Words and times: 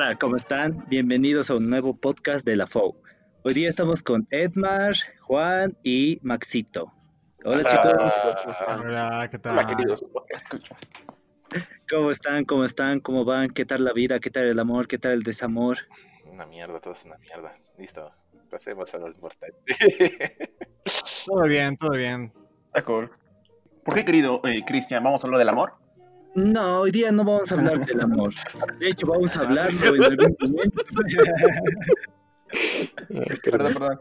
Hola, 0.00 0.14
¿cómo 0.14 0.36
están? 0.36 0.84
Bienvenidos 0.86 1.50
a 1.50 1.56
un 1.56 1.68
nuevo 1.68 1.92
podcast 1.92 2.46
de 2.46 2.54
la 2.54 2.68
FOU. 2.68 3.02
Hoy 3.42 3.52
día 3.52 3.68
estamos 3.68 4.04
con 4.04 4.28
Edmar, 4.30 4.94
Juan 5.22 5.76
y 5.82 6.20
Maxito. 6.22 6.92
Hola, 7.44 7.64
chicos. 7.64 8.14
Hola, 8.68 9.28
¿qué 9.28 9.40
tal? 9.40 9.54
Hola, 9.54 9.66
queridos 9.66 10.04
escuchas. 10.28 10.78
¿Cómo 11.90 12.12
están? 12.12 12.44
¿Cómo 12.44 12.64
están? 12.64 13.00
¿Cómo 13.00 13.24
van? 13.24 13.50
¿Qué 13.50 13.64
tal 13.64 13.84
la 13.84 13.92
vida? 13.92 14.20
¿Qué 14.20 14.30
tal 14.30 14.44
el 14.44 14.60
amor? 14.60 14.86
¿Qué 14.86 14.98
tal 14.98 15.14
el 15.14 15.24
desamor? 15.24 15.78
Una 16.26 16.46
mierda, 16.46 16.78
todo 16.78 16.92
es 16.94 17.04
una 17.04 17.18
mierda. 17.18 17.58
Listo, 17.76 18.12
pasemos 18.48 18.94
a 18.94 18.98
lo 18.98 19.08
importante. 19.08 19.58
Todo 21.26 21.42
bien, 21.42 21.76
todo 21.76 21.90
bien. 21.90 22.32
Está 22.66 22.84
cool. 22.84 23.10
¿Por 23.84 23.94
qué, 23.94 24.04
querido 24.04 24.42
eh, 24.44 24.62
Cristian, 24.64 25.02
vamos 25.02 25.24
a 25.24 25.26
hablar 25.26 25.40
del 25.40 25.48
amor? 25.48 25.72
No, 26.34 26.80
hoy 26.80 26.90
día 26.90 27.10
no 27.10 27.24
vamos 27.24 27.50
a 27.50 27.56
hablar 27.56 27.84
del 27.84 28.00
amor. 28.00 28.32
De 28.78 28.88
hecho, 28.88 29.06
vamos 29.06 29.36
a 29.36 29.40
hablarlo 29.40 29.94
en 29.94 30.04
algún 30.04 30.36
momento. 30.40 30.82
Perdón, 33.42 33.74
perdón. 33.74 34.00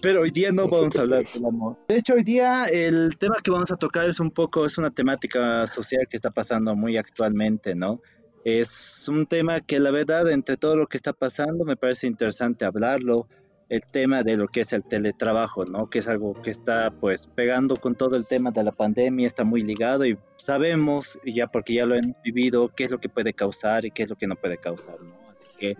Pero 0.00 0.22
hoy 0.22 0.30
día 0.30 0.50
no 0.50 0.68
vamos 0.68 0.96
a 0.96 1.02
hablar 1.02 1.24
del 1.24 1.44
amor. 1.44 1.76
De 1.88 1.96
hecho, 1.96 2.14
hoy 2.14 2.24
día 2.24 2.64
el 2.64 3.16
tema 3.18 3.36
que 3.42 3.50
vamos 3.50 3.70
a 3.70 3.76
tocar 3.76 4.08
es 4.08 4.20
un 4.20 4.30
poco, 4.30 4.66
es 4.66 4.78
una 4.78 4.90
temática 4.90 5.66
social 5.66 6.06
que 6.08 6.16
está 6.16 6.30
pasando 6.30 6.74
muy 6.74 6.96
actualmente, 6.96 7.74
¿no? 7.74 8.00
Es 8.44 9.08
un 9.08 9.26
tema 9.26 9.60
que 9.60 9.80
la 9.80 9.90
verdad, 9.90 10.30
entre 10.30 10.56
todo 10.56 10.76
lo 10.76 10.86
que 10.86 10.96
está 10.96 11.12
pasando, 11.12 11.64
me 11.64 11.76
parece 11.76 12.06
interesante 12.06 12.64
hablarlo. 12.64 13.28
El 13.68 13.82
tema 13.82 14.22
de 14.22 14.36
lo 14.36 14.46
que 14.46 14.60
es 14.60 14.72
el 14.72 14.84
teletrabajo, 14.84 15.64
¿no? 15.64 15.90
Que 15.90 15.98
es 15.98 16.08
algo 16.08 16.34
que 16.40 16.50
está 16.50 16.92
pues 16.92 17.26
pegando 17.26 17.76
con 17.76 17.96
todo 17.96 18.14
el 18.14 18.26
tema 18.26 18.52
de 18.52 18.62
la 18.62 18.72
pandemia, 18.72 19.26
está 19.26 19.42
muy 19.42 19.62
ligado 19.62 20.06
y 20.06 20.16
sabemos, 20.36 21.18
ya 21.24 21.48
porque 21.48 21.74
ya 21.74 21.86
lo 21.86 21.96
hemos 21.96 22.16
vivido, 22.22 22.68
qué 22.68 22.84
es 22.84 22.92
lo 22.92 22.98
que 22.98 23.08
puede 23.08 23.32
causar 23.32 23.84
y 23.84 23.90
qué 23.90 24.04
es 24.04 24.10
lo 24.10 24.16
que 24.16 24.28
no 24.28 24.36
puede 24.36 24.58
causar, 24.58 25.00
¿no? 25.00 25.14
Así 25.28 25.46
que 25.58 25.76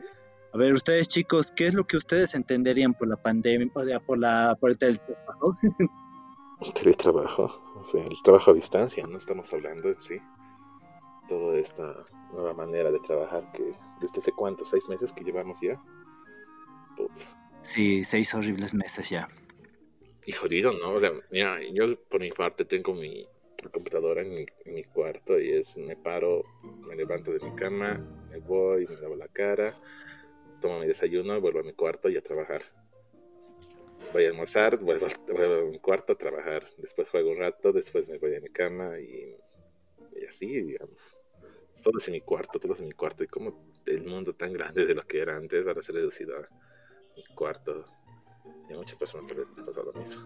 a 0.56 0.58
ver, 0.58 0.72
ustedes 0.72 1.06
chicos, 1.08 1.50
¿qué 1.50 1.66
es 1.66 1.74
lo 1.74 1.86
que 1.86 1.98
ustedes 1.98 2.34
entenderían 2.34 2.94
por 2.94 3.08
la 3.08 3.16
pandemia, 3.18 3.70
o 3.74 3.84
sea, 3.84 4.00
por, 4.00 4.18
la, 4.18 4.56
por 4.58 4.70
el 4.70 4.78
teletrabajo? 4.78 5.58
Teletrabajo, 6.74 7.42
o 7.76 7.84
sea, 7.90 8.02
el 8.02 8.16
trabajo 8.24 8.52
a 8.52 8.54
distancia, 8.54 9.06
no 9.06 9.18
estamos 9.18 9.52
hablando 9.52 9.88
en 9.88 10.02
sí. 10.02 10.18
Toda 11.28 11.58
esta 11.58 12.06
nueva 12.32 12.54
manera 12.54 12.90
de 12.90 12.98
trabajar 13.00 13.52
que 13.52 13.74
desde 14.00 14.20
hace 14.20 14.32
cuántos, 14.32 14.70
seis 14.70 14.88
meses 14.88 15.12
que 15.12 15.24
llevamos 15.24 15.60
ya. 15.60 15.78
Sí, 17.66 18.04
seis 18.04 18.32
horribles 18.32 18.74
meses 18.74 19.10
ya. 19.10 19.26
Y 20.24 20.30
jodido, 20.30 20.72
¿no? 20.72 20.92
O 20.92 21.00
sea, 21.00 21.12
mira, 21.30 21.58
yo 21.72 21.96
por 22.08 22.20
mi 22.20 22.30
parte 22.30 22.64
tengo 22.64 22.94
mi 22.94 23.26
computadora 23.72 24.22
en 24.22 24.34
mi, 24.36 24.46
mi 24.66 24.84
cuarto 24.84 25.38
y 25.40 25.50
es, 25.50 25.76
me 25.76 25.96
paro, 25.96 26.44
me 26.86 26.94
levanto 26.94 27.32
de 27.32 27.40
mi 27.40 27.56
cama, 27.56 28.00
me 28.30 28.38
voy, 28.38 28.86
me 28.86 28.94
lavo 28.96 29.16
la 29.16 29.26
cara, 29.26 29.76
tomo 30.60 30.78
mi 30.78 30.86
desayuno, 30.86 31.40
vuelvo 31.40 31.58
a 31.58 31.64
mi 31.64 31.72
cuarto 31.72 32.08
y 32.08 32.16
a 32.16 32.22
trabajar. 32.22 32.62
Voy 34.12 34.26
a 34.26 34.28
almorzar, 34.28 34.78
vuelvo, 34.78 35.08
vuelvo 35.26 35.66
a 35.66 35.70
mi 35.70 35.80
cuarto 35.80 36.12
a 36.12 36.16
trabajar. 36.16 36.64
Después 36.78 37.08
juego 37.08 37.32
un 37.32 37.38
rato, 37.38 37.72
después 37.72 38.08
me 38.08 38.18
voy 38.18 38.36
a 38.36 38.40
mi 38.40 38.48
cama 38.50 38.96
y, 39.00 39.36
y 40.20 40.24
así, 40.24 40.46
digamos. 40.46 41.20
Todo 41.82 41.98
es 41.98 42.06
en 42.06 42.14
mi 42.14 42.20
cuarto, 42.20 42.60
todo 42.60 42.74
es 42.74 42.80
en 42.80 42.86
mi 42.86 42.92
cuarto. 42.94 43.24
Y 43.24 43.26
como 43.26 43.74
el 43.86 44.04
mundo 44.04 44.34
tan 44.34 44.52
grande 44.52 44.86
de 44.86 44.94
lo 44.94 45.02
que 45.02 45.18
era 45.18 45.36
antes, 45.36 45.66
ahora 45.66 45.82
se 45.82 45.90
ha 45.90 45.96
reducido 45.96 46.36
a 46.36 46.48
mi 47.16 47.24
cuarto. 47.34 47.84
Y 48.68 48.74
a 48.74 48.76
muchas 48.76 48.98
personas 48.98 49.26
tal 49.26 49.38
vez 49.38 49.48
les 49.56 49.66
pasa 49.66 49.80
lo 49.82 49.92
mismo. 49.92 50.22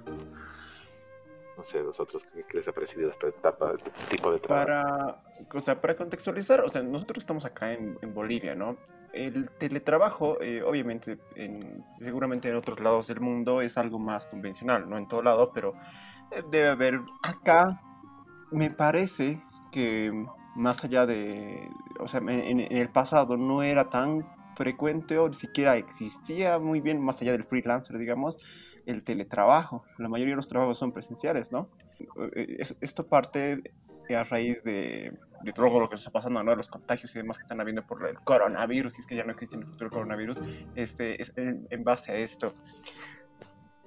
No 1.57 1.65
sé, 1.65 1.83
vosotros, 1.83 2.25
¿qué, 2.25 2.45
les 2.55 2.69
ha 2.69 2.73
parecido 2.73 3.11
esta 3.11 3.29
etapa, 3.29 3.75
este 3.77 3.91
tipo 4.09 4.33
de 4.33 4.39
trabajo? 4.39 4.67
Para, 4.67 5.23
o 5.53 5.61
sea, 5.61 5.81
para 5.81 5.95
contextualizar, 5.97 6.61
o 6.63 6.69
sea, 6.71 6.83
nosotros 6.83 7.19
estamos 7.19 7.45
acá 7.45 7.73
en, 7.73 7.99
en 8.01 8.15
Bolivia, 8.15 8.55
¿no? 8.55 8.79
El 9.13 9.51
teletrabajo, 9.51 10.41
eh, 10.41 10.63
obviamente, 10.63 11.19
en, 11.37 11.85
seguramente 12.01 12.49
en 12.49 12.57
otros 12.57 12.81
lados 12.81 13.09
del 13.09 13.21
mundo 13.21 13.61
es 13.61 13.77
algo 13.77 13.99
más 13.99 14.27
convencional, 14.27 14.89
no 14.89 14.97
en 14.97 15.07
todo 15.09 15.23
lado, 15.23 15.53
pero 15.53 15.75
eh, 16.31 16.43
debe 16.51 16.69
haber 16.69 17.01
acá, 17.23 17.83
me 18.51 18.71
parece 18.71 19.43
que 19.71 20.13
más 20.55 20.83
allá 20.85 21.05
de, 21.05 21.69
o 21.99 22.09
sea, 22.09 22.21
en, 22.21 22.61
en 22.61 22.77
el 22.77 22.89
pasado 22.89 23.37
no 23.37 23.63
era 23.63 23.91
tan 23.91 24.27
frecuente 24.61 25.17
o 25.17 25.27
ni 25.27 25.35
siquiera 25.35 25.79
existía 25.79 26.59
muy 26.59 26.83
bien, 26.83 27.01
más 27.01 27.23
allá 27.23 27.33
del 27.33 27.45
freelancer, 27.45 27.97
digamos, 27.97 28.37
el 28.85 29.03
teletrabajo. 29.03 29.85
La 29.97 30.11
mayoría 30.11 30.33
de 30.33 30.37
los 30.37 30.49
trabajos 30.49 30.77
son 30.77 30.93
presenciales, 30.93 31.51
¿no? 31.51 31.71
Eh, 32.37 32.57
es- 32.59 32.77
Esto 32.83 33.07
parte 33.07 33.63
a 34.15 34.25
raíz 34.25 34.63
de, 34.63 35.17
todo 35.55 35.81
lo 35.81 35.89
que 35.89 35.95
está 35.95 36.11
pasando, 36.11 36.43
¿no? 36.43 36.55
Los 36.55 36.69
contagios 36.69 37.15
y 37.15 37.19
demás 37.21 37.39
que 37.39 37.43
están 37.43 37.61
habiendo 37.63 37.87
por 37.87 38.07
el 38.07 38.19
coronavirus, 38.21 38.93
si 38.93 39.01
es 39.01 39.07
que 39.07 39.17
ya 39.17 39.25
no 39.25 39.33
existe 39.33 39.57
en 39.57 39.63
el 39.63 39.69
futuro 39.69 39.87
el 39.87 39.93
coronavirus, 39.93 40.39
este, 40.75 41.23
es 41.23 41.33
en, 41.37 41.85
base 41.85 42.13
a 42.13 42.17
esto. 42.17 42.53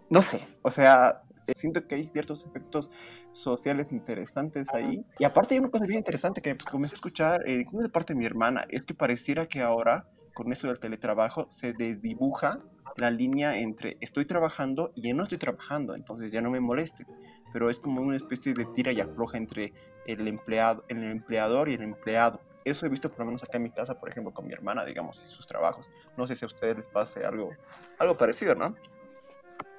No 0.09 0.23
sé, 0.23 0.47
o 0.63 0.72
sea, 0.72 1.22
eh, 1.45 1.53
siento 1.53 1.85
que 1.88 1.95
hay 1.95 2.05
ciertos 2.05 2.45
efectos 2.45 2.90
sociales 3.31 3.91
interesantes 3.91 4.73
ahí. 4.73 5.05
Y 5.19 5.23
aparte 5.23 5.53
hay 5.53 5.59
una 5.59 5.69
cosa 5.69 5.85
bien 5.85 6.00
interesante 6.00 6.41
que 6.41 6.57
comencé 6.57 6.95
a 6.95 6.97
escuchar, 6.97 7.47
eh, 7.47 7.59
incluso 7.61 7.84
de 7.84 7.90
parte 7.90 8.13
de 8.13 8.19
mi 8.19 8.25
hermana, 8.25 8.66
es 8.69 8.85
que 8.85 8.94
pareciera 8.95 9.45
que 9.45 9.61
ahora, 9.61 10.07
con 10.34 10.52
eso 10.52 10.68
del 10.68 10.80
teletrabajo, 10.80 11.48
se 11.52 11.74
desdibuja 11.74 12.60
la 12.98 13.10
línea 13.12 13.58
entre 13.58 13.98
estoy 14.02 14.26
trabajando 14.26 14.92
y 14.96 15.04
ya 15.08 15.14
no 15.14 15.24
estoy 15.24 15.38
trabajando, 15.38 15.96
entonces 15.96 16.32
ya 16.32 16.42
no 16.42 16.50
me 16.52 16.60
moleste. 16.60 17.06
Pero 17.52 17.70
es 17.70 17.80
como 17.80 18.02
una 18.02 18.16
especie 18.18 18.54
de 18.54 18.66
tira 18.66 18.92
y 18.92 19.00
afloja 19.00 19.38
entre 19.38 19.74
el 20.06 20.28
empleado, 20.28 20.84
el 20.88 21.04
empleador 21.04 21.70
y 21.70 21.76
el 21.76 21.84
empleado. 21.84 22.42
Eso 22.66 22.86
he 22.86 22.90
visto 22.90 23.10
por 23.10 23.20
lo 23.20 23.26
menos 23.26 23.44
acá 23.44 23.58
en 23.58 23.64
mi 23.64 23.72
casa, 23.72 24.00
por 24.00 24.10
ejemplo, 24.10 24.34
con 24.34 24.48
mi 24.48 24.54
hermana, 24.54 24.86
digamos, 24.86 25.18
y 25.18 25.30
sus 25.30 25.46
trabajos. 25.46 25.90
No 26.18 26.26
sé 26.28 26.36
si 26.36 26.46
a 26.46 26.48
ustedes 26.48 26.78
les 26.78 26.88
pase 26.88 27.26
algo, 27.26 27.52
algo 28.00 28.18
parecido, 28.18 28.56
¿no? 28.56 28.76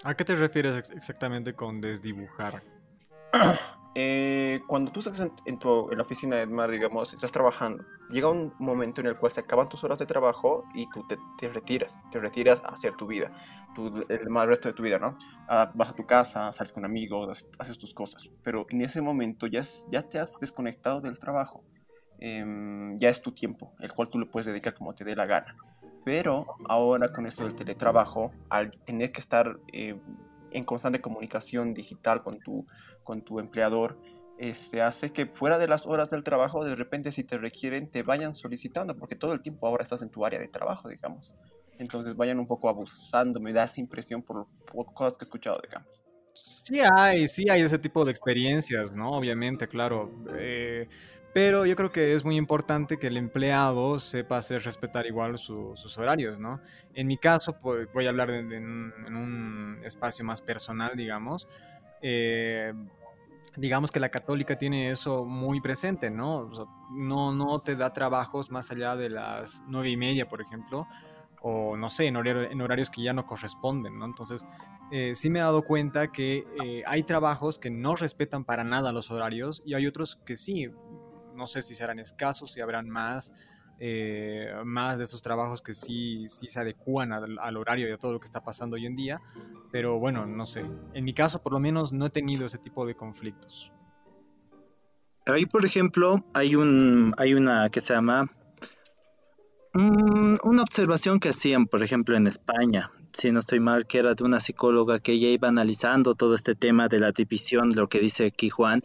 ¿A 0.04 0.14
qué 0.14 0.24
te 0.24 0.36
refieres 0.36 0.76
ex- 0.78 0.90
exactamente 0.90 1.54
con 1.54 1.80
desdibujar? 1.80 2.62
Eh, 3.96 4.60
cuando 4.66 4.90
tú 4.90 5.00
estás 5.00 5.20
en, 5.20 5.32
en 5.44 5.58
tu, 5.58 5.88
en 5.90 5.98
la 5.98 6.02
oficina 6.02 6.36
de 6.36 6.42
Edmar, 6.42 6.70
digamos, 6.70 7.14
estás 7.14 7.30
trabajando, 7.30 7.84
llega 8.10 8.28
un 8.28 8.52
momento 8.58 9.00
en 9.00 9.06
el 9.06 9.16
cual 9.16 9.30
se 9.30 9.40
acaban 9.40 9.68
tus 9.68 9.84
horas 9.84 9.98
de 9.98 10.06
trabajo 10.06 10.64
y 10.74 10.88
tú 10.90 11.06
te, 11.06 11.16
te 11.38 11.48
retiras, 11.48 11.96
te 12.10 12.18
retiras 12.18 12.62
a 12.64 12.68
hacer 12.68 12.96
tu 12.96 13.06
vida, 13.06 13.30
tu, 13.74 14.04
el 14.08 14.46
resto 14.48 14.68
de 14.68 14.74
tu 14.74 14.82
vida, 14.82 14.98
¿no? 14.98 15.16
Ah, 15.48 15.70
vas 15.74 15.90
a 15.90 15.94
tu 15.94 16.04
casa, 16.04 16.50
sales 16.52 16.72
con 16.72 16.84
amigos, 16.84 17.46
haces- 17.58 17.78
tus 17.78 17.94
cosas, 17.94 18.28
pero 18.42 18.66
en 18.70 18.80
ese 18.82 19.00
momento 19.00 19.46
ya, 19.46 19.60
es- 19.60 19.86
ya 19.92 20.02
te 20.02 20.18
has 20.18 20.38
desconectado 20.40 21.00
del 21.00 21.18
trabajo, 21.18 21.62
Em, 22.20 22.96
ya 23.00 23.08
es 23.10 23.20
tu 23.20 23.32
tiempo, 23.32 23.72
el 23.80 23.92
cual 23.92 24.08
tú 24.08 24.18
le 24.20 24.26
puedes 24.26 24.46
dedicar 24.46 24.72
como 24.74 24.94
te 24.94 25.04
dé 25.04 25.16
la 25.16 25.26
gana. 25.26 25.54
Pero 26.04 26.46
ahora 26.68 27.12
con 27.12 27.26
esto 27.26 27.42
del 27.44 27.54
teletrabajo, 27.54 28.30
al 28.50 28.70
tener 28.84 29.10
que 29.10 29.20
estar 29.20 29.58
eh, 29.72 30.00
en 30.54 30.64
constante 30.64 31.00
comunicación 31.00 31.74
digital 31.74 32.22
con 32.22 32.38
tu, 32.38 32.66
con 33.02 33.22
tu 33.22 33.40
empleador, 33.40 33.98
este, 34.38 34.82
hace 34.82 35.12
que 35.12 35.26
fuera 35.26 35.58
de 35.58 35.68
las 35.68 35.86
horas 35.86 36.10
del 36.10 36.24
trabajo, 36.24 36.64
de 36.64 36.74
repente 36.74 37.12
si 37.12 37.24
te 37.24 37.36
requieren, 37.36 37.88
te 37.88 38.02
vayan 38.02 38.34
solicitando, 38.34 38.96
porque 38.96 39.16
todo 39.16 39.32
el 39.32 39.42
tiempo 39.42 39.66
ahora 39.66 39.82
estás 39.82 40.00
en 40.02 40.10
tu 40.10 40.24
área 40.24 40.38
de 40.38 40.48
trabajo, 40.48 40.88
digamos. 40.88 41.34
Entonces 41.78 42.16
vayan 42.16 42.38
un 42.38 42.46
poco 42.46 42.68
abusando, 42.68 43.40
me 43.40 43.52
da 43.52 43.64
esa 43.64 43.80
impresión 43.80 44.22
por, 44.22 44.46
cosas 44.94 45.18
que 45.18 45.24
he 45.24 45.26
escuchado, 45.26 45.60
digamos. 45.62 46.02
Sí 46.34 46.80
hay, 46.80 47.28
sí 47.28 47.48
hay 47.50 47.62
ese 47.62 47.78
tipo 47.78 48.04
de 48.04 48.10
experiencias, 48.12 48.92
¿no? 48.92 49.10
Obviamente, 49.10 49.68
claro. 49.68 50.10
eh, 50.36 50.88
pero 51.34 51.66
yo 51.66 51.76
creo 51.76 51.90
que 51.92 52.14
es 52.14 52.24
muy 52.24 52.36
importante 52.36 52.96
que 52.96 53.08
el 53.08 53.16
empleado 53.18 53.98
sepa 53.98 54.38
hacer 54.38 54.62
respetar 54.62 55.04
igual 55.06 55.36
su- 55.36 55.72
sus 55.76 55.98
horarios, 55.98 56.38
¿no? 56.38 56.60
En 56.94 57.06
mi 57.08 57.18
caso, 57.18 57.58
pues, 57.58 57.88
voy 57.92 58.06
a 58.06 58.10
hablar 58.10 58.30
de- 58.30 58.44
de 58.44 58.58
un- 58.58 58.92
en 59.06 59.16
un 59.16 59.80
espacio 59.84 60.24
más 60.24 60.40
personal, 60.40 60.92
digamos. 60.96 61.46
eh, 62.06 62.74
digamos 63.56 63.90
que 63.90 63.98
la 64.00 64.10
católica 64.10 64.58
tiene 64.58 64.90
eso 64.90 65.24
muy 65.24 65.60
presente, 65.62 66.10
¿no? 66.10 66.38
O 66.38 66.54
sea, 66.54 66.64
no, 66.92 67.32
no 67.34 67.60
te 67.60 67.76
da 67.76 67.92
trabajos 67.94 68.50
más 68.50 68.70
allá 68.70 68.94
de 68.96 69.08
las 69.08 69.62
nueve 69.68 69.88
y 69.90 69.96
media, 69.96 70.28
por 70.28 70.42
ejemplo, 70.42 70.86
o 71.40 71.76
no 71.78 71.88
sé, 71.88 72.06
en, 72.08 72.16
horario- 72.16 72.50
en 72.50 72.60
horarios 72.60 72.90
que 72.90 73.02
ya 73.02 73.12
no 73.14 73.24
corresponden, 73.24 73.98
¿no? 73.98 74.04
Entonces, 74.04 74.44
eh, 74.90 75.14
sí 75.14 75.30
me 75.30 75.38
he 75.38 75.42
dado 75.42 75.62
cuenta 75.62 76.08
que 76.12 76.44
eh, 76.62 76.82
hay 76.86 77.04
trabajos 77.04 77.58
que 77.58 77.70
no 77.70 77.96
respetan 77.96 78.44
para 78.44 78.64
nada 78.64 78.92
los 78.92 79.10
horarios 79.10 79.62
y 79.64 79.72
hay 79.74 79.86
otros 79.86 80.16
que 80.26 80.36
sí. 80.36 80.68
No 81.34 81.46
sé 81.46 81.62
si 81.62 81.74
serán 81.74 81.98
escasos, 81.98 82.52
si 82.52 82.60
habrán 82.60 82.88
más, 82.88 83.32
eh, 83.78 84.52
más 84.64 84.98
de 84.98 85.04
esos 85.04 85.22
trabajos 85.22 85.62
que 85.62 85.74
sí, 85.74 86.26
sí 86.28 86.46
se 86.46 86.60
adecúan 86.60 87.12
al, 87.12 87.38
al 87.38 87.56
horario 87.56 87.88
y 87.88 87.92
a 87.92 87.98
todo 87.98 88.12
lo 88.12 88.20
que 88.20 88.26
está 88.26 88.42
pasando 88.42 88.76
hoy 88.76 88.86
en 88.86 88.96
día. 88.96 89.20
Pero 89.70 89.98
bueno, 89.98 90.26
no 90.26 90.46
sé. 90.46 90.64
En 90.92 91.04
mi 91.04 91.14
caso, 91.14 91.42
por 91.42 91.52
lo 91.52 91.60
menos, 91.60 91.92
no 91.92 92.06
he 92.06 92.10
tenido 92.10 92.46
ese 92.46 92.58
tipo 92.58 92.86
de 92.86 92.94
conflictos. 92.94 93.72
Ahí, 95.26 95.46
por 95.46 95.64
ejemplo, 95.64 96.22
hay 96.34 96.54
un, 96.54 97.14
hay 97.16 97.32
una 97.32 97.70
que 97.70 97.80
se 97.80 97.94
llama 97.94 98.30
mm, 99.72 100.36
una 100.42 100.62
observación 100.62 101.18
que 101.18 101.30
hacían, 101.30 101.66
por 101.66 101.82
ejemplo, 101.82 102.14
en 102.14 102.26
España, 102.26 102.90
si 103.14 103.32
no 103.32 103.38
estoy 103.38 103.58
mal, 103.58 103.86
que 103.86 103.98
era 103.98 104.14
de 104.14 104.22
una 104.22 104.40
psicóloga 104.40 104.98
que 104.98 105.12
ella 105.12 105.28
iba 105.28 105.48
analizando 105.48 106.14
todo 106.14 106.34
este 106.34 106.54
tema 106.54 106.88
de 106.88 107.00
la 107.00 107.12
división, 107.12 107.70
lo 107.74 107.88
que 107.88 108.00
dice 108.00 108.26
aquí 108.26 108.50
Juan, 108.50 108.82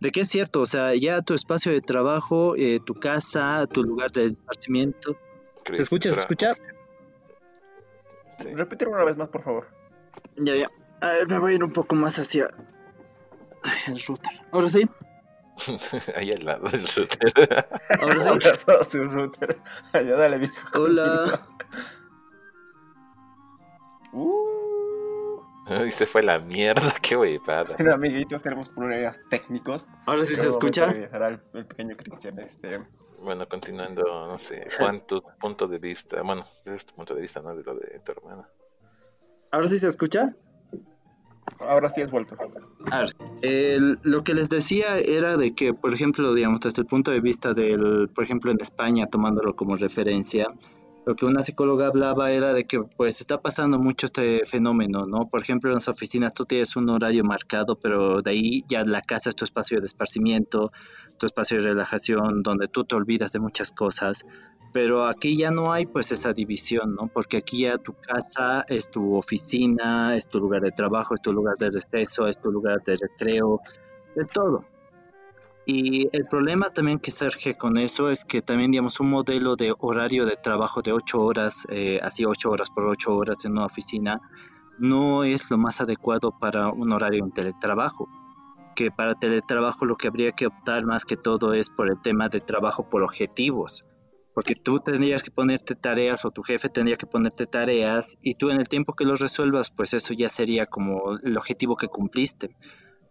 de 0.00 0.10
que 0.10 0.20
es 0.22 0.28
cierto, 0.28 0.62
o 0.62 0.66
sea, 0.66 0.94
ya 0.94 1.22
tu 1.22 1.34
espacio 1.34 1.72
de 1.72 1.80
trabajo, 1.80 2.56
eh, 2.56 2.80
tu 2.84 2.94
casa, 2.94 3.66
tu 3.66 3.82
lugar 3.82 4.10
de 4.12 4.26
esparcimiento, 4.26 5.16
¿Se 5.74 5.82
escucha? 5.82 6.12
¿Se 6.12 6.20
escucha? 6.20 6.54
Sí. 8.38 8.48
una 8.86 9.04
vez 9.04 9.16
más, 9.16 9.28
por 9.28 9.42
favor. 9.42 9.68
Ya, 10.36 10.56
ya. 10.56 10.70
A 11.00 11.08
ver, 11.12 11.28
me 11.28 11.38
voy 11.38 11.52
a 11.52 11.54
ir 11.56 11.64
un 11.64 11.72
poco 11.72 11.94
más 11.94 12.18
hacia 12.18 12.50
el 13.86 14.02
router. 14.02 14.32
¿Ahora 14.52 14.68
sí? 14.68 14.88
Ahí 16.16 16.30
al 16.30 16.44
lado 16.44 16.68
del 16.68 16.86
router. 16.88 17.66
¿Ahora 18.00 18.20
sí? 18.20 18.28
Ahora 18.66 18.84
sí. 18.84 18.98
router. 18.98 19.56
Allá, 19.92 20.16
dale, 20.16 20.38
viejo. 20.38 20.54
Hola. 20.74 21.46
Y 25.86 25.92
se 25.92 26.06
fue 26.06 26.22
la 26.22 26.38
mierda, 26.38 26.92
qué 27.00 27.16
huevada. 27.16 27.76
Bueno, 27.76 27.94
amiguitos, 27.94 28.42
tenemos 28.42 28.68
problemas 28.68 29.20
técnicos. 29.28 29.90
Ahora 30.06 30.24
sí 30.24 30.36
se 30.36 30.48
escucha. 30.48 30.90
El, 30.90 31.38
el 31.54 31.66
pequeño 31.66 31.96
Cristian, 31.96 32.38
este. 32.38 32.80
Bueno, 33.22 33.46
continuando, 33.48 34.02
no 34.02 34.38
sé, 34.38 34.66
Juan, 34.78 35.06
tu 35.06 35.22
punto 35.38 35.68
de 35.68 35.78
vista, 35.78 36.22
bueno, 36.22 36.46
es 36.64 36.86
tu 36.86 36.94
punto 36.94 37.14
de 37.14 37.20
vista, 37.20 37.40
¿no? 37.40 37.54
De 37.54 37.62
lo 37.62 37.74
de 37.74 38.00
tu 38.00 38.12
hermana. 38.12 38.48
¿Ahora 39.50 39.68
sí 39.68 39.78
se 39.78 39.88
escucha? 39.88 40.34
Ahora 41.58 41.90
sí 41.90 42.00
es 42.00 42.10
vuelto. 42.10 42.36
A 42.90 43.00
ver, 43.00 43.98
lo 44.02 44.24
que 44.24 44.32
les 44.32 44.48
decía 44.48 44.98
era 44.98 45.36
de 45.36 45.54
que, 45.54 45.74
por 45.74 45.92
ejemplo, 45.92 46.32
digamos, 46.32 46.60
desde 46.60 46.80
el 46.80 46.86
punto 46.86 47.10
de 47.10 47.20
vista 47.20 47.52
del, 47.52 48.08
por 48.14 48.24
ejemplo, 48.24 48.50
en 48.52 48.60
España, 48.60 49.06
tomándolo 49.06 49.54
como 49.54 49.76
referencia, 49.76 50.48
lo 51.06 51.16
que 51.16 51.24
una 51.24 51.42
psicóloga 51.42 51.86
hablaba 51.86 52.30
era 52.30 52.52
de 52.52 52.64
que 52.64 52.80
pues 52.96 53.20
está 53.20 53.40
pasando 53.40 53.78
mucho 53.78 54.06
este 54.06 54.44
fenómeno, 54.44 55.06
¿no? 55.06 55.28
Por 55.28 55.40
ejemplo, 55.40 55.70
en 55.70 55.74
las 55.74 55.88
oficinas 55.88 56.34
tú 56.34 56.44
tienes 56.44 56.76
un 56.76 56.88
horario 56.90 57.24
marcado, 57.24 57.76
pero 57.76 58.20
de 58.22 58.30
ahí 58.30 58.64
ya 58.68 58.84
la 58.84 59.02
casa 59.02 59.30
es 59.30 59.36
tu 59.36 59.44
espacio 59.44 59.80
de 59.80 59.86
esparcimiento, 59.86 60.72
tu 61.18 61.26
espacio 61.26 61.56
de 61.56 61.64
relajación, 61.64 62.42
donde 62.42 62.68
tú 62.68 62.84
te 62.84 62.94
olvidas 62.94 63.32
de 63.32 63.40
muchas 63.40 63.72
cosas. 63.72 64.26
Pero 64.72 65.06
aquí 65.06 65.36
ya 65.36 65.50
no 65.50 65.72
hay 65.72 65.86
pues 65.86 66.12
esa 66.12 66.32
división, 66.32 66.94
¿no? 66.94 67.08
Porque 67.08 67.38
aquí 67.38 67.62
ya 67.62 67.76
tu 67.78 67.94
casa 67.94 68.64
es 68.68 68.90
tu 68.90 69.16
oficina, 69.16 70.16
es 70.16 70.28
tu 70.28 70.38
lugar 70.38 70.62
de 70.62 70.70
trabajo, 70.70 71.14
es 71.14 71.22
tu 71.22 71.32
lugar 71.32 71.56
de 71.58 71.70
receso, 71.70 72.28
es 72.28 72.38
tu 72.40 72.52
lugar 72.52 72.82
de 72.84 72.96
recreo, 72.96 73.60
es 74.14 74.28
todo. 74.28 74.60
Y 75.72 76.08
el 76.10 76.26
problema 76.26 76.70
también 76.70 76.98
que 76.98 77.12
surge 77.12 77.56
con 77.56 77.78
eso 77.78 78.10
es 78.10 78.24
que 78.24 78.42
también, 78.42 78.72
digamos, 78.72 78.98
un 78.98 79.08
modelo 79.08 79.54
de 79.54 79.72
horario 79.78 80.26
de 80.26 80.34
trabajo 80.34 80.82
de 80.82 80.90
8 80.90 81.18
horas, 81.20 81.64
eh, 81.70 82.00
así 82.02 82.24
8 82.24 82.50
horas 82.50 82.70
por 82.70 82.86
8 82.86 83.14
horas 83.14 83.44
en 83.44 83.52
una 83.52 83.66
oficina, 83.66 84.20
no 84.80 85.22
es 85.22 85.48
lo 85.48 85.58
más 85.58 85.80
adecuado 85.80 86.36
para 86.36 86.70
un 86.70 86.92
horario 86.92 87.22
en 87.22 87.30
teletrabajo. 87.30 88.08
Que 88.74 88.90
para 88.90 89.14
teletrabajo 89.14 89.84
lo 89.84 89.94
que 89.94 90.08
habría 90.08 90.32
que 90.32 90.48
optar 90.48 90.84
más 90.86 91.04
que 91.04 91.16
todo 91.16 91.54
es 91.54 91.70
por 91.70 91.88
el 91.88 92.02
tema 92.02 92.28
de 92.28 92.40
trabajo 92.40 92.90
por 92.90 93.04
objetivos. 93.04 93.84
Porque 94.34 94.56
tú 94.56 94.80
tendrías 94.80 95.22
que 95.22 95.30
ponerte 95.30 95.76
tareas 95.76 96.24
o 96.24 96.32
tu 96.32 96.42
jefe 96.42 96.68
tendría 96.68 96.96
que 96.96 97.06
ponerte 97.06 97.46
tareas 97.46 98.18
y 98.22 98.34
tú 98.34 98.50
en 98.50 98.58
el 98.58 98.68
tiempo 98.68 98.94
que 98.94 99.04
los 99.04 99.20
resuelvas, 99.20 99.70
pues 99.70 99.94
eso 99.94 100.14
ya 100.14 100.28
sería 100.28 100.66
como 100.66 101.16
el 101.22 101.36
objetivo 101.38 101.76
que 101.76 101.86
cumpliste 101.86 102.56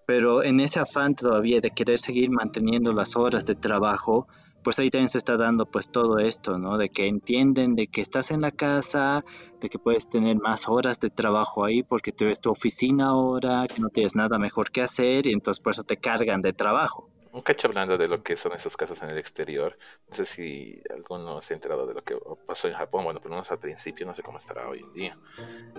pero 0.10 0.42
en 0.42 0.60
ese 0.60 0.80
afán 0.80 1.14
todavía 1.14 1.62
de 1.62 1.70
querer 1.70 2.00
seguir 2.00 2.32
manteniendo 2.32 2.94
las 2.94 3.16
horas 3.16 3.46
de 3.46 3.54
trabajo, 3.54 4.28
pues 4.64 4.80
ahí 4.80 4.90
también 4.90 5.08
se 5.08 5.20
está 5.20 5.38
dando 5.38 5.68
pues 5.68 5.92
todo 5.92 6.18
esto, 6.18 6.58
¿no? 6.58 6.80
De 6.80 6.90
que 6.90 7.06
entienden 7.06 7.76
de 7.76 7.86
que 7.86 8.02
estás 8.02 8.32
en 8.32 8.42
la 8.42 8.50
casa, 8.50 9.24
de 9.62 9.70
que 9.70 9.78
puedes 9.78 10.10
tener 10.10 10.38
más 10.38 10.68
horas 10.68 11.00
de 11.00 11.12
trabajo 11.12 11.64
ahí 11.64 11.84
porque 11.84 12.12
tú 12.12 12.26
ves 12.26 12.42
tu 12.42 12.50
oficina 12.50 13.10
ahora, 13.10 13.68
que 13.68 13.80
no 13.80 13.90
tienes 13.90 14.16
nada 14.16 14.40
mejor 14.40 14.72
que 14.72 14.82
hacer 14.82 15.28
y 15.28 15.32
entonces 15.32 15.62
por 15.62 15.74
eso 15.74 15.84
te 15.84 15.98
cargan 15.98 16.42
de 16.42 16.54
trabajo. 16.54 17.08
Un 17.32 17.44
cacho 17.44 17.68
hablando 17.68 17.96
de 17.96 18.08
lo 18.08 18.24
que 18.24 18.36
son 18.36 18.54
esos 18.54 18.76
casos 18.76 19.00
en 19.04 19.12
el 19.12 19.20
exterior, 19.20 19.78
no 20.10 20.16
sé 20.16 20.26
si 20.26 20.82
alguno 20.90 21.40
se 21.40 21.54
ha 21.54 21.58
enterado 21.58 21.86
de 21.86 21.94
lo 21.94 22.02
que 22.04 22.18
pasó 22.48 22.68
en 22.68 22.74
Japón, 22.74 23.04
bueno, 23.04 23.20
por 23.20 23.30
lo 23.30 23.36
menos 23.36 23.52
al 23.52 23.60
principio, 23.60 24.08
no 24.08 24.16
sé 24.16 24.24
cómo 24.24 24.40
estará 24.40 24.68
hoy 24.68 24.80
en 24.80 24.94
día. 24.94 25.18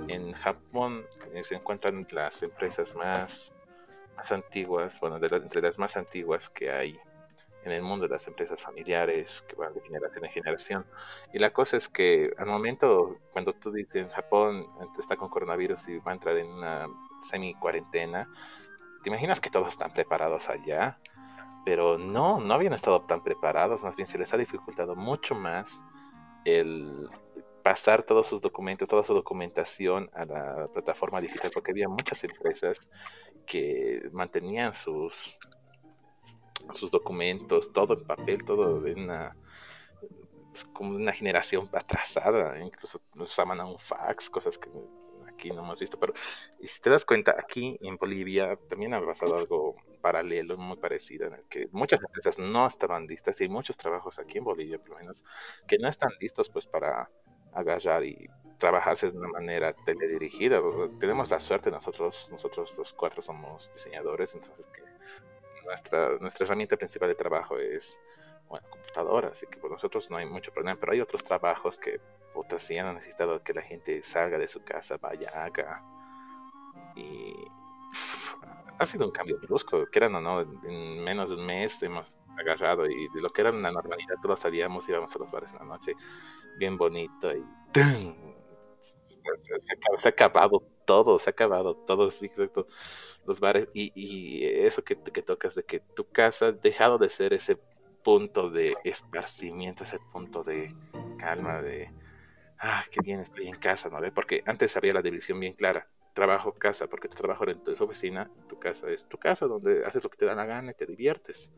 En 0.07 0.33
Japón 0.35 1.05
eh, 1.35 1.43
se 1.43 1.57
encuentran 1.57 2.07
las 2.13 2.45
empresas 2.45 2.95
más 2.95 3.53
antiguas, 4.33 4.99
bueno, 5.01 5.19
de 5.19 5.29
entre 5.29 5.63
las 5.63 5.79
más 5.79 5.97
antiguas 5.97 6.51
que 6.51 6.71
hay 6.71 6.99
en 7.65 7.73
el 7.73 7.83
mundo 7.83 8.07
de 8.07 8.15
las 8.15 8.27
empresas 8.27 8.61
familiares 8.61 9.43
que 9.43 9.55
van 9.57 9.75
de 9.75 9.81
generación 9.83 10.25
en 10.25 10.31
generación. 10.31 10.87
Y 11.33 11.39
la 11.39 11.53
cosa 11.53 11.77
es 11.77 11.89
que 11.89 12.33
al 12.39 12.47
momento, 12.47 13.19
cuando 13.33 13.53
tú 13.53 13.71
dices 13.71 13.97
en 13.97 14.09
Japón 14.09 14.67
está 14.99 15.17
con 15.17 15.29
coronavirus 15.29 15.89
y 15.89 15.99
va 15.99 16.13
a 16.13 16.15
entrar 16.15 16.37
en 16.37 16.47
una 16.47 16.89
semi-cuarentena, 17.23 18.29
te 19.03 19.11
imaginas 19.11 19.41
que 19.41 19.51
todos 19.51 19.69
están 19.69 19.93
preparados 19.93 20.49
allá, 20.49 20.99
pero 21.65 21.99
no, 21.99 22.41
no 22.41 22.55
habían 22.55 22.73
estado 22.73 23.03
tan 23.03 23.23
preparados, 23.23 23.83
más 23.83 23.97
bien 23.97 24.09
se 24.09 24.19
les 24.19 24.33
ha 24.33 24.37
dificultado 24.37 24.97
mucho 24.97 25.35
más 25.35 25.83
el 26.45 27.09
pasar 27.63 28.03
todos 28.03 28.27
sus 28.27 28.41
documentos, 28.41 28.89
toda 28.89 29.05
su 29.05 29.13
documentación 29.13 30.11
a 30.15 30.25
la 30.25 30.69
plataforma 30.73 31.21
digital, 31.21 31.51
porque 31.53 31.73
había 31.73 31.89
muchas 31.89 32.25
empresas 32.25 32.89
que 33.47 34.09
mantenían 34.13 34.75
sus, 34.75 35.39
sus 36.73 36.91
documentos, 36.91 37.73
todo 37.73 37.95
en 37.95 38.05
papel, 38.05 38.45
todo 38.45 38.87
en 38.87 39.05
una 39.05 39.37
como 40.73 40.97
una 40.97 41.13
generación 41.13 41.69
atrasada, 41.73 42.59
incluso 42.61 43.01
usaban 43.17 43.61
a 43.61 43.67
un 43.67 43.79
fax, 43.79 44.29
cosas 44.29 44.59
que 44.59 44.69
aquí 45.29 45.51
no 45.51 45.63
hemos 45.63 45.81
visto, 45.81 45.99
pero 45.99 46.13
si 46.63 46.81
te 46.81 46.91
das 46.91 47.05
cuenta, 47.05 47.35
aquí 47.39 47.79
en 47.81 47.97
Bolivia 47.97 48.59
también 48.69 48.95
ha 48.95 49.05
pasado 49.05 49.39
algo 49.39 49.77
paralelo, 50.01 50.57
muy 50.57 50.77
parecido, 50.77 51.27
en 51.27 51.35
el 51.35 51.45
que 51.45 51.69
muchas 51.73 52.01
empresas 52.03 52.39
no 52.39 52.67
estaban 52.67 53.07
listas 53.07 53.41
y 53.41 53.49
muchos 53.49 53.77
trabajos 53.77 54.19
aquí 54.19 54.39
en 54.39 54.45
Bolivia, 54.45 54.79
por 54.79 54.91
lo 54.91 54.97
menos, 54.99 55.25
que 55.67 55.79
no 55.79 55.89
están 55.89 56.11
listos 56.21 56.51
pues 56.51 56.67
para 56.67 57.11
agarrar 57.53 58.05
y 58.05 58.29
trabajarse 58.61 59.11
de 59.11 59.19
una 59.19 59.29
manera 59.29 59.73
teledirigida. 59.73 60.61
Tenemos 61.01 61.31
la 61.31 61.41
suerte 61.41 61.71
nosotros, 61.73 62.29
nosotros 62.31 62.79
los 62.79 62.93
cuatro 62.93 63.23
somos 63.23 63.73
diseñadores, 63.73 64.35
entonces 64.35 64.69
que 64.69 64.83
nuestra, 65.65 66.19
nuestra 66.21 66.47
herramienta 66.47 66.77
principal 66.77 67.09
de 67.09 67.17
trabajo 67.17 67.59
es 67.59 67.99
bueno, 68.49 68.67
computadora, 68.69 69.29
así 69.29 69.47
que 69.47 69.59
por 69.59 69.71
nosotros 69.71 70.11
no 70.11 70.17
hay 70.17 70.27
mucho 70.27 70.53
problema, 70.53 70.79
pero 70.79 70.93
hay 70.93 71.01
otros 71.01 71.25
trabajos 71.25 71.79
que 71.79 72.01
puta, 72.35 72.59
si 72.61 72.77
han 72.79 72.95
necesitado 72.95 73.43
que 73.43 73.55
la 73.55 73.63
gente 73.63 74.03
salga 74.03 74.39
de 74.39 74.49
su 74.49 74.63
casa, 74.63 74.97
vaya, 75.01 75.31
haga. 75.31 75.83
Y 76.97 77.35
ha 78.79 78.87
sido 78.87 79.07
un 79.07 79.13
cambio 79.13 79.39
brusco, 79.39 79.87
que 79.87 79.99
eran 79.99 80.15
o 80.17 80.21
no, 80.21 80.41
en 80.41 81.05
menos 81.05 81.31
de 81.31 81.37
un 81.37 81.47
mes 81.47 81.83
hemos 81.83 82.19
agarrado 82.39 82.87
y 82.87 83.09
de 83.09 83.21
lo 83.21 83.31
que 83.31 83.43
era 83.43 83.51
una 83.51 83.71
normalidad, 83.71 84.17
todos 84.23 84.41
salíamos, 84.41 84.89
íbamos 84.89 85.15
a 85.15 85.19
los 85.19 85.31
bares 85.31 85.53
en 85.53 85.59
la 85.59 85.65
noche, 85.65 85.95
bien 86.59 86.77
bonito 86.77 87.33
y 87.33 87.45
Se, 89.99 90.09
ha 90.09 90.11
acabado 90.11 90.63
todo, 90.85 91.19
se 91.19 91.31
ha 91.31 91.33
acabado 91.33 91.75
todo, 91.75 92.11
los 93.27 93.41
bares 93.41 93.69
y, 93.75 94.45
eso 94.45 94.83
que, 94.83 94.97
que 94.97 95.23
tocas 95.23 95.55
de 95.55 95.65
que 95.65 95.81
tu 95.81 96.11
casa 96.11 96.47
ha 96.47 96.53
dejado 96.53 96.99
de 96.99 97.09
ser 97.09 97.33
ese 97.33 97.59
punto 98.03 98.51
de 98.51 98.77
esparcimiento, 98.85 99.85
ese 99.85 99.99
punto 100.13 100.43
de 100.43 100.75
calma, 101.19 101.61
de, 101.61 101.93
ah, 102.59 102.83
qué 102.91 103.01
bien 103.03 103.21
estoy 103.21 103.49
en 103.49 103.57
casa, 103.57 103.89
¿no? 103.89 103.99
Porque 104.15 104.43
antes 104.47 104.77
había 104.77 104.95
la 104.95 105.03
división 105.03 105.39
bien 105.39 105.55
clara 105.55 105.87
trabajo, 106.15 106.53
casa, 106.53 106.87
porque 106.87 107.09
tu 107.09 107.17
trabajo 107.17 107.49
en 107.49 107.63
tu 107.63 107.73
oficina, 107.85 108.31
tu 108.49 108.59
casa 108.59 108.91
es 108.91 109.07
tu 109.07 109.17
casa 109.19 109.47
donde 109.47 109.85
haces 109.85 110.03
lo 110.03 110.11
que 110.11 110.19
te 110.19 110.27
da 110.27 110.35
la 110.35 110.45
gana 110.45 110.73
y 110.73 110.75
te 110.75 110.87
diviertes. 110.87 111.51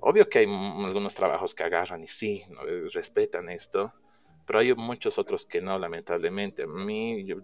Obvio 0.00 0.28
que 0.28 0.40
hay 0.40 0.46
algunos 0.46 1.14
trabajos 1.14 1.54
que 1.54 1.62
agarran 1.62 2.02
y 2.02 2.08
sí, 2.08 2.44
¿no? 2.48 2.60
respetan 2.92 3.48
esto, 3.50 3.92
pero 4.50 4.58
hay 4.58 4.74
muchos 4.74 5.16
otros 5.16 5.46
que 5.46 5.60
no, 5.60 5.78
lamentablemente. 5.78 6.64
A 6.64 6.66
mí, 6.66 7.24
yo, 7.24 7.36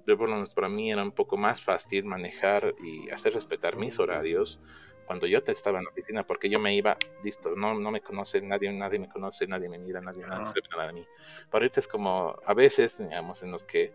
para 0.56 0.68
mí 0.68 0.90
era 0.90 1.04
un 1.04 1.12
poco 1.12 1.36
más 1.36 1.62
fácil 1.62 2.04
manejar 2.04 2.74
y 2.82 3.08
hacer 3.10 3.32
respetar 3.32 3.76
mis 3.76 4.00
horarios 4.00 4.58
cuando 5.06 5.28
yo 5.28 5.40
te 5.40 5.52
estaba 5.52 5.78
en 5.78 5.84
la 5.84 5.90
oficina, 5.90 6.26
porque 6.26 6.50
yo 6.50 6.58
me 6.58 6.74
iba, 6.74 6.96
listo, 7.22 7.54
no, 7.54 7.74
no 7.78 7.92
me 7.92 8.00
conoce 8.00 8.40
nadie, 8.40 8.72
nadie 8.72 8.98
me 8.98 9.08
conoce, 9.08 9.46
nadie 9.46 9.68
me 9.68 9.78
mira, 9.78 10.00
nadie, 10.00 10.26
nadie 10.26 10.52
nada 10.68 10.88
de 10.88 10.94
mí. 10.94 11.06
Para 11.48 11.62
ahorita 11.62 11.78
es 11.78 11.86
como, 11.86 12.34
a 12.44 12.54
veces, 12.54 12.98
digamos, 12.98 13.40
en 13.44 13.52
los 13.52 13.64
que 13.64 13.92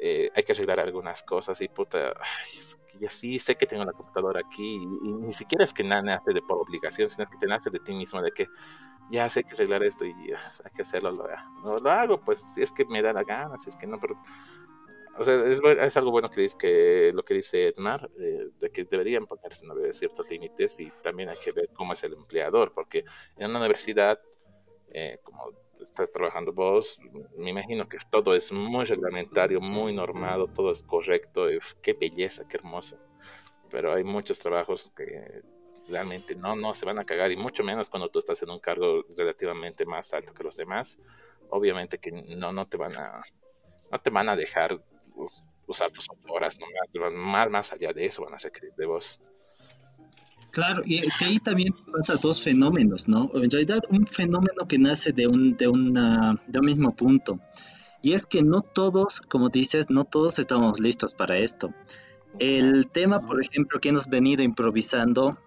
eh, 0.00 0.28
hay 0.34 0.42
que 0.42 0.50
arreglar 0.50 0.80
algunas 0.80 1.22
cosas 1.22 1.60
y 1.60 1.68
puta, 1.68 2.14
ay, 2.18 3.08
sí 3.08 3.38
sé 3.38 3.54
que 3.54 3.66
tengo 3.66 3.84
la 3.84 3.92
computadora 3.92 4.40
aquí 4.40 4.74
y, 4.74 5.12
ni 5.12 5.32
siquiera 5.32 5.62
es 5.62 5.72
que 5.72 5.84
nada 5.84 6.02
nace 6.02 6.32
de 6.32 6.42
por 6.42 6.58
obligación, 6.58 7.08
sino 7.10 7.30
que 7.30 7.36
te 7.38 7.46
nace 7.46 7.70
de 7.70 7.78
ti 7.78 7.92
mismo, 7.92 8.20
de 8.20 8.32
que 8.32 8.48
ya 9.10 9.28
sé 9.28 9.44
que 9.44 9.54
arreglar 9.54 9.82
esto 9.82 10.04
y 10.04 10.12
hay 10.12 10.70
que 10.74 10.82
hacerlo, 10.82 11.10
lo, 11.10 11.78
lo, 11.78 11.90
hago, 11.90 12.20
pues 12.20 12.40
si 12.54 12.62
es 12.62 12.72
que 12.72 12.84
me 12.84 13.02
da 13.02 13.12
la 13.12 13.24
gana, 13.24 13.56
si 13.62 13.70
es 13.70 13.76
que 13.76 13.86
no, 13.86 13.98
pero... 14.00 14.16
O 15.18 15.24
sea, 15.24 15.34
es, 15.44 15.60
es 15.60 15.96
algo 15.96 16.12
bueno 16.12 16.30
que 16.30 16.40
dice 16.40 16.56
que 16.56 17.10
lo 17.12 17.22
que 17.24 17.34
dice 17.34 17.68
Edmar, 17.68 18.08
eh, 18.18 18.48
de 18.58 18.70
que 18.70 18.84
deberían 18.84 19.26
ponerse 19.26 19.66
¿no? 19.66 19.74
ciertos 19.92 20.30
límites 20.30 20.80
y 20.80 20.90
también 21.02 21.28
hay 21.28 21.36
que 21.36 21.52
ver 21.52 21.68
cómo 21.74 21.92
es 21.92 22.02
el 22.04 22.14
empleador, 22.14 22.72
porque 22.72 23.04
en 23.36 23.50
una 23.50 23.58
universidad, 23.58 24.18
eh, 24.92 25.18
como 25.22 25.50
estás 25.82 26.12
trabajando 26.12 26.52
vos, 26.52 26.98
me 27.36 27.50
imagino 27.50 27.88
que 27.88 27.98
todo 28.10 28.34
es 28.34 28.52
muy 28.52 28.84
reglamentario, 28.84 29.60
muy 29.60 29.92
normado, 29.92 30.46
todo 30.46 30.70
es 30.70 30.82
correcto, 30.82 31.46
qué 31.82 31.92
belleza, 31.92 32.46
qué 32.48 32.56
hermoso. 32.56 32.96
Pero 33.70 33.92
hay 33.92 34.04
muchos 34.04 34.38
trabajos 34.38 34.90
que 34.96 35.42
realmente 35.88 36.34
no, 36.34 36.56
no 36.56 36.74
se 36.74 36.86
van 36.86 36.98
a 36.98 37.04
cagar, 37.04 37.32
y 37.32 37.36
mucho 37.36 37.62
menos 37.62 37.90
cuando 37.90 38.08
tú 38.08 38.18
estás 38.18 38.42
en 38.42 38.50
un 38.50 38.60
cargo 38.60 39.04
relativamente 39.16 39.84
más 39.84 40.12
alto 40.12 40.34
que 40.34 40.44
los 40.44 40.56
demás, 40.56 40.98
obviamente 41.50 41.98
que 41.98 42.12
no, 42.12 42.52
no 42.52 42.66
te 42.66 42.76
van 42.76 42.96
a 42.96 43.22
no 43.90 43.98
te 43.98 44.10
van 44.10 44.28
a 44.28 44.36
dejar 44.36 44.80
usar 45.66 45.90
tus 45.90 46.06
horas 46.28 46.58
nomás, 46.60 47.12
más, 47.12 47.50
más 47.50 47.72
allá 47.72 47.92
de 47.92 48.06
eso 48.06 48.22
van 48.22 48.34
a 48.34 48.38
requerir 48.38 48.72
de 48.76 48.86
vos. 48.86 49.20
Claro, 50.50 50.82
y 50.84 50.98
es 50.98 51.16
que 51.16 51.26
ahí 51.26 51.38
también 51.38 51.72
pasa 51.92 52.16
dos 52.16 52.42
fenómenos, 52.42 53.08
¿no? 53.08 53.30
En 53.34 53.50
realidad 53.50 53.80
un 53.88 54.06
fenómeno 54.06 54.66
que 54.68 54.78
nace 54.78 55.12
de 55.12 55.28
un, 55.28 55.56
de, 55.56 55.68
una, 55.68 56.40
de 56.48 56.58
un 56.58 56.66
mismo 56.66 56.94
punto. 56.94 57.38
Y 58.02 58.14
es 58.14 58.26
que 58.26 58.42
no 58.42 58.62
todos, 58.62 59.20
como 59.20 59.48
dices, 59.48 59.90
no 59.90 60.04
todos 60.04 60.38
estamos 60.38 60.80
listos 60.80 61.14
para 61.14 61.36
esto. 61.38 61.72
El 62.38 62.88
tema, 62.88 63.20
por 63.20 63.40
ejemplo, 63.40 63.78
que 63.80 63.90
hemos 63.90 64.08
venido 64.08 64.42
improvisando, 64.42 65.38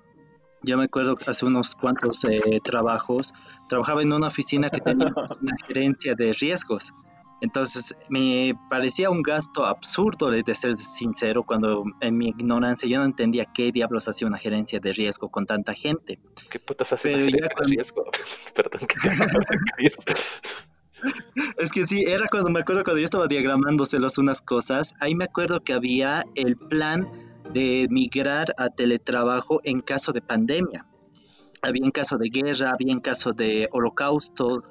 yo 0.64 0.78
me 0.78 0.86
acuerdo 0.86 1.16
que 1.16 1.30
hace 1.30 1.46
unos 1.46 1.76
cuantos 1.76 2.24
eh, 2.24 2.60
trabajos, 2.64 3.34
trabajaba 3.68 4.02
en 4.02 4.14
una 4.14 4.28
oficina 4.28 4.70
que 4.70 4.80
tenía 4.80 5.14
una 5.42 5.56
gerencia 5.68 6.16
de 6.16 6.34
riesgos. 6.34 6.94
Entonces 7.42 7.94
me 8.08 8.58
parecía 8.70 9.10
un 9.10 9.22
gasto 9.22 9.66
absurdo, 9.66 10.32
de 10.32 10.56
ser 10.56 10.78
sincero, 10.78 11.44
cuando 11.44 11.84
en 12.00 12.18
mi 12.18 12.30
ignorancia 12.30 12.88
yo 12.88 13.00
no 13.00 13.04
entendía 13.04 13.44
qué 13.46 13.74
diablos 13.74 14.08
hacía 14.08 14.28
una 14.28 14.38
gerencia 14.38 14.80
de 14.80 14.94
riesgo 14.94 15.30
con 15.30 15.46
tanta 15.46 15.74
gente. 15.74 16.20
¿Qué 16.50 16.60
putas 16.60 16.94
hace 16.94 17.14
una 17.14 17.26
gerencia 17.26 17.56
de 17.60 17.66
riesgo? 17.66 18.06
Perdón, 18.56 18.88
¿qué 18.88 19.92
Es 21.58 21.72
que 21.72 21.86
sí, 21.86 22.06
era 22.08 22.30
cuando 22.30 22.50
me 22.50 22.62
acuerdo 22.62 22.86
cuando 22.86 23.00
yo 23.00 23.06
estaba 23.06 23.28
diagramándoselos 23.28 24.18
unas 24.18 24.42
cosas, 24.42 24.96
ahí 25.02 25.16
me 25.16 25.26
acuerdo 25.26 25.62
que 25.62 25.74
había 25.74 26.24
el 26.36 26.56
plan 26.56 27.10
de 27.54 27.88
migrar 27.90 28.54
a 28.58 28.70
teletrabajo 28.70 29.62
en 29.64 29.82
caso 29.82 30.12
de 30.12 30.22
pandemia. 30.22 30.86
Había 31.62 31.86
en 31.86 31.92
caso 31.92 32.18
de 32.18 32.30
guerra, 32.30 32.72
había 32.72 32.92
en 32.92 33.00
caso 33.00 33.32
de 33.32 33.70
holocaustos, 33.72 34.70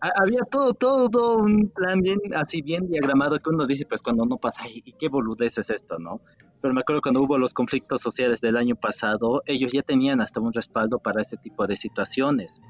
había 0.00 0.40
todo, 0.50 0.74
todo 0.74 1.38
un 1.38 1.70
plan 1.70 2.00
bien, 2.00 2.18
así 2.34 2.62
bien 2.62 2.88
diagramado 2.88 3.38
que 3.38 3.50
uno 3.50 3.66
dice, 3.66 3.86
pues 3.86 4.02
cuando 4.02 4.24
no 4.24 4.36
pasa, 4.36 4.64
¿y 4.68 4.92
qué 4.92 5.08
boludez 5.08 5.58
es 5.58 5.70
esto, 5.70 5.98
no? 5.98 6.20
Pero 6.60 6.74
me 6.74 6.80
acuerdo 6.80 7.02
cuando 7.02 7.22
hubo 7.22 7.38
los 7.38 7.54
conflictos 7.54 8.00
sociales 8.00 8.40
del 8.40 8.56
año 8.56 8.76
pasado, 8.76 9.42
ellos 9.46 9.72
ya 9.72 9.82
tenían 9.82 10.20
hasta 10.20 10.40
un 10.40 10.52
respaldo 10.52 10.98
para 10.98 11.22
este 11.22 11.36
tipo 11.36 11.66
de 11.66 11.76
situaciones. 11.76 12.60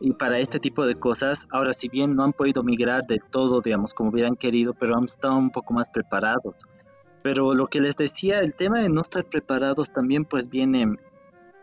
Y 0.00 0.12
para 0.12 0.38
este 0.38 0.58
tipo 0.58 0.86
de 0.86 0.96
cosas, 0.96 1.48
ahora 1.50 1.72
si 1.72 1.88
bien 1.88 2.14
no 2.14 2.24
han 2.24 2.32
podido 2.32 2.62
migrar 2.62 3.06
de 3.06 3.18
todo, 3.30 3.62
digamos, 3.62 3.94
como 3.94 4.10
hubieran 4.10 4.36
querido, 4.36 4.74
pero 4.74 4.96
han 4.96 5.04
estado 5.04 5.36
un 5.36 5.50
poco 5.50 5.72
más 5.72 5.88
preparados. 5.88 6.64
Pero 7.26 7.54
lo 7.54 7.66
que 7.66 7.80
les 7.80 7.96
decía, 7.96 8.38
el 8.38 8.54
tema 8.54 8.78
de 8.78 8.88
no 8.88 9.00
estar 9.00 9.24
preparados 9.24 9.92
también 9.92 10.24
pues 10.24 10.48
viene 10.48 10.96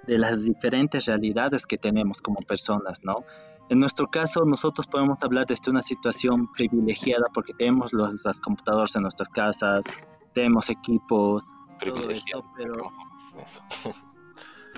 de 0.05 0.17
las 0.17 0.43
diferentes 0.43 1.05
realidades 1.05 1.65
que 1.65 1.77
tenemos 1.77 2.22
como 2.22 2.41
personas, 2.41 3.05
¿no? 3.05 3.24
En 3.70 3.79
nuestro 3.79 4.08
caso, 4.08 4.43
nosotros 4.43 4.88
podemos 4.88 5.24
hablar 5.24 5.46
desde 5.46 5.72
una 5.72 5.82
situación 5.82 6.51
privilegiada 6.51 7.27
porque 7.34 7.53
tenemos 7.53 7.93
los, 7.93 8.25
las 8.25 8.41
computadoras 8.41 8.93
en 8.98 9.03
nuestras 9.03 9.29
casas, 9.29 9.86
tenemos 10.34 10.70
equipos, 10.70 11.46
todo 11.79 12.10
esto, 12.10 12.43
pero... 12.58 12.91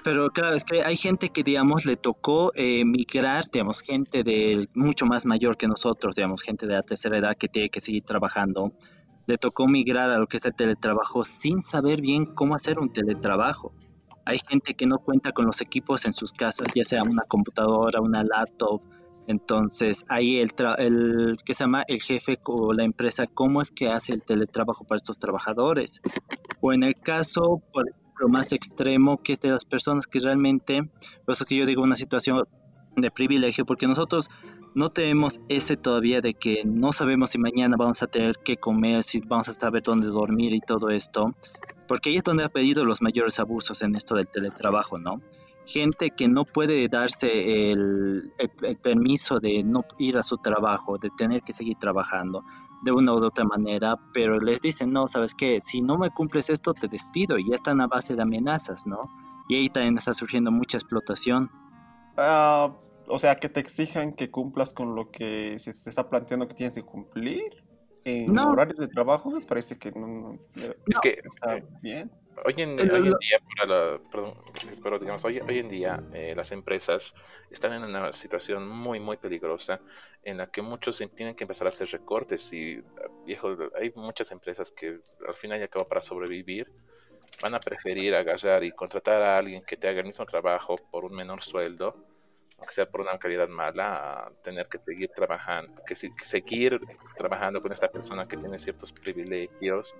Pero 0.04 0.30
claro, 0.30 0.56
es 0.56 0.64
que 0.64 0.84
hay 0.84 0.98
gente 0.98 1.30
que, 1.30 1.42
digamos, 1.42 1.86
le 1.86 1.96
tocó 1.96 2.52
eh, 2.54 2.86
migrar, 2.86 3.46
digamos, 3.52 3.82
gente 3.82 4.24
de 4.24 4.70
mucho 4.76 5.08
más 5.08 5.26
mayor 5.26 5.58
que 5.58 5.68
nosotros, 5.68 6.16
digamos, 6.16 6.44
gente 6.44 6.68
de 6.68 6.74
la 6.74 6.84
tercera 6.84 7.18
edad 7.18 7.36
que 7.36 7.48
tiene 7.48 7.70
que 7.70 7.82
seguir 7.82 8.04
trabajando. 8.04 8.72
Le 9.28 9.38
tocó 9.38 9.68
migrar 9.68 10.12
a 10.12 10.20
lo 10.20 10.28
que 10.28 10.38
es 10.38 10.46
el 10.46 10.56
teletrabajo 10.56 11.26
sin 11.26 11.62
saber 11.62 12.02
bien 12.02 12.26
cómo 12.26 12.56
hacer 12.56 12.80
un 12.80 12.92
teletrabajo. 12.92 13.74
Hay 14.26 14.40
gente 14.48 14.74
que 14.74 14.88
no 14.88 15.00
cuenta 15.00 15.32
con 15.32 15.46
los 15.46 15.62
equipos 15.62 16.06
en 16.06 16.14
sus 16.14 16.32
casas, 16.34 16.68
ya 16.74 16.84
sea 16.84 17.04
una 17.04 17.24
computadora, 17.24 18.02
una 18.02 18.24
laptop. 18.24 18.82
Entonces, 19.28 20.06
ahí 20.10 20.38
el, 20.38 20.52
el 20.78 21.38
que 21.44 21.54
se 21.54 21.64
llama 21.64 21.84
el 21.88 22.02
jefe 22.02 22.40
o 22.46 22.74
la 22.74 22.84
empresa, 22.84 23.26
¿cómo 23.28 23.62
es 23.62 23.72
que 23.72 23.90
hace 23.90 24.14
el 24.14 24.24
teletrabajo 24.24 24.86
para 24.86 24.98
estos 24.98 25.20
trabajadores? 25.20 26.02
O 26.62 26.74
en 26.74 26.84
el 26.84 26.96
caso, 26.96 27.62
por 27.74 27.88
ejemplo, 27.88 28.30
más 28.30 28.52
extremo, 28.52 29.22
que 29.22 29.34
es 29.34 29.42
de 29.42 29.50
las 29.50 29.66
personas 29.66 30.08
que 30.08 30.20
realmente, 30.20 30.82
por 31.26 31.34
eso 31.34 31.46
que 31.46 31.56
yo 31.56 31.66
digo 31.66 31.84
una 31.84 31.96
situación 31.96 32.44
de 32.96 33.12
privilegio, 33.12 33.66
porque 33.66 33.88
nosotros 33.88 34.30
no 34.76 34.90
tenemos 34.90 35.40
ese 35.50 35.78
todavía 35.78 36.22
de 36.22 36.36
que 36.36 36.64
no 36.66 36.94
sabemos 36.94 37.32
si 37.32 37.40
mañana 37.40 37.76
vamos 37.78 38.04
a 38.04 38.08
tener 38.08 38.36
que 38.44 38.58
comer, 38.58 39.04
si 39.04 39.20
vamos 39.20 39.50
a 39.50 39.54
saber 39.54 39.82
dónde 39.82 40.08
dormir 40.08 40.54
y 40.54 40.60
todo 40.60 40.90
esto 40.90 41.34
porque 41.88 42.10
ahí 42.10 42.18
es 42.18 42.24
donde 42.24 42.44
ha 42.44 42.50
pedido 42.50 42.86
los 42.86 43.02
mayores 43.02 43.40
abusos 43.40 43.82
en 43.82 43.96
esto 43.96 44.16
del 44.16 44.28
teletrabajo, 44.28 44.98
¿no? 44.98 45.22
Gente 45.66 46.12
que 46.12 46.28
no 46.28 46.46
puede 46.46 46.88
darse 46.88 47.72
el, 47.72 48.32
permiso 48.84 49.40
de 49.40 49.64
no 49.64 49.84
ir 49.98 50.18
a 50.18 50.24
su 50.24 50.38
trabajo, 50.38 50.98
de 50.98 51.10
tener 51.18 51.42
que 51.42 51.54
seguir 51.54 51.78
trabajando 51.80 52.44
de 52.84 52.92
una 52.92 53.14
u 53.14 53.24
otra 53.24 53.46
manera, 53.46 53.96
pero 54.14 54.40
les 54.40 54.62
dicen, 54.62 54.92
no, 54.92 55.08
sabes 55.08 55.34
qué, 55.34 55.60
si 55.60 55.82
no 55.82 55.98
me 55.98 56.12
cumples 56.12 56.52
esto, 56.52 56.74
te 56.74 56.88
despido, 56.88 57.40
y 57.40 57.50
ya 57.50 57.56
están 57.56 57.82
a 57.82 57.88
base 57.88 58.16
de 58.16 58.22
amenazas, 58.22 58.86
¿no? 58.86 59.10
Y 59.48 59.56
ahí 59.56 59.70
también 59.70 59.98
está 59.98 60.14
surgiendo 60.14 60.52
mucha 60.52 60.78
explotación. 60.78 61.50
Ah, 62.16 62.72
o 63.08 63.20
sea, 63.20 63.36
que 63.36 63.50
te 63.50 63.60
exijan 63.60 64.14
que 64.14 64.32
cumplas 64.32 64.74
con 64.74 64.96
lo 64.96 65.12
que 65.12 65.58
se 65.60 65.74
te 65.74 65.90
está 65.90 66.10
planteando 66.10 66.48
que 66.48 66.56
tienes 66.56 66.76
que 66.76 66.84
cumplir 66.84 67.64
en 68.06 68.26
no. 68.28 68.52
horarios 68.52 68.78
de 68.78 68.88
trabajo 68.88 69.32
me 69.32 69.42
parece 69.42 69.78
que 69.78 69.92
no, 69.92 70.38
es 70.56 71.00
que 71.02 71.22
está 71.24 71.58
eh, 71.58 71.66
bien. 71.82 72.12
Hoy 72.46 72.54
en, 72.58 72.72
hoy 72.72 72.98
en 72.98 73.04
día, 73.04 73.40
perdón, 74.12 74.36
pero 74.84 75.00
digamos, 75.00 75.24
hoy, 75.24 75.40
hoy 75.40 75.60
en 75.60 75.70
día 75.70 76.04
eh, 76.14 76.34
las 76.36 76.52
empresas 76.52 77.16
están 77.50 77.74
en 77.74 77.84
una 77.84 78.12
situación 78.12 78.68
muy, 78.68 79.00
muy 79.00 79.18
peligrosa 79.18 79.80
en 80.22 80.38
la 80.38 80.48
que 80.48 80.62
muchos 80.62 81.02
tienen 81.16 81.36
que 81.36 81.46
empezar 81.46 81.68
a 81.68 81.70
hacer 81.70 81.88
recortes 81.88 82.52
y, 82.52 82.84
viejo, 83.26 83.56
hay 83.80 83.92
muchas 83.96 84.32
empresas 84.32 84.72
que 84.72 85.00
al 85.26 85.36
final 85.36 85.60
y 85.60 85.64
al 85.64 85.70
cabo 85.70 85.88
para 85.88 86.02
sobrevivir 86.02 86.70
van 87.42 87.56
a 87.56 87.60
preferir 87.60 88.14
agarrar 88.14 88.64
y 88.64 88.72
contratar 88.72 89.22
a 89.22 89.38
alguien 89.38 89.64
que 89.64 89.78
te 89.78 89.88
haga 89.88 90.02
el 90.02 90.08
mismo 90.08 90.26
trabajo 90.26 90.76
por 90.92 91.06
un 91.06 91.16
menor 91.16 91.42
sueldo 91.42 92.15
aunque 92.58 92.74
sea 92.74 92.86
por 92.90 93.02
una 93.02 93.18
calidad 93.18 93.48
mala, 93.48 94.32
tener 94.42 94.68
que 94.68 94.80
seguir 94.80 95.12
trabajando, 95.14 95.82
que, 95.86 95.96
seguir 95.96 96.80
trabajando 97.18 97.60
con 97.62 97.72
esta 97.72 97.90
persona 97.90 98.28
que 98.28 98.38
tiene 98.38 98.60
ciertos 98.60 98.92
privilegios, 98.94 99.96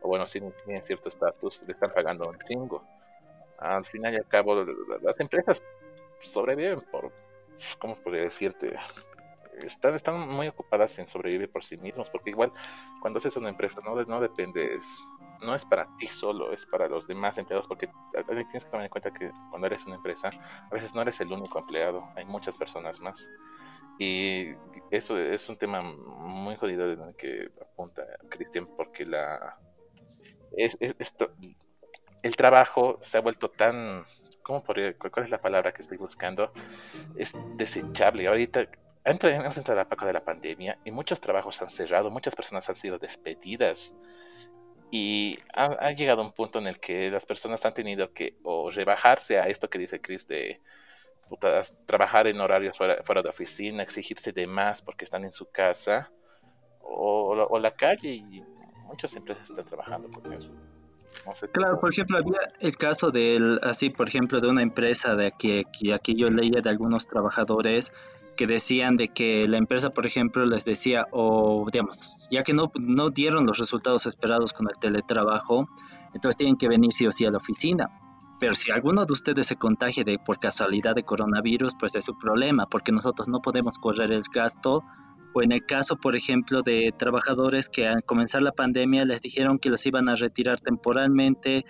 o 0.00 0.08
bueno, 0.08 0.26
si 0.26 0.40
tiene 0.64 0.82
cierto 0.82 1.08
estatus, 1.08 1.62
le 1.66 1.72
están 1.72 1.92
pagando 1.92 2.28
un 2.28 2.38
chingo. 2.38 2.82
Al 3.58 3.84
final 3.84 4.14
y 4.14 4.16
al 4.16 4.28
cabo, 4.28 4.64
las 5.02 5.18
empresas 5.20 5.62
sobreviven 6.20 6.80
por, 6.90 7.12
¿cómo 7.78 7.96
podría 7.96 8.22
decirte? 8.22 8.76
Están, 9.62 9.94
están 9.94 10.28
muy 10.28 10.48
ocupadas 10.48 10.98
en 10.98 11.08
sobrevivir 11.08 11.50
por 11.50 11.64
sí 11.64 11.76
mismos, 11.76 12.08
porque 12.10 12.30
igual 12.30 12.52
cuando 13.02 13.18
haces 13.18 13.36
una 13.36 13.48
empresa 13.48 13.80
no, 13.84 14.00
no 14.04 14.20
dependes 14.20 14.84
no 15.40 15.54
es 15.54 15.64
para 15.64 15.88
ti 15.96 16.06
solo, 16.06 16.52
es 16.52 16.66
para 16.66 16.88
los 16.88 17.06
demás 17.06 17.38
empleados, 17.38 17.66
porque 17.66 17.88
tienes 18.26 18.64
que 18.64 18.70
tomar 18.70 18.84
en 18.84 18.90
cuenta 18.90 19.12
que 19.12 19.30
cuando 19.50 19.66
eres 19.66 19.86
una 19.86 19.96
empresa, 19.96 20.30
a 20.70 20.74
veces 20.74 20.94
no 20.94 21.02
eres 21.02 21.20
el 21.20 21.32
único 21.32 21.58
empleado, 21.58 22.08
hay 22.16 22.24
muchas 22.24 22.56
personas 22.56 23.00
más. 23.00 23.30
Y 23.98 24.54
eso 24.90 25.18
es 25.18 25.48
un 25.48 25.56
tema 25.56 25.82
muy 25.82 26.56
jodido 26.56 26.88
de 26.88 27.14
que 27.16 27.50
apunta 27.60 28.04
Cristian, 28.28 28.68
porque 28.76 29.04
la 29.04 29.58
es, 30.56 30.76
esto, 30.80 31.30
el 32.22 32.36
trabajo 32.36 32.98
se 33.02 33.18
ha 33.18 33.20
vuelto 33.20 33.50
tan, 33.50 34.04
¿cómo 34.42 34.62
podría, 34.62 34.96
cuál 34.96 35.24
es 35.24 35.30
la 35.30 35.40
palabra 35.40 35.72
que 35.72 35.82
estoy 35.82 35.98
buscando? 35.98 36.52
Es 37.16 37.32
desechable. 37.56 38.26
Ahorita 38.26 38.68
hemos 39.04 39.56
entrado 39.56 39.72
a 39.72 39.82
la 39.82 39.82
época 39.82 40.06
de 40.06 40.12
la 40.12 40.24
pandemia 40.24 40.78
y 40.84 40.90
muchos 40.90 41.20
trabajos 41.20 41.60
han 41.62 41.70
cerrado, 41.70 42.10
muchas 42.10 42.34
personas 42.34 42.68
han 42.68 42.76
sido 42.76 42.98
despedidas 42.98 43.92
y 44.90 45.38
ha, 45.52 45.92
llegado 45.92 46.22
un 46.22 46.32
punto 46.32 46.58
en 46.58 46.66
el 46.66 46.78
que 46.80 47.10
las 47.10 47.26
personas 47.26 47.64
han 47.64 47.74
tenido 47.74 48.12
que 48.12 48.36
o 48.42 48.70
rebajarse 48.70 49.38
a 49.38 49.44
esto 49.44 49.68
que 49.68 49.78
dice 49.78 50.00
Chris 50.00 50.26
de 50.26 50.60
trabajar 51.84 52.26
en 52.26 52.40
horarios 52.40 52.76
fuera, 52.76 53.22
de 53.22 53.28
oficina, 53.28 53.82
exigirse 53.82 54.32
de 54.32 54.46
más 54.46 54.80
porque 54.80 55.04
están 55.04 55.24
en 55.24 55.32
su 55.32 55.50
casa, 55.50 56.10
o, 56.80 57.58
la 57.58 57.70
calle, 57.72 58.14
y 58.14 58.42
muchas 58.86 59.14
empresas 59.14 59.50
están 59.50 59.66
trabajando 59.66 60.08
con 60.08 60.32
eso. 60.32 60.50
claro, 61.52 61.78
por 61.78 61.90
ejemplo, 61.90 62.16
había 62.16 62.38
el 62.60 62.74
caso 62.76 63.10
del, 63.10 63.60
así, 63.62 63.90
por 63.90 64.08
ejemplo, 64.08 64.40
de 64.40 64.48
una 64.48 64.62
empresa 64.62 65.16
de 65.16 65.26
aquí, 65.26 65.60
aquí, 65.60 65.92
aquí 65.92 66.14
yo 66.14 66.28
leía 66.28 66.62
de 66.62 66.70
algunos 66.70 67.06
trabajadores 67.06 67.92
que 68.38 68.46
decían 68.46 68.96
de 68.96 69.08
que 69.08 69.48
la 69.48 69.56
empresa, 69.56 69.90
por 69.90 70.06
ejemplo, 70.06 70.46
les 70.46 70.64
decía, 70.64 71.08
o 71.10 71.66
digamos, 71.70 72.28
ya 72.30 72.44
que 72.44 72.54
no, 72.54 72.70
no 72.78 73.10
dieron 73.10 73.44
los 73.44 73.58
resultados 73.58 74.06
esperados 74.06 74.52
con 74.52 74.68
el 74.68 74.78
teletrabajo, 74.78 75.68
entonces 76.14 76.36
tienen 76.36 76.56
que 76.56 76.68
venir 76.68 76.92
sí 76.92 77.04
o 77.04 77.10
sí 77.10 77.26
a 77.26 77.32
la 77.32 77.38
oficina. 77.38 77.90
Pero 78.38 78.54
si 78.54 78.70
alguno 78.70 79.04
de 79.04 79.12
ustedes 79.12 79.48
se 79.48 79.56
contagia 79.56 80.04
de, 80.04 80.20
por 80.20 80.38
casualidad 80.38 80.94
de 80.94 81.02
coronavirus, 81.02 81.72
pues 81.80 81.96
es 81.96 82.04
su 82.04 82.16
problema, 82.16 82.66
porque 82.66 82.92
nosotros 82.92 83.26
no 83.26 83.40
podemos 83.40 83.76
correr 83.76 84.12
el 84.12 84.22
gasto. 84.32 84.84
O 85.34 85.42
en 85.42 85.50
el 85.50 85.66
caso, 85.66 85.96
por 85.96 86.14
ejemplo, 86.14 86.62
de 86.62 86.94
trabajadores 86.96 87.68
que 87.68 87.88
al 87.88 88.04
comenzar 88.04 88.42
la 88.42 88.52
pandemia 88.52 89.04
les 89.04 89.20
dijeron 89.20 89.58
que 89.58 89.68
los 89.68 89.84
iban 89.84 90.08
a 90.08 90.14
retirar 90.14 90.60
temporalmente 90.60 91.64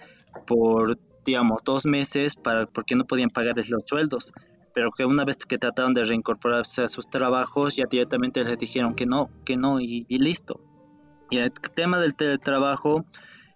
por, 0.46 0.98
digamos, 1.24 1.62
dos 1.64 1.86
meses 1.86 2.36
para, 2.36 2.66
porque 2.66 2.94
no 2.94 3.06
podían 3.06 3.30
pagarles 3.30 3.70
los 3.70 3.84
sueldos 3.86 4.34
pero 4.78 4.92
que 4.92 5.04
una 5.04 5.24
vez 5.24 5.38
que 5.38 5.58
trataron 5.58 5.92
de 5.92 6.04
reincorporarse 6.04 6.84
a 6.84 6.88
sus 6.88 7.10
trabajos, 7.10 7.74
ya 7.74 7.86
directamente 7.90 8.44
les 8.44 8.56
dijeron 8.58 8.94
que 8.94 9.06
no, 9.06 9.28
que 9.44 9.56
no, 9.56 9.80
y, 9.80 10.04
listo. 10.08 10.60
Y 11.30 11.38
el 11.38 11.50
tema 11.50 11.98
del 11.98 12.14
teletrabajo, 12.14 13.04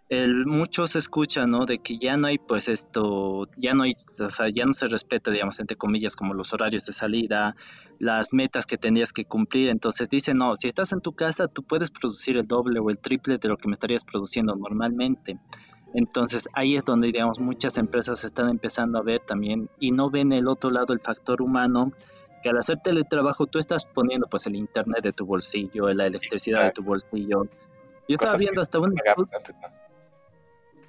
el, 0.09 0.47
muchos 0.47 0.97
escuchan. 0.97 1.53
De 1.65 1.79
que 1.79 1.99
ya 1.99 2.17
no 2.17 2.27
hay, 2.27 2.39
pues 2.39 2.67
esto, 2.67 3.49
ya 3.57 3.73
no 3.73 3.85
hay, 3.85 3.93
o 4.19 4.31
sea, 4.31 4.49
ya 4.49 4.67
no 4.67 4.73
se 4.73 4.89
respeta, 4.89 5.31
digamos, 5.31 5.61
entre 5.61 5.77
comillas, 5.77 6.17
como 6.17 6.35
los 6.35 6.53
horarios 6.53 6.87
de 6.87 6.93
salida, 6.93 7.55
las 8.01 8.33
metas 8.33 8.67
que 8.67 8.77
tendrías 8.77 9.13
que 9.13 9.25
cumplir. 9.25 9.69
Entonces 9.69 10.09
dicen, 10.09 10.39
no, 10.39 10.57
si 10.57 10.67
estás 10.67 10.91
en 10.91 11.03
tu 11.03 11.13
casa, 11.13 11.47
tú 11.47 11.63
puedes 11.63 11.93
producir 11.93 12.37
el 12.37 12.49
doble 12.49 12.81
o 12.81 12.91
el 12.91 12.99
triple 12.99 13.39
de 13.39 13.49
lo 13.49 13.59
que 13.59 13.69
me 13.69 13.75
estarías 13.75 14.03
produciendo 14.03 14.57
normalmente. 14.57 15.39
Entonces 15.95 16.49
ahí 16.55 16.77
es 16.77 16.85
donde, 16.85 17.09
digamos, 17.09 17.39
muchas 17.39 17.77
empresas 17.77 18.25
están 18.25 18.49
empezando 18.49 18.99
a 18.99 19.03
ver 19.03 19.21
también 19.21 19.69
y 19.79 19.91
no 19.91 20.11
ven 20.11 20.33
el 20.33 20.49
otro 20.49 20.71
lado, 20.71 20.93
el 20.93 21.01
factor 21.01 21.43
humano, 21.43 21.93
que 22.43 22.49
al 22.49 22.59
hacer 22.59 22.79
teletrabajo 22.79 23.47
tú 23.47 23.59
estás 23.59 23.87
poniendo 23.87 24.27
pues 24.27 24.47
el 24.47 24.57
internet 24.57 25.03
de 25.03 25.13
tu 25.13 25.27
bolsillo, 25.27 25.93
la 25.93 26.07
electricidad 26.07 26.65
de 26.65 26.71
tu 26.73 26.83
bolsillo. 26.83 27.45
Yo 28.09 28.15
estaba 28.15 28.37
viendo 28.37 28.61
hasta 28.61 28.79
un... 28.79 28.95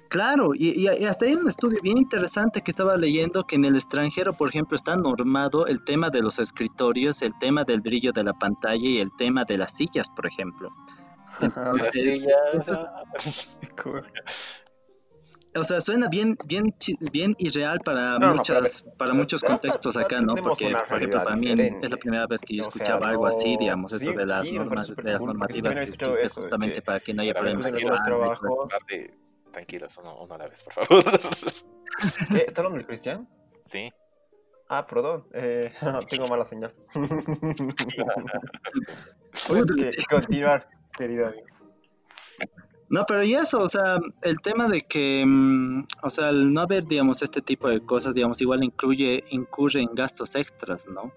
Claro, 0.08 0.52
y, 0.54 0.86
hasta 0.86 1.24
hay 1.24 1.34
un 1.34 1.48
estudio 1.48 1.80
bien 1.82 1.98
interesante 1.98 2.62
que 2.62 2.70
estaba 2.70 2.96
leyendo 2.96 3.44
que 3.44 3.56
en 3.56 3.64
el 3.64 3.74
extranjero, 3.74 4.34
por 4.34 4.48
ejemplo, 4.48 4.76
está 4.76 4.96
normado 4.96 5.66
el 5.66 5.82
tema 5.82 6.08
de 6.08 6.22
los 6.22 6.38
escritorios, 6.38 7.20
el 7.22 7.36
tema 7.38 7.64
del 7.64 7.80
brillo 7.80 8.12
de 8.12 8.22
la 8.22 8.32
pantalla 8.32 8.88
y 8.88 8.98
el 8.98 9.10
tema 9.16 9.44
de 9.44 9.58
las 9.58 9.72
sillas, 9.72 10.08
por 10.10 10.26
ejemplo. 10.26 10.70
o 15.56 15.64
sea, 15.64 15.80
suena 15.80 16.08
bien, 16.08 16.36
bien, 16.46 16.74
bien 17.12 17.34
irreal 17.38 17.80
para 17.84 18.18
muchas, 18.18 18.84
para 18.98 19.14
muchos 19.14 19.42
contextos 19.44 19.96
acá, 19.96 20.20
¿no? 20.20 20.34
Porque, 20.34 20.70
por 20.88 20.98
ejemplo, 20.98 21.24
para 21.24 21.36
mí 21.36 21.50
es 21.50 21.90
la 21.90 21.96
primera 21.96 22.26
vez 22.26 22.40
que 22.40 22.56
yo 22.56 22.62
escuchaba 22.62 23.08
algo 23.08 23.26
así, 23.26 23.56
digamos, 23.56 23.92
esto 23.92 24.12
de 24.12 24.26
las 24.26 24.50
normas, 24.50 24.94
de 24.94 25.02
las 25.02 25.22
normativas 25.22 25.74
que 25.74 25.82
existe 25.82 26.28
justamente 26.28 26.82
para 26.82 27.00
que 27.00 27.14
no 27.14 27.22
haya 27.22 27.34
problemas 27.34 27.64
de 27.64 27.78
trabajo 27.78 28.68
tranquilos, 29.54 29.96
uno, 29.98 30.20
uno 30.20 30.34
a 30.34 30.38
la 30.38 30.48
vez, 30.48 30.62
por 30.62 30.72
favor. 30.74 31.04
¿Qué? 32.28 32.38
¿Está 32.38 32.60
hablando 32.60 32.80
el 32.80 32.86
Cristian? 32.86 33.26
Sí. 33.66 33.90
Ah, 34.68 34.84
perdón, 34.86 35.26
eh, 35.32 35.72
tengo 36.10 36.26
mala 36.26 36.44
señal. 36.44 36.74
Puedes 39.46 40.06
continuar, 40.08 40.68
querido 40.98 41.28
amigo. 41.28 41.46
No, 42.94 43.04
pero 43.06 43.24
y 43.24 43.34
eso, 43.34 43.60
o 43.60 43.68
sea, 43.68 43.98
el 44.22 44.38
tema 44.38 44.68
de 44.68 44.82
que, 44.82 45.24
mm, 45.26 45.84
o 46.02 46.10
sea, 46.10 46.28
el 46.28 46.52
no 46.52 46.60
haber, 46.60 46.86
digamos, 46.86 47.22
este 47.22 47.42
tipo 47.42 47.68
de 47.68 47.80
cosas, 47.80 48.14
digamos, 48.14 48.40
igual 48.40 48.62
incluye, 48.62 49.24
incurre 49.30 49.80
en 49.80 49.88
gastos 49.96 50.36
extras, 50.36 50.86
¿no? 50.86 51.12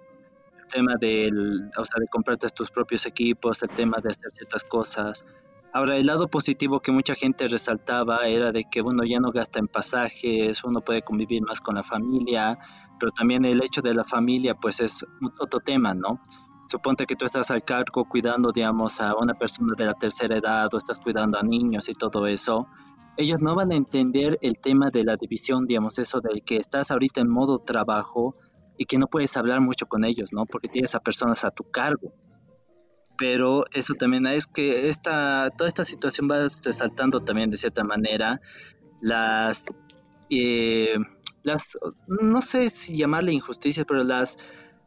El 0.59 0.65
tema 0.65 0.95
del, 0.99 1.69
o 1.77 1.85
sea, 1.85 1.99
de 1.99 2.07
comprarte 2.07 2.47
tus 2.49 2.71
propios 2.71 3.05
equipos, 3.05 3.61
el 3.61 3.69
tema 3.69 3.99
de 4.01 4.09
hacer 4.09 4.31
ciertas 4.31 4.63
cosas, 4.63 5.23
Ahora, 5.71 5.97
el 5.97 6.07
lado 6.07 6.27
positivo 6.29 6.79
que 6.79 6.91
mucha 6.91 7.13
gente 7.13 7.45
resaltaba 7.45 8.25
era 8.27 8.51
de 8.51 8.63
que 8.71 8.81
uno 8.81 9.03
ya 9.03 9.19
no 9.19 9.31
gasta 9.31 9.59
en 9.59 9.67
pasajes, 9.67 10.63
uno 10.63 10.81
puede 10.81 11.03
convivir 11.03 11.43
más 11.43 11.61
con 11.61 11.75
la 11.75 11.83
familia, 11.83 12.57
pero 12.99 13.11
también 13.11 13.45
el 13.45 13.61
hecho 13.61 13.83
de 13.83 13.93
la 13.93 14.03
familia, 14.03 14.55
pues 14.55 14.79
es 14.79 15.05
otro 15.39 15.59
tema, 15.59 15.93
¿no? 15.93 16.19
Suponte 16.67 17.05
que 17.05 17.15
tú 17.15 17.25
estás 17.25 17.49
al 17.49 17.63
cargo 17.63 18.05
cuidando, 18.05 18.51
digamos, 18.51 18.99
a 18.99 19.15
una 19.15 19.33
persona 19.33 19.73
de 19.77 19.85
la 19.85 19.93
tercera 19.93 20.37
edad 20.37 20.67
o 20.73 20.77
estás 20.77 20.99
cuidando 20.99 21.39
a 21.39 21.43
niños 21.43 21.87
y 21.89 21.93
todo 21.93 22.27
eso. 22.27 22.67
Ellos 23.15 23.41
no 23.41 23.55
van 23.55 23.71
a 23.71 23.75
entender 23.75 24.37
el 24.41 24.59
tema 24.59 24.89
de 24.91 25.03
la 25.03 25.15
división, 25.15 25.65
digamos, 25.65 25.97
eso 25.97 26.19
de 26.21 26.41
que 26.41 26.57
estás 26.57 26.91
ahorita 26.91 27.21
en 27.21 27.29
modo 27.29 27.59
trabajo 27.59 28.35
y 28.77 28.85
que 28.85 28.97
no 28.97 29.07
puedes 29.07 29.35
hablar 29.37 29.61
mucho 29.61 29.87
con 29.87 30.05
ellos, 30.05 30.33
¿no? 30.33 30.45
Porque 30.45 30.67
tienes 30.67 30.93
a 30.93 30.99
personas 30.99 31.43
a 31.43 31.51
tu 31.51 31.63
cargo 31.63 32.13
pero 33.17 33.65
eso 33.73 33.95
también 33.95 34.25
es 34.27 34.47
que 34.47 34.87
esta, 34.89 35.49
toda 35.57 35.67
esta 35.67 35.83
situación 35.83 36.29
va 36.29 36.43
resaltando 36.63 37.21
también 37.21 37.49
de 37.49 37.57
cierta 37.57 37.83
manera 37.83 38.39
las, 39.01 39.65
eh, 40.29 40.95
las 41.43 41.77
no 42.07 42.41
sé 42.41 42.69
si 42.69 42.95
llamarle 42.95 43.33
injusticias, 43.33 43.85
pero 43.87 44.03
las 44.03 44.37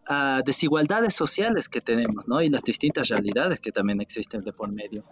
uh, 0.09 0.43
desigualdades 0.45 1.15
sociales 1.15 1.69
que 1.69 1.81
tenemos, 1.81 2.27
¿no? 2.29 2.41
Y 2.41 2.49
las 2.49 2.63
distintas 2.63 3.09
realidades 3.09 3.61
que 3.61 3.73
también 3.73 4.01
existen 4.01 4.43
de 4.43 4.53
por 4.53 4.71
medio. 4.71 5.05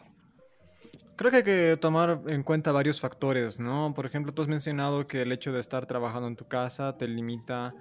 Creo 1.17 1.31
que 1.31 1.39
hay 1.39 1.43
que 1.43 1.77
tomar 1.81 2.23
en 2.29 2.45
cuenta 2.45 2.71
varios 2.71 3.01
factores, 3.01 3.59
¿no? 3.59 3.93
Por 3.95 4.07
ejemplo, 4.07 4.33
tú 4.33 4.43
has 4.43 4.49
mencionado 4.49 5.07
que 5.09 5.23
el 5.23 5.33
hecho 5.33 5.53
de 5.53 5.61
estar 5.61 5.87
trabajando 5.87 6.29
en 6.29 6.37
tu 6.37 6.47
casa 6.47 6.97
te 6.97 7.09
limita 7.09 7.75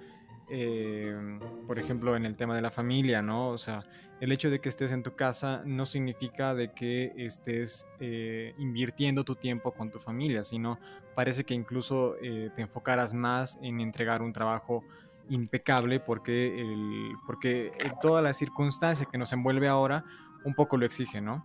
eh, 0.50 1.38
por 1.66 1.78
ejemplo, 1.78 2.16
en 2.16 2.24
el 2.24 2.36
tema 2.36 2.56
de 2.56 2.62
la 2.62 2.70
familia, 2.70 3.20
¿no? 3.20 3.50
O 3.50 3.58
sea, 3.58 3.84
el 4.20 4.32
hecho 4.32 4.50
de 4.50 4.60
que 4.60 4.68
estés 4.68 4.92
en 4.92 5.02
tu 5.02 5.14
casa 5.14 5.62
no 5.64 5.84
significa 5.84 6.54
de 6.54 6.72
que 6.72 7.12
estés 7.16 7.86
eh, 8.00 8.54
invirtiendo 8.58 9.24
tu 9.24 9.34
tiempo 9.34 9.72
con 9.72 9.90
tu 9.90 9.98
familia, 9.98 10.42
sino 10.44 10.78
parece 11.14 11.44
que 11.44 11.54
incluso 11.54 12.16
eh, 12.22 12.50
te 12.54 12.62
enfocaras 12.62 13.12
más 13.12 13.58
en 13.62 13.80
entregar 13.80 14.22
un 14.22 14.32
trabajo 14.32 14.84
impecable 15.28 16.00
porque, 16.00 17.12
porque 17.26 17.72
toda 18.00 18.22
la 18.22 18.32
circunstancia 18.32 19.06
que 19.06 19.18
nos 19.18 19.32
envuelve 19.32 19.68
ahora 19.68 20.04
un 20.44 20.54
poco 20.54 20.76
lo 20.76 20.86
exige, 20.86 21.20
¿no? 21.20 21.44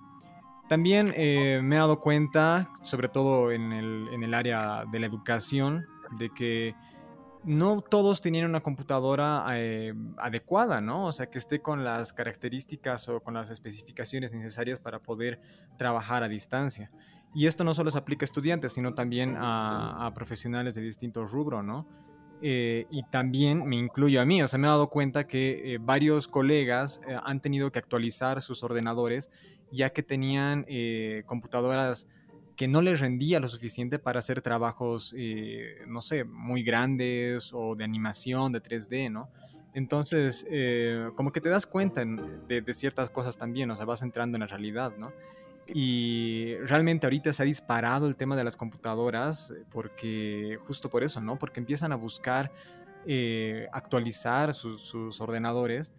También 0.69 1.07
me 1.07 1.75
he 1.75 1.79
dado 1.79 1.99
cuenta, 1.99 2.69
sobre 2.81 3.09
todo 3.09 3.51
en 3.51 3.73
el, 3.73 4.07
en 4.11 4.23
el 4.23 4.33
área 4.33 4.85
de 4.89 4.99
la 4.99 5.07
educación, 5.07 5.85
de 6.17 6.29
que 6.29 6.75
no 7.43 7.81
todos 7.81 8.21
tenían 8.21 8.45
una 8.45 8.61
computadora 8.61 9.45
eh, 9.51 9.93
adecuada, 10.17 10.81
¿no? 10.81 11.05
O 11.05 11.11
sea, 11.11 11.29
que 11.29 11.37
esté 11.37 11.61
con 11.61 11.83
las 11.83 12.13
características 12.13 13.09
o 13.09 13.21
con 13.21 13.33
las 13.33 13.49
especificaciones 13.49 14.31
necesarias 14.31 14.79
para 14.79 14.99
poder 14.99 15.41
trabajar 15.77 16.23
a 16.23 16.27
distancia. 16.27 16.89
Y 17.33 17.47
esto 17.47 17.63
no 17.63 17.73
solo 17.73 17.91
se 17.91 17.97
aplica 17.97 18.23
a 18.23 18.27
estudiantes, 18.27 18.73
sino 18.73 18.93
también 18.93 19.35
a, 19.37 20.09
profesionales 20.15 20.75
de 20.75 20.81
distintos 20.81 21.31
rubros, 21.31 21.63
¿no? 21.63 21.87
Eh, 22.45 22.87
y 22.91 23.03
también 23.03 23.65
me 23.65 23.77
incluyo 23.77 24.19
a 24.19 24.25
mí, 24.25 24.43
o 24.43 24.47
sea, 24.47 24.59
me 24.59 24.67
he 24.67 24.69
dado 24.69 24.89
cuenta 24.89 25.25
que 25.25 25.75
eh, 25.75 25.77
varios 25.79 26.27
colegas 26.27 26.99
han 27.23 27.39
tenido 27.39 27.71
que 27.71 27.79
actualizar 27.79 28.41
sus 28.41 28.63
ordenadores 28.63 29.29
ya 29.71 29.89
que 29.89 30.03
tenían 30.03 30.65
computadoras 31.25 32.07
que 32.55 32.67
no 32.67 32.81
les 32.81 32.99
rendía 32.99 33.39
lo 33.39 33.47
suficiente 33.47 33.99
para 33.99 34.19
hacer 34.19 34.41
trabajos, 34.41 35.13
eh, 35.17 35.77
no 35.87 36.01
sé, 36.01 36.23
muy 36.23 36.63
grandes 36.63 37.51
o 37.53 37.75
de 37.75 37.83
animación, 37.83 38.51
de 38.51 38.61
3D, 38.61 39.11
¿no? 39.11 39.29
Entonces, 39.73 40.45
eh, 40.49 41.09
como 41.15 41.31
que 41.31 41.41
te 41.41 41.49
das 41.49 41.65
cuenta 41.65 42.05
de, 42.05 42.73
ciertas 42.73 43.09
cosas 43.09 43.37
también, 43.37 43.71
o 43.71 43.75
sea, 43.75 43.85
vas 43.85 44.03
entrando 44.03 44.35
en 44.35 44.41
la 44.41 44.47
realidad, 44.47 44.93
¿no? 44.97 45.11
Y 45.67 46.55
realmente 46.65 47.05
ahorita 47.05 47.31
se 47.33 47.43
ha 47.43 47.45
disparado 47.45 48.07
el 48.07 48.15
tema 48.15 48.35
de 48.35 48.43
las 48.43 48.57
computadoras 48.57 49.53
porque, 49.71 50.57
justo 50.67 50.89
por 50.89 51.03
eso, 51.03 51.21
¿no? 51.21 51.37
Porque 51.39 51.59
empiezan 51.59 51.91
a 51.91 51.95
buscar 51.95 52.51
eh, 53.05 53.67
actualizar 53.71 54.53
sus 54.53 55.21
ordenadores 55.21 55.93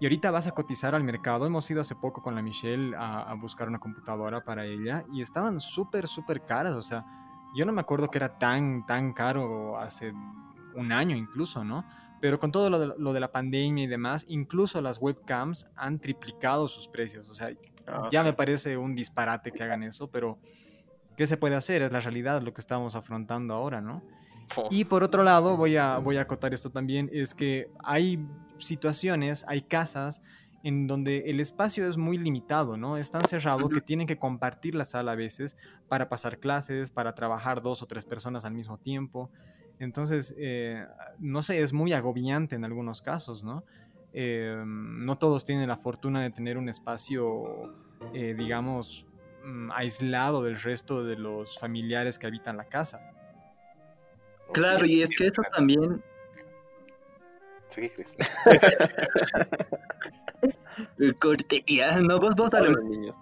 y 0.00 0.06
ahorita 0.06 0.30
vas 0.30 0.46
a 0.46 0.52
cotizar 0.52 0.94
al 0.94 1.02
mercado. 1.02 1.46
Hemos 1.46 1.68
ido 1.70 1.80
hace 1.80 1.96
poco 1.96 2.22
con 2.22 2.34
la 2.34 2.42
Michelle 2.42 2.94
a, 2.96 3.34
buscar 3.34 3.68
una 3.68 3.80
computadora 3.80 4.44
para 4.44 4.64
ella 4.64 5.04
y 5.12 5.20
estaban 5.20 5.60
súper, 5.60 6.06
súper 6.06 6.44
caras. 6.44 6.74
O 6.74 6.82
sea, 6.82 7.04
yo 7.56 7.64
no 7.64 7.72
me 7.72 7.80
acuerdo 7.80 8.08
que 8.08 8.18
era 8.18 8.38
tan, 8.38 8.86
tan 8.86 9.12
caro 9.12 9.76
hace 9.78 10.12
un 10.74 10.92
año 10.92 11.16
incluso, 11.16 11.64
¿no? 11.64 11.84
Pero 12.20 12.38
con 12.38 12.52
todo 12.52 12.70
lo 12.70 13.12
de, 13.12 13.20
la 13.20 13.32
pandemia 13.32 13.84
y 13.84 13.86
demás, 13.86 14.24
incluso 14.28 14.80
las 14.80 15.00
webcams 15.00 15.66
han 15.76 15.98
triplicado 15.98 16.68
sus 16.68 16.88
precios. 16.88 17.28
O 17.28 17.34
sea, 17.34 17.50
ah, 17.90 18.08
ya 18.10 18.22
me 18.22 18.32
parece 18.32 18.76
un 18.76 18.94
disparate 18.94 19.52
que 19.52 19.62
hagan 19.62 19.82
eso, 19.82 20.10
pero 20.10 20.38
¿qué 21.16 21.26
se 21.26 21.36
puede 21.36 21.56
hacer? 21.56 21.82
Es 21.82 21.92
la 21.92 22.00
realidad 22.00 22.42
lo 22.42 22.54
que 22.54 22.60
estamos 22.60 22.94
afrontando 22.94 23.54
ahora, 23.54 23.80
¿no? 23.80 24.02
Y 24.70 24.84
por 24.84 25.02
otro 25.02 25.22
lado, 25.24 25.56
voy 25.56 25.76
a, 25.76 25.98
voy 25.98 26.16
a 26.16 26.22
acotar 26.22 26.54
esto 26.54 26.70
también, 26.70 27.10
es 27.12 27.34
que 27.34 27.70
hay 27.84 28.24
situaciones, 28.58 29.44
hay 29.46 29.62
casas 29.62 30.22
en 30.62 30.86
donde 30.86 31.30
el 31.30 31.40
espacio 31.40 31.86
es 31.86 31.96
muy 31.96 32.18
limitado, 32.18 32.76
¿no? 32.76 32.96
Es 32.96 33.10
tan 33.10 33.24
cerrado 33.26 33.68
que 33.68 33.80
tienen 33.80 34.06
que 34.06 34.18
compartir 34.18 34.74
la 34.74 34.84
sala 34.84 35.12
a 35.12 35.14
veces 35.14 35.56
para 35.88 36.08
pasar 36.08 36.38
clases, 36.38 36.90
para 36.90 37.14
trabajar 37.14 37.62
dos 37.62 37.82
o 37.82 37.86
tres 37.86 38.04
personas 38.04 38.44
al 38.44 38.54
mismo 38.54 38.78
tiempo. 38.78 39.30
Entonces, 39.78 40.34
eh, 40.36 40.84
no 41.18 41.42
sé, 41.42 41.60
es 41.62 41.72
muy 41.72 41.92
agobiante 41.92 42.56
en 42.56 42.64
algunos 42.64 43.02
casos, 43.02 43.44
¿no? 43.44 43.64
Eh, 44.12 44.62
no 44.66 45.18
todos 45.18 45.44
tienen 45.44 45.68
la 45.68 45.76
fortuna 45.76 46.22
de 46.22 46.30
tener 46.30 46.58
un 46.58 46.68
espacio, 46.68 47.74
eh, 48.14 48.34
digamos, 48.36 49.06
mm, 49.44 49.70
aislado 49.72 50.42
del 50.42 50.60
resto 50.60 51.04
de 51.04 51.16
los 51.16 51.58
familiares 51.58 52.18
que 52.18 52.26
habitan 52.26 52.56
la 52.56 52.64
casa. 52.64 53.00
Claro, 54.52 54.86
y 54.86 55.02
es 55.02 55.10
que 55.10 55.26
eso 55.26 55.42
también 55.54 56.02
Sí. 57.70 57.90
Corte, 61.20 61.64
ya, 61.66 62.00
no, 62.00 62.18
vos, 62.18 62.34
vos 62.34 62.50
dale. 62.50 62.74
niños, 62.84 63.16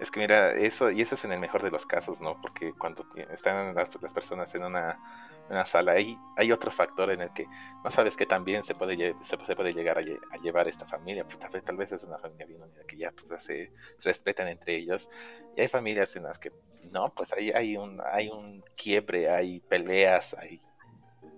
Es 0.00 0.10
que 0.10 0.20
mira, 0.20 0.52
eso, 0.52 0.90
y 0.90 1.00
eso 1.02 1.14
es 1.14 1.24
en 1.24 1.32
el 1.32 1.40
mejor 1.40 1.62
de 1.62 1.70
los 1.70 1.86
casos, 1.86 2.20
¿no? 2.20 2.40
Porque 2.40 2.72
cuando 2.78 3.06
están 3.32 3.74
las, 3.74 3.90
personas 4.12 4.54
en 4.54 4.64
una, 4.64 4.98
una, 5.48 5.64
sala, 5.64 5.92
hay, 5.92 6.18
hay 6.36 6.52
otro 6.52 6.70
factor 6.70 7.10
en 7.10 7.22
el 7.22 7.32
que 7.32 7.46
no 7.84 7.90
sabes 7.90 8.16
que 8.16 8.26
también 8.26 8.64
se 8.64 8.74
puede, 8.74 9.14
se, 9.20 9.36
puede 9.36 9.72
llegar 9.72 9.98
a, 9.98 10.36
llevar 10.42 10.68
esta 10.68 10.86
familia. 10.86 11.24
Pues, 11.24 11.38
tal, 11.38 11.50
vez, 11.50 11.64
tal 11.64 11.76
vez 11.76 11.92
es 11.92 12.02
una 12.04 12.18
familia 12.18 12.46
bien 12.46 12.62
unida, 12.62 12.84
que 12.86 12.96
ya 12.96 13.12
pues, 13.12 13.44
se, 13.44 13.72
respetan 14.02 14.48
entre 14.48 14.76
ellos. 14.76 15.08
Y 15.56 15.60
hay 15.62 15.68
familias 15.68 16.14
en 16.16 16.24
las 16.24 16.38
que, 16.38 16.52
no, 16.90 17.12
pues 17.14 17.32
hay, 17.32 17.50
hay, 17.50 17.76
un, 17.76 18.00
hay 18.04 18.28
un 18.28 18.64
quiebre, 18.76 19.30
hay 19.30 19.60
peleas, 19.60 20.34
hay 20.34 20.60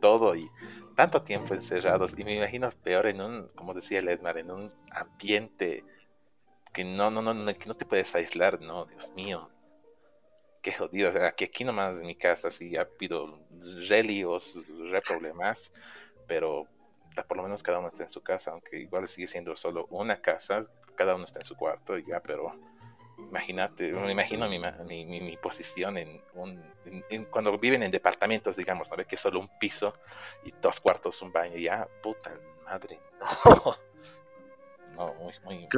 todo 0.01 0.35
y 0.37 0.51
tanto 0.97 1.23
tiempo 1.23 1.55
encerrados. 1.55 2.15
Y 2.17 2.25
me 2.25 2.37
imagino 2.37 2.71
peor 2.83 3.07
en 3.07 3.21
un, 3.21 3.49
como 3.55 3.75
decía 3.75 4.03
Lesmar, 4.03 4.39
en 4.39 4.51
un 4.51 4.73
ambiente 4.91 5.85
que 6.73 6.85
no, 6.85 7.11
no, 7.11 7.23
no, 7.23 7.55
que 7.55 7.67
no 7.67 7.77
te 7.77 7.85
puedes 7.85 8.15
aislar, 8.15 8.61
no, 8.61 8.85
Dios 8.87 9.11
mío. 9.15 9.51
Qué 10.69 10.75
jodido, 10.75 11.09
o 11.09 11.13
sea, 11.13 11.33
que 11.33 11.47
aquí 11.47 11.65
nomás 11.65 11.95
en 11.95 12.05
mi 12.07 12.15
casa 12.15 12.51
sí 12.51 12.77
ha 12.77 12.83
habido 12.83 13.41
re 13.89 14.03
líos, 14.03 14.55
re 14.91 15.01
problemas, 15.01 15.73
pero 16.27 16.67
por 17.27 17.39
lo 17.39 17.43
menos 17.45 17.63
cada 17.63 17.79
uno 17.79 17.89
está 17.89 18.03
en 18.03 18.11
su 18.11 18.21
casa, 18.21 18.51
aunque 18.51 18.79
igual 18.79 19.09
sigue 19.09 19.29
siendo 19.29 19.57
solo 19.57 19.87
una 19.89 20.21
casa, 20.21 20.67
cada 20.95 21.15
uno 21.15 21.25
está 21.25 21.39
en 21.39 21.47
su 21.47 21.57
cuarto 21.57 21.97
y 21.97 22.05
ya, 22.05 22.21
pero 22.21 22.53
imagínate, 23.17 23.91
me 23.93 24.13
imagino 24.13 24.47
mi, 24.47 24.59
mi, 24.59 25.21
mi, 25.23 25.39
posición 25.39 25.97
en, 25.97 26.21
un, 26.35 26.63
cuando 27.31 27.57
viven 27.57 27.83
en 27.83 27.91
departamentos, 27.91 28.55
digamos, 28.55 28.91
¿no? 28.91 28.97
Que 29.07 29.15
es 29.15 29.21
solo 29.23 29.41
un 29.41 29.49
piso 29.59 29.95
y 30.45 30.53
dos 30.61 30.81
cuartos, 30.81 31.23
un 31.23 31.33
baño, 31.33 31.57
ya, 31.57 31.89
puta 32.03 32.31
madre, 32.67 33.01
no. 33.65 33.75
No, 34.97 35.15
muy, 35.15 35.33
muy, 35.45 35.69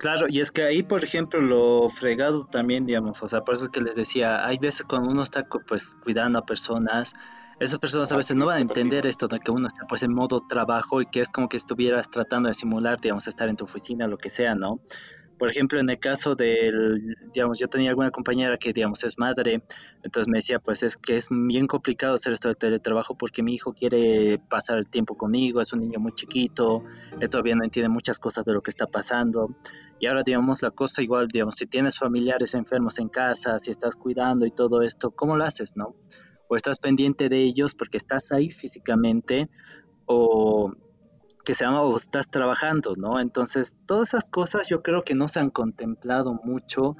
Claro, 0.00 0.28
y 0.30 0.40
es 0.40 0.50
que 0.50 0.62
ahí, 0.62 0.82
por 0.82 1.04
ejemplo, 1.04 1.42
lo 1.42 1.90
fregado 1.90 2.46
también, 2.46 2.86
digamos, 2.86 3.22
o 3.22 3.28
sea, 3.28 3.42
por 3.42 3.54
eso 3.54 3.64
es 3.64 3.70
que 3.70 3.82
les 3.82 3.94
decía, 3.94 4.46
hay 4.46 4.56
veces 4.56 4.86
cuando 4.86 5.10
uno 5.10 5.22
está 5.22 5.46
pues 5.68 5.94
cuidando 6.02 6.38
a 6.38 6.46
personas, 6.46 7.12
esas 7.58 7.78
personas 7.78 8.10
a 8.10 8.16
veces 8.16 8.34
no 8.34 8.46
van 8.46 8.56
a 8.56 8.60
entender 8.62 9.06
esto 9.06 9.28
de 9.28 9.40
que 9.40 9.50
uno 9.50 9.68
está 9.68 9.86
pues 9.86 10.02
en 10.02 10.14
modo 10.14 10.40
trabajo 10.48 11.02
y 11.02 11.06
que 11.06 11.20
es 11.20 11.30
como 11.30 11.50
que 11.50 11.58
estuvieras 11.58 12.10
tratando 12.10 12.48
de 12.48 12.54
simular, 12.54 12.98
digamos, 12.98 13.26
estar 13.26 13.50
en 13.50 13.56
tu 13.56 13.66
oficina, 13.66 14.06
lo 14.06 14.16
que 14.16 14.30
sea, 14.30 14.54
¿no? 14.54 14.80
Por 15.40 15.48
ejemplo, 15.48 15.80
en 15.80 15.88
el 15.88 15.98
caso 15.98 16.34
del, 16.34 17.16
digamos, 17.32 17.58
yo 17.58 17.66
tenía 17.66 17.88
alguna 17.88 18.10
compañera 18.10 18.58
que, 18.58 18.74
digamos, 18.74 19.02
es 19.04 19.16
madre, 19.16 19.62
entonces 20.02 20.28
me 20.28 20.36
decía, 20.36 20.58
pues 20.58 20.82
es 20.82 20.98
que 20.98 21.16
es 21.16 21.28
bien 21.30 21.66
complicado 21.66 22.16
hacer 22.16 22.34
esto 22.34 22.48
de 22.48 22.56
teletrabajo 22.56 23.16
porque 23.16 23.42
mi 23.42 23.54
hijo 23.54 23.72
quiere 23.72 24.38
pasar 24.50 24.76
el 24.76 24.86
tiempo 24.86 25.16
conmigo, 25.16 25.62
es 25.62 25.72
un 25.72 25.80
niño 25.80 25.98
muy 25.98 26.12
chiquito, 26.12 26.84
él 27.18 27.30
todavía 27.30 27.56
no 27.56 27.64
entiende 27.64 27.88
muchas 27.88 28.18
cosas 28.18 28.44
de 28.44 28.52
lo 28.52 28.60
que 28.60 28.68
está 28.68 28.86
pasando. 28.86 29.56
Y 29.98 30.08
ahora, 30.08 30.22
digamos, 30.22 30.60
la 30.60 30.72
cosa 30.72 31.00
igual, 31.00 31.26
digamos, 31.26 31.54
si 31.54 31.66
tienes 31.66 31.96
familiares 31.96 32.52
enfermos 32.52 32.98
en 32.98 33.08
casa, 33.08 33.58
si 33.58 33.70
estás 33.70 33.96
cuidando 33.96 34.44
y 34.44 34.50
todo 34.50 34.82
esto, 34.82 35.10
¿cómo 35.10 35.38
lo 35.38 35.44
haces, 35.44 35.74
no? 35.74 35.96
O 36.48 36.56
estás 36.56 36.78
pendiente 36.78 37.30
de 37.30 37.38
ellos 37.38 37.74
porque 37.74 37.96
estás 37.96 38.30
ahí 38.30 38.50
físicamente, 38.50 39.48
o 40.04 40.74
que 41.44 41.54
se 41.54 41.64
llama 41.64 41.82
o 41.82 41.96
estás 41.96 42.30
trabajando, 42.30 42.94
¿no? 42.96 43.20
Entonces, 43.20 43.78
todas 43.86 44.08
esas 44.08 44.28
cosas 44.28 44.68
yo 44.68 44.82
creo 44.82 45.04
que 45.04 45.14
no 45.14 45.28
se 45.28 45.40
han 45.40 45.50
contemplado 45.50 46.34
mucho 46.44 46.96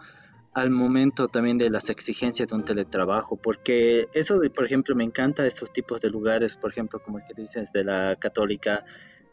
al 0.53 0.70
momento 0.70 1.29
también 1.29 1.59
de 1.59 1.70
las 1.70 1.90
exigencias 1.90 2.48
de 2.48 2.57
un 2.57 2.64
teletrabajo, 2.64 3.37
porque 3.37 4.09
eso 4.14 4.38
de, 4.38 4.50
por 4.50 4.64
ejemplo, 4.64 4.96
me 4.96 5.05
encanta 5.05 5.46
esos 5.46 5.72
tipos 5.72 6.00
de 6.00 6.11
lugares, 6.11 6.57
por 6.57 6.70
ejemplo, 6.70 7.00
como 7.03 7.18
el 7.18 7.24
que 7.24 7.35
dices 7.35 7.72
de 7.72 7.85
la 7.85 8.16
católica, 8.16 8.85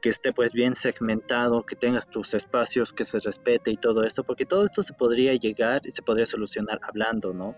que 0.02 0.10
esté 0.10 0.32
pues 0.32 0.54
bien 0.54 0.76
segmentado, 0.76 1.66
que 1.66 1.76
tengas 1.76 2.08
tus 2.08 2.36
espacios, 2.36 2.94
que 2.94 3.04
se 3.04 3.20
respete 3.20 3.72
y 3.72 3.78
todo 3.78 4.04
esto, 4.04 4.24
porque 4.24 4.46
todo 4.46 4.64
esto 4.66 4.84
se 4.84 4.94
podría 4.94 5.34
llegar 5.34 5.82
y 5.86 5.92
se 5.92 6.04
podría 6.04 6.28
solucionar 6.28 6.80
hablando, 6.84 7.34
¿no? 7.34 7.56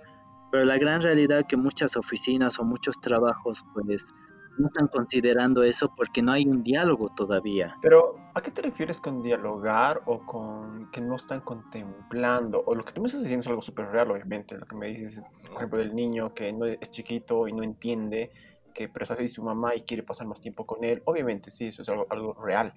Pero 0.52 0.64
la 0.64 0.78
gran 0.78 1.02
realidad 1.02 1.46
que 1.48 1.58
muchas 1.58 1.98
oficinas 1.98 2.60
o 2.60 2.64
muchos 2.64 3.00
trabajos 3.02 3.66
pues 3.74 4.14
no 4.60 4.68
están 4.68 4.88
considerando 4.88 5.64
eso 5.64 5.94
porque 5.96 6.22
no 6.22 6.32
hay 6.32 6.46
un 6.46 6.62
diálogo 6.64 7.10
todavía. 7.10 7.76
Pero, 7.82 8.18
¿a 8.34 8.42
qué 8.42 8.52
te 8.52 8.62
refieres 8.62 9.00
con 9.00 9.24
dialogar 9.24 10.02
o 10.06 10.20
con 10.26 10.92
que 10.92 11.02
no 11.02 11.16
están 11.16 11.42
contemplando? 11.42 12.62
O 12.66 12.76
lo 12.76 12.84
que 12.84 12.92
tú 12.92 13.02
me 13.02 13.08
estás 13.08 13.22
diciendo 13.22 13.42
es 13.42 13.48
algo 13.48 13.62
súper 13.62 13.88
real, 13.88 14.12
obviamente. 14.12 14.58
Lo 14.58 14.66
que 14.66 14.76
me 14.76 14.88
dices, 14.88 15.22
por 15.48 15.58
ejemplo, 15.58 15.80
del 15.80 15.96
niño 15.96 16.34
que 16.34 16.52
no 16.52 16.66
es 16.66 16.92
chiquito 16.92 17.48
y 17.48 17.54
no 17.54 17.64
entiende 17.64 18.32
que 18.74 18.88
pero 18.88 19.04
está 19.04 19.28
su 19.28 19.44
mamá 19.44 19.76
y 19.76 19.82
quiere 19.82 20.04
pasar 20.04 20.28
más 20.28 20.42
tiempo 20.42 20.66
con 20.66 20.84
él. 20.84 21.02
Obviamente, 21.06 21.52
sí, 21.52 21.68
eso 21.68 21.82
es 21.82 21.90
algo, 21.90 22.06
algo 22.10 22.34
real. 22.34 22.74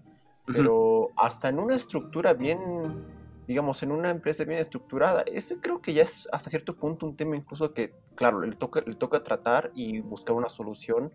Pero 0.46 1.10
hasta 1.16 1.48
en 1.48 1.58
una 1.58 1.76
estructura 1.76 2.32
bien, 2.34 3.04
digamos, 3.46 3.82
en 3.82 3.92
una 3.92 4.10
empresa 4.10 4.44
bien 4.44 4.58
estructurada, 4.58 5.22
ese 5.22 5.58
creo 5.58 5.80
que 5.80 5.94
ya 5.94 6.02
es 6.02 6.28
hasta 6.32 6.50
cierto 6.50 6.74
punto 6.74 7.06
un 7.06 7.16
tema 7.16 7.36
incluso 7.36 7.72
que, 7.72 7.94
claro, 8.16 8.40
le 8.40 8.56
toca, 8.56 8.82
le 8.84 8.94
toca 8.94 9.22
tratar 9.22 9.70
y 9.74 10.00
buscar 10.00 10.34
una 10.34 10.48
solución 10.48 11.12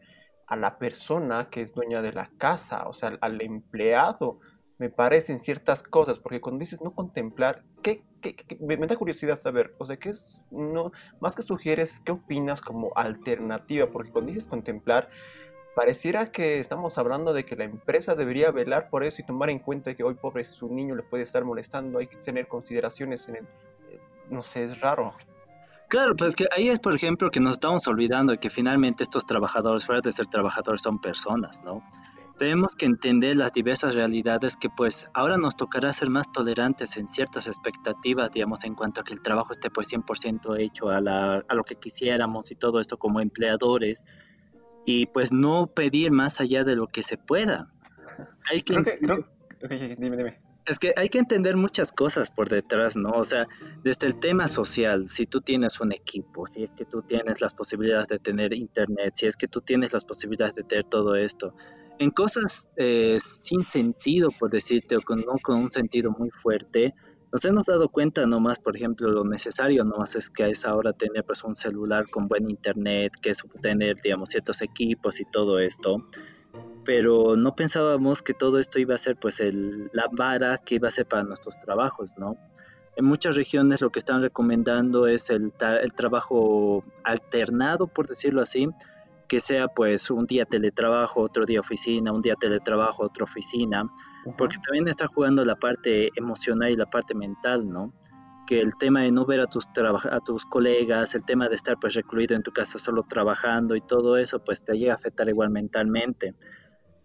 a 0.47 0.55
la 0.55 0.77
persona 0.77 1.49
que 1.49 1.61
es 1.61 1.73
dueña 1.73 2.01
de 2.01 2.13
la 2.13 2.29
casa, 2.37 2.87
o 2.87 2.93
sea, 2.93 3.17
al 3.21 3.41
empleado, 3.41 4.39
me 4.77 4.89
parecen 4.89 5.39
ciertas 5.39 5.83
cosas, 5.83 6.19
porque 6.19 6.39
cuando 6.39 6.59
dices 6.59 6.81
no 6.81 6.93
contemplar, 6.93 7.63
¿qué, 7.81 8.03
me, 8.59 8.77
da 8.77 8.95
curiosidad 8.95 9.39
saber, 9.39 9.73
o 9.77 9.85
sea, 9.85 9.97
¿qué 9.97 10.09
es, 10.09 10.41
no, 10.51 10.91
más 11.19 11.35
que 11.35 11.41
sugieres, 11.41 11.99
qué 11.99 12.11
opinas 12.11 12.61
como 12.61 12.91
alternativa? 12.95 13.87
Porque 13.87 14.11
cuando 14.11 14.31
dices 14.31 14.47
contemplar, 14.47 15.09
pareciera 15.75 16.31
que 16.31 16.59
estamos 16.59 16.97
hablando 16.97 17.33
de 17.33 17.45
que 17.45 17.55
la 17.55 17.63
empresa 17.63 18.15
debería 18.15 18.51
velar 18.51 18.89
por 18.89 19.03
eso 19.03 19.21
y 19.21 19.25
tomar 19.25 19.49
en 19.49 19.59
cuenta 19.59 19.95
que 19.95 20.03
hoy 20.03 20.13
pobre 20.13 20.45
su 20.45 20.73
niño 20.73 20.95
le 20.95 21.03
puede 21.03 21.23
estar 21.23 21.43
molestando, 21.43 21.99
hay 21.99 22.07
que 22.07 22.17
tener 22.17 22.47
consideraciones 22.47 23.27
en 23.27 23.37
el, 23.37 23.43
eh, 23.89 23.99
no 24.29 24.43
sé, 24.43 24.63
es 24.63 24.79
raro. 24.79 25.13
Claro, 25.89 26.15
pues 26.15 26.35
que 26.35 26.47
ahí 26.55 26.67
es, 26.67 26.79
por 26.79 26.93
ejemplo, 26.93 27.31
que 27.31 27.39
nos 27.39 27.53
estamos 27.53 27.87
olvidando 27.87 28.33
de 28.33 28.39
que 28.39 28.49
finalmente 28.49 29.03
estos 29.03 29.25
trabajadores, 29.25 29.85
fuera 29.85 30.01
de 30.01 30.11
ser 30.11 30.25
trabajadores, 30.27 30.81
son 30.81 30.99
personas, 30.99 31.63
¿no? 31.63 31.81
Tenemos 32.37 32.75
que 32.75 32.85
entender 32.85 33.35
las 33.35 33.53
diversas 33.53 33.95
realidades 33.95 34.57
que 34.57 34.69
pues 34.69 35.07
ahora 35.13 35.37
nos 35.37 35.55
tocará 35.55 35.91
ser 35.93 36.09
más 36.09 36.31
tolerantes 36.31 36.97
en 36.97 37.07
ciertas 37.07 37.47
expectativas, 37.47 38.31
digamos, 38.31 38.63
en 38.63 38.75
cuanto 38.75 39.01
a 39.01 39.03
que 39.03 39.13
el 39.13 39.21
trabajo 39.21 39.53
esté 39.53 39.71
pues 39.71 39.91
100% 39.91 40.59
hecho 40.59 40.89
a, 40.89 41.01
la, 41.01 41.43
a 41.47 41.55
lo 41.55 41.63
que 41.63 41.75
quisiéramos 41.75 42.51
y 42.51 42.55
todo 42.55 42.79
esto 42.79 42.97
como 42.97 43.21
empleadores 43.21 44.05
y 44.85 45.07
pues 45.07 45.31
no 45.31 45.67
pedir 45.67 46.11
más 46.11 46.39
allá 46.39 46.63
de 46.63 46.75
lo 46.75 46.87
que 46.87 47.01
se 47.01 47.17
pueda. 47.17 47.71
Hay 48.51 48.61
que... 48.61 48.73
Creo 48.73 48.83
que 48.83 48.99
creo... 48.99 49.27
dime, 49.97 50.17
dime 50.17 50.46
es 50.67 50.79
que 50.79 50.93
hay 50.97 51.09
que 51.09 51.19
entender 51.19 51.55
muchas 51.55 51.91
cosas 51.91 52.29
por 52.29 52.49
detrás, 52.49 52.97
¿no? 52.97 53.11
O 53.11 53.23
sea, 53.23 53.47
desde 53.83 54.07
el 54.07 54.19
tema 54.19 54.47
social, 54.47 55.07
si 55.07 55.25
tú 55.25 55.41
tienes 55.41 55.79
un 55.79 55.93
equipo, 55.93 56.45
si 56.45 56.63
es 56.63 56.73
que 56.73 56.85
tú 56.85 57.01
tienes 57.01 57.39
las 57.39 57.53
posibilidades 57.53 58.07
de 58.07 58.19
tener 58.19 58.53
internet, 58.53 59.13
si 59.15 59.27
es 59.27 59.37
que 59.37 59.47
tú 59.47 59.61
tienes 59.61 59.93
las 59.93 60.03
posibilidades 60.03 60.55
de 60.55 60.63
tener 60.63 60.85
todo 60.85 61.15
esto, 61.15 61.53
en 61.99 62.11
cosas 62.11 62.69
eh, 62.75 63.17
sin 63.19 63.63
sentido, 63.63 64.29
por 64.37 64.51
decirte, 64.51 64.97
o 64.97 65.01
con, 65.01 65.23
con 65.41 65.55
un 65.55 65.71
sentido 65.71 66.11
muy 66.11 66.29
fuerte, 66.29 66.93
nos 67.31 67.43
hemos 67.45 67.65
dado 67.65 67.89
cuenta 67.89 68.25
nomás, 68.27 68.59
por 68.59 68.75
ejemplo, 68.75 69.09
lo 69.09 69.23
necesario 69.23 69.83
nomás 69.83 70.15
es 70.15 70.29
que 70.29 70.49
es 70.49 70.65
ahora 70.65 70.93
tener 70.93 71.23
pues 71.25 71.43
un 71.43 71.55
celular 71.55 72.09
con 72.09 72.27
buen 72.27 72.49
internet, 72.49 73.13
que 73.21 73.31
es 73.31 73.43
tener, 73.61 73.95
digamos, 74.01 74.29
ciertos 74.29 74.61
equipos 74.61 75.19
y 75.19 75.25
todo 75.25 75.59
esto 75.59 76.03
pero 76.87 77.35
no 77.35 77.53
pensábamos 77.53 78.21
que 78.21 78.33
todo 78.33 78.59
esto 78.59 78.79
iba 78.79 78.95
a 78.95 78.97
ser 78.97 79.17
pues 79.17 79.41
el, 79.41 79.89
la 79.91 80.05
vara 80.09 80.57
que 80.57 80.75
iba 80.75 80.87
a 80.87 80.91
ser 80.91 81.05
para 81.05 81.25
nuestros 81.25 81.59
trabajos, 81.59 82.17
¿no? 82.17 82.37
En 82.95 83.03
muchas 83.03 83.35
regiones 83.35 83.81
lo 83.81 83.89
que 83.89 83.99
están 83.99 84.21
recomendando 84.21 85.05
es 85.05 85.29
el, 85.29 85.51
el 85.81 85.93
trabajo 85.93 86.85
alternado, 87.03 87.87
por 87.87 88.07
decirlo 88.07 88.41
así, 88.41 88.69
que 89.27 89.41
sea 89.41 89.67
pues 89.67 90.09
un 90.09 90.27
día 90.27 90.45
teletrabajo, 90.45 91.19
otro 91.19 91.45
día 91.45 91.59
oficina, 91.59 92.13
un 92.13 92.21
día 92.21 92.35
teletrabajo, 92.35 93.03
otra 93.03 93.25
oficina, 93.25 93.83
porque 94.37 94.55
también 94.63 94.87
está 94.87 95.07
jugando 95.07 95.43
la 95.43 95.57
parte 95.57 96.09
emocional 96.15 96.71
y 96.71 96.77
la 96.77 96.85
parte 96.85 97.13
mental, 97.13 97.69
¿no? 97.69 97.91
Que 98.47 98.61
el 98.61 98.77
tema 98.77 99.01
de 99.01 99.11
no 99.11 99.25
ver 99.25 99.41
a 99.41 99.47
tus, 99.47 99.67
a 100.09 100.19
tus 100.21 100.45
colegas, 100.45 101.15
el 101.15 101.25
tema 101.25 101.49
de 101.49 101.55
estar 101.55 101.77
pues 101.81 101.95
recluido 101.95 102.33
en 102.33 102.43
tu 102.43 102.53
casa 102.53 102.79
solo 102.79 103.03
trabajando 103.03 103.75
y 103.75 103.81
todo 103.81 104.15
eso, 104.15 104.39
pues 104.41 104.63
te 104.63 104.77
llega 104.77 104.93
a 104.93 104.95
afectar 104.95 105.27
igual 105.27 105.49
mentalmente. 105.49 106.33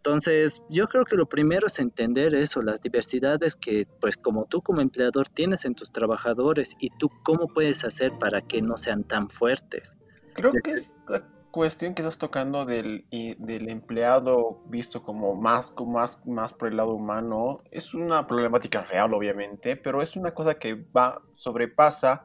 Entonces, 0.04 0.64
yo 0.68 0.88
creo 0.88 1.04
que 1.04 1.14
lo 1.14 1.26
primero 1.26 1.68
es 1.68 1.78
entender 1.78 2.34
eso, 2.34 2.60
las 2.60 2.80
diversidades 2.80 3.54
que, 3.54 3.86
pues, 4.00 4.16
como 4.16 4.46
tú 4.46 4.60
como 4.60 4.80
empleador 4.80 5.28
tienes 5.28 5.64
en 5.64 5.76
tus 5.76 5.92
trabajadores 5.92 6.74
y 6.80 6.90
tú 6.90 7.08
cómo 7.22 7.46
puedes 7.46 7.84
hacer 7.84 8.18
para 8.18 8.40
que 8.40 8.60
no 8.62 8.76
sean 8.76 9.04
tan 9.04 9.30
fuertes. 9.30 9.96
Creo 10.32 10.54
que 10.64 10.72
es 10.72 10.96
la 11.06 11.24
cuestión 11.52 11.94
que 11.94 12.02
estás 12.02 12.18
tocando 12.18 12.64
del, 12.64 13.06
del 13.12 13.68
empleado 13.68 14.64
visto 14.66 15.04
como 15.04 15.36
más, 15.36 15.72
más, 15.86 16.18
más 16.26 16.52
por 16.52 16.66
el 16.66 16.78
lado 16.78 16.94
humano. 16.94 17.60
Es 17.70 17.94
una 17.94 18.26
problemática 18.26 18.82
real, 18.82 19.14
obviamente, 19.14 19.76
pero 19.76 20.02
es 20.02 20.16
una 20.16 20.32
cosa 20.34 20.56
que 20.56 20.74
va, 20.74 21.22
sobrepasa 21.36 22.24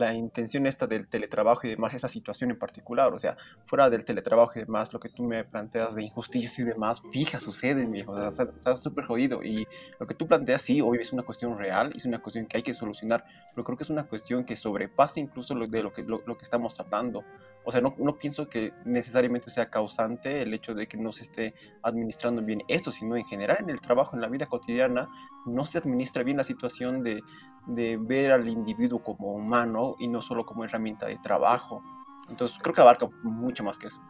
la 0.00 0.14
intención 0.14 0.66
esta 0.66 0.86
del 0.86 1.06
teletrabajo 1.06 1.66
y 1.66 1.70
demás, 1.70 1.94
esta 1.94 2.08
situación 2.08 2.50
en 2.50 2.58
particular. 2.58 3.12
O 3.14 3.18
sea, 3.18 3.36
fuera 3.66 3.88
del 3.88 4.04
teletrabajo 4.04 4.52
y 4.56 4.60
demás, 4.60 4.92
lo 4.92 4.98
que 4.98 5.10
tú 5.10 5.22
me 5.22 5.44
planteas 5.44 5.94
de 5.94 6.02
injusticias 6.02 6.58
y 6.58 6.64
demás, 6.64 7.02
fija, 7.12 7.38
sucede, 7.38 7.84
viejo. 7.86 8.12
O 8.12 8.32
sea, 8.32 8.44
está 8.44 8.76
súper 8.76 9.04
jodido. 9.04 9.42
Y 9.44 9.68
lo 9.98 10.06
que 10.06 10.14
tú 10.14 10.26
planteas, 10.26 10.62
sí, 10.62 10.80
hoy 10.80 10.98
es 11.00 11.12
una 11.12 11.22
cuestión 11.22 11.56
real, 11.56 11.92
es 11.94 12.04
una 12.06 12.18
cuestión 12.20 12.46
que 12.46 12.56
hay 12.56 12.62
que 12.62 12.74
solucionar, 12.74 13.24
pero 13.54 13.64
creo 13.64 13.76
que 13.76 13.84
es 13.84 13.90
una 13.90 14.04
cuestión 14.04 14.44
que 14.44 14.56
sobrepasa 14.56 15.20
incluso 15.20 15.54
lo 15.54 15.66
de 15.66 15.82
lo 15.82 15.92
que, 15.92 16.02
lo, 16.02 16.24
que 16.24 16.44
estamos 16.44 16.80
hablando. 16.80 17.24
O 17.64 17.72
sea, 17.72 17.80
no, 17.80 17.94
no, 17.98 18.16
pienso 18.16 18.48
que 18.48 18.72
necesariamente 18.84 19.50
sea 19.50 19.68
causante 19.68 20.42
el 20.42 20.54
hecho 20.54 20.74
de 20.74 20.86
que 20.86 20.96
no 20.96 21.12
se 21.12 21.22
esté 21.22 21.54
administrando 21.82 22.42
bien 22.42 22.62
esto, 22.68 22.90
sino 22.90 23.16
en 23.16 23.24
general 23.26 23.58
en 23.60 23.70
el 23.70 23.80
trabajo, 23.80 24.16
en 24.16 24.22
la 24.22 24.28
vida 24.28 24.46
cotidiana, 24.46 25.08
no 25.46 25.64
se 25.64 25.78
administra 25.78 26.22
bien 26.22 26.38
la 26.38 26.44
situación 26.44 27.02
de, 27.02 27.22
de 27.66 27.98
ver 27.98 28.32
al 28.32 28.48
individuo 28.48 29.02
como 29.02 29.32
humano 29.32 29.96
y 29.98 30.08
no 30.08 30.22
solo 30.22 30.46
como 30.46 30.64
herramienta 30.64 31.06
de 31.06 31.18
trabajo. 31.18 31.82
Entonces 32.28 32.58
creo 32.62 32.74
que 32.74 32.80
abarca 32.80 33.08
mucho 33.22 33.62
más 33.62 33.78
que 33.78 33.88
eso. 33.88 34.00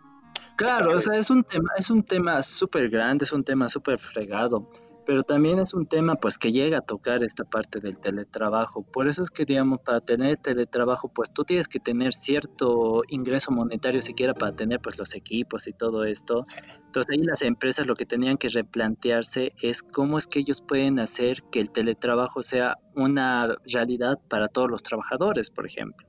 Claro, 0.57 0.97
o 0.97 1.01
sea, 1.01 1.19
es 1.19 1.31
un 1.31 1.43
tema, 1.43 1.71
es 1.77 1.91
un 1.91 2.03
tema 2.03 2.43
súper 2.43 2.91
grande, 2.91 3.25
es 3.25 3.33
un 3.33 3.43
tema 3.43 3.69
súper 3.69 3.99
fregado, 3.99 4.69
pero 5.11 5.25
también 5.25 5.59
es 5.59 5.75
un 5.75 5.89
tema 5.89 6.15
pues 6.15 6.39
que 6.39 6.53
llega 6.53 6.79
a 6.79 6.83
tocar 6.83 7.25
esta 7.25 7.43
parte 7.43 7.81
del 7.81 7.99
teletrabajo. 7.99 8.85
Por 8.85 9.09
eso 9.09 9.25
es 9.25 9.31
que 9.33 9.45
digamos, 9.45 9.81
para 9.81 10.01
tener 10.01 10.37
teletrabajo, 10.37 11.09
pues 11.13 11.33
tú 11.33 11.43
tienes 11.43 11.67
que 11.67 11.81
tener 11.81 12.13
cierto 12.13 13.03
ingreso 13.09 13.51
monetario 13.51 14.03
siquiera 14.03 14.35
para 14.35 14.55
tener 14.55 14.79
pues 14.79 15.01
los 15.01 15.17
equipos 15.17 15.67
y 15.67 15.73
todo 15.73 16.05
esto. 16.05 16.45
Entonces 16.87 17.11
ahí 17.11 17.25
las 17.25 17.43
empresas 17.43 17.89
lo 17.89 17.97
que 17.97 18.07
tenían 18.07 18.37
que 18.37 18.51
replantearse 18.51 19.53
es 19.61 19.83
cómo 19.83 20.17
es 20.17 20.29
que 20.29 20.39
ellos 20.39 20.61
pueden 20.61 21.01
hacer 21.01 21.43
que 21.51 21.59
el 21.59 21.73
teletrabajo 21.73 22.45
sea 22.45 22.79
una 22.95 23.57
realidad 23.67 24.17
para 24.29 24.47
todos 24.47 24.71
los 24.71 24.85
trabajadores, 24.85 25.51
por 25.51 25.67
ejemplo. 25.67 26.07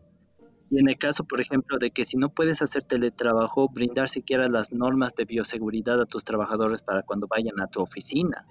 Y 0.69 0.79
en 0.79 0.87
el 0.87 0.99
caso, 0.99 1.23
por 1.23 1.41
ejemplo, 1.41 1.79
de 1.79 1.89
que 1.89 2.05
si 2.05 2.17
no 2.17 2.29
puedes 2.29 2.61
hacer 2.61 2.83
teletrabajo, 2.83 3.67
brindar 3.67 4.09
siquiera 4.09 4.47
las 4.47 4.71
normas 4.71 5.15
de 5.15 5.25
bioseguridad 5.25 5.99
a 5.99 6.05
tus 6.05 6.23
trabajadores 6.23 6.83
para 6.83 7.01
cuando 7.01 7.25
vayan 7.27 7.59
a 7.59 7.65
tu 7.65 7.81
oficina. 7.81 8.45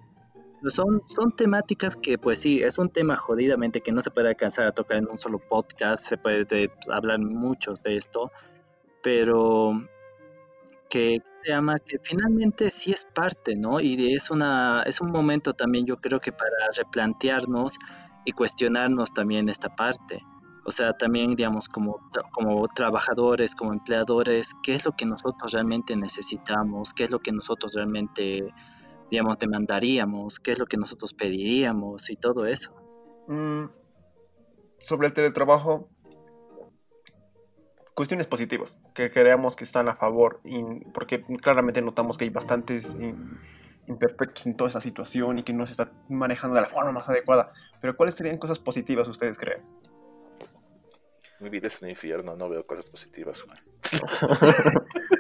Son, 0.69 1.03
son 1.07 1.33
temáticas 1.33 1.97
que, 1.97 2.19
pues 2.19 2.39
sí, 2.41 2.63
es 2.63 2.79
un 2.79 2.91
tema 2.91 3.17
jodidamente 3.17 3.81
que 3.81 3.93
no 3.93 4.03
se 4.03 4.11
puede 4.11 4.29
alcanzar 4.29 4.67
a 4.67 4.73
tocar 4.73 4.99
en 4.99 5.09
un 5.09 5.17
solo 5.17 5.39
podcast, 5.39 6.07
se 6.07 6.19
puede 6.19 6.45
pues, 6.69 6.89
hablar 6.91 7.19
muchos 7.19 7.83
de 7.83 7.97
esto, 7.97 8.31
pero 9.03 9.81
que 10.91 11.23
se 11.43 11.51
llama 11.51 11.79
que 11.79 11.99
finalmente 12.03 12.71
sí 12.71 12.91
es 12.91 13.07
parte, 13.07 13.57
¿no? 13.57 13.81
Y 13.81 14.13
es 14.13 14.31
una 14.31 14.83
es 14.87 15.01
un 15.01 15.11
momento 15.11 15.55
también 15.55 15.87
yo 15.87 15.97
creo 15.97 16.21
que 16.21 16.33
para 16.33 16.51
replantearnos 16.77 17.79
y 18.27 18.33
cuestionarnos 18.33 19.15
también 19.15 19.49
esta 19.49 19.75
parte. 19.75 20.23
O 20.67 20.71
sea, 20.73 20.93
también 20.93 21.35
digamos 21.37 21.69
como 21.69 22.01
como 22.33 22.67
trabajadores, 22.69 23.55
como 23.55 23.73
empleadores, 23.73 24.53
qué 24.63 24.75
es 24.75 24.85
lo 24.85 24.93
que 24.93 25.07
nosotros 25.07 25.53
realmente 25.53 25.97
necesitamos, 25.97 26.93
qué 26.93 27.05
es 27.05 27.11
lo 27.11 27.21
que 27.21 27.33
nosotros 27.33 27.73
realmente 27.75 28.53
digamos 29.11 29.39
demandaríamos, 29.39 30.39
qué 30.39 30.53
es 30.53 30.59
lo 30.59 30.67
que 30.67 30.77
nosotros 30.77 31.15
pediríamos 31.15 32.11
y 32.11 32.17
todo 32.17 32.47
eso. 32.47 32.75
Mm, 33.29 33.65
sobre 34.79 35.09
el 35.09 35.13
teletrabajo, 35.13 35.89
cuestiones 37.95 38.27
positivas 38.27 38.79
que 38.95 39.11
creemos 39.11 39.57
que 39.57 39.65
están 39.65 39.89
a 39.89 39.97
favor, 39.97 40.41
porque 40.95 41.23
claramente 41.23 41.83
notamos 41.83 42.17
que 42.17 42.25
hay 42.25 42.31
bastantes 42.31 42.97
imperfectos 43.87 44.47
en 44.47 44.57
toda 44.57 44.71
esa 44.71 44.81
situación 44.81 45.39
y 45.39 45.43
que 45.43 45.53
no 45.53 45.67
se 45.67 45.73
está 45.73 45.93
manejando 46.09 46.55
de 46.55 46.63
la 46.63 46.69
forma 46.69 46.93
más 46.93 47.09
adecuada. 47.09 47.53
Pero 47.81 47.97
¿cuáles 47.97 48.15
serían 48.15 48.39
cosas 48.39 48.59
positivas 48.59 49.09
ustedes 49.09 49.37
creen? 49.37 49.63
Mi 51.41 51.49
vida 51.49 51.69
es 51.69 51.81
un 51.83 51.89
infierno, 51.89 52.37
no 52.37 52.49
veo 52.49 52.63
cosas 52.63 52.87
positivas. 52.89 53.43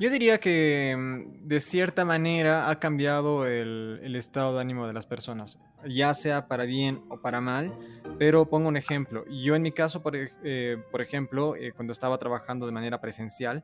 Yo 0.00 0.10
diría 0.10 0.38
que 0.38 0.96
mm, 0.96 1.46
de 1.46 1.60
cierta 1.60 2.04
manera 2.04 2.68
ha 2.68 2.78
cambiado 2.80 3.46
el, 3.46 4.00
el, 4.02 4.16
estado 4.16 4.54
de 4.54 4.60
ánimo 4.60 4.86
de 4.86 4.92
las 4.92 5.06
personas, 5.06 5.60
ya 5.86 6.12
sea 6.14 6.48
para 6.48 6.64
bien 6.64 7.02
o 7.08 7.20
para 7.20 7.40
mal, 7.40 7.72
pero 8.18 8.48
pongo 8.48 8.68
un 8.68 8.76
ejemplo. 8.76 9.24
Yo 9.28 9.54
en 9.54 9.62
mi 9.62 9.70
caso, 9.70 10.02
por, 10.02 10.16
eh, 10.16 10.78
por 10.90 11.00
ejemplo, 11.00 11.54
eh, 11.54 11.72
cuando 11.72 11.92
estaba 11.92 12.18
trabajando 12.18 12.66
de 12.66 12.72
manera 12.72 13.00
presencial, 13.00 13.62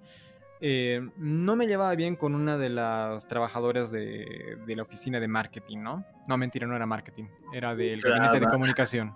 eh, 0.61 1.01
no 1.17 1.57
me 1.57 1.67
llevaba 1.67 1.95
bien 1.95 2.17
con 2.17 2.35
una 2.35 2.59
de 2.59 2.69
las 2.69 3.27
trabajadoras 3.27 3.91
de, 3.91 4.59
de, 4.67 4.77
la 4.77 4.83
oficina 4.83 5.19
de 5.19 5.27
marketing, 5.27 5.79
¿no? 5.79 6.05
No, 6.29 6.37
mentira, 6.37 6.67
no 6.67 6.77
era 6.77 6.87
marketing, 6.87 7.25
era 7.53 7.75
del 7.75 8.01
gabinete 8.01 8.41
de 8.41 8.47
comunicación. 8.47 9.15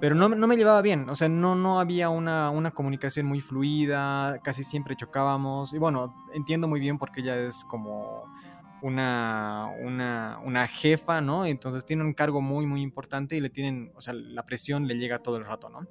Pero 0.00 0.14
no, 0.16 0.28
no, 0.28 0.46
me 0.46 0.56
llevaba 0.56 0.82
bien, 0.82 1.08
o 1.08 1.14
sea, 1.14 1.28
no, 1.28 1.54
no 1.54 1.78
había 1.78 2.08
una, 2.08 2.50
una, 2.50 2.72
comunicación 2.72 3.24
muy 3.26 3.40
fluida, 3.40 4.40
casi 4.42 4.64
siempre 4.64 4.96
chocábamos. 4.96 5.72
Y 5.72 5.78
bueno, 5.78 6.12
entiendo 6.34 6.66
muy 6.66 6.80
bien 6.80 6.98
porque 6.98 7.20
ella 7.20 7.38
es 7.38 7.64
como 7.64 8.24
una, 8.82 9.70
una, 9.80 10.40
una, 10.44 10.66
jefa, 10.66 11.20
¿no? 11.20 11.46
Entonces 11.46 11.86
tiene 11.86 12.02
un 12.02 12.14
cargo 12.14 12.40
muy, 12.40 12.66
muy 12.66 12.82
importante 12.82 13.36
y 13.36 13.40
le 13.40 13.48
tienen, 13.48 13.92
o 13.94 14.00
sea, 14.00 14.12
la 14.12 14.44
presión 14.44 14.88
le 14.88 14.98
llega 14.98 15.20
todo 15.20 15.36
el 15.36 15.44
rato, 15.44 15.68
¿no? 15.70 15.86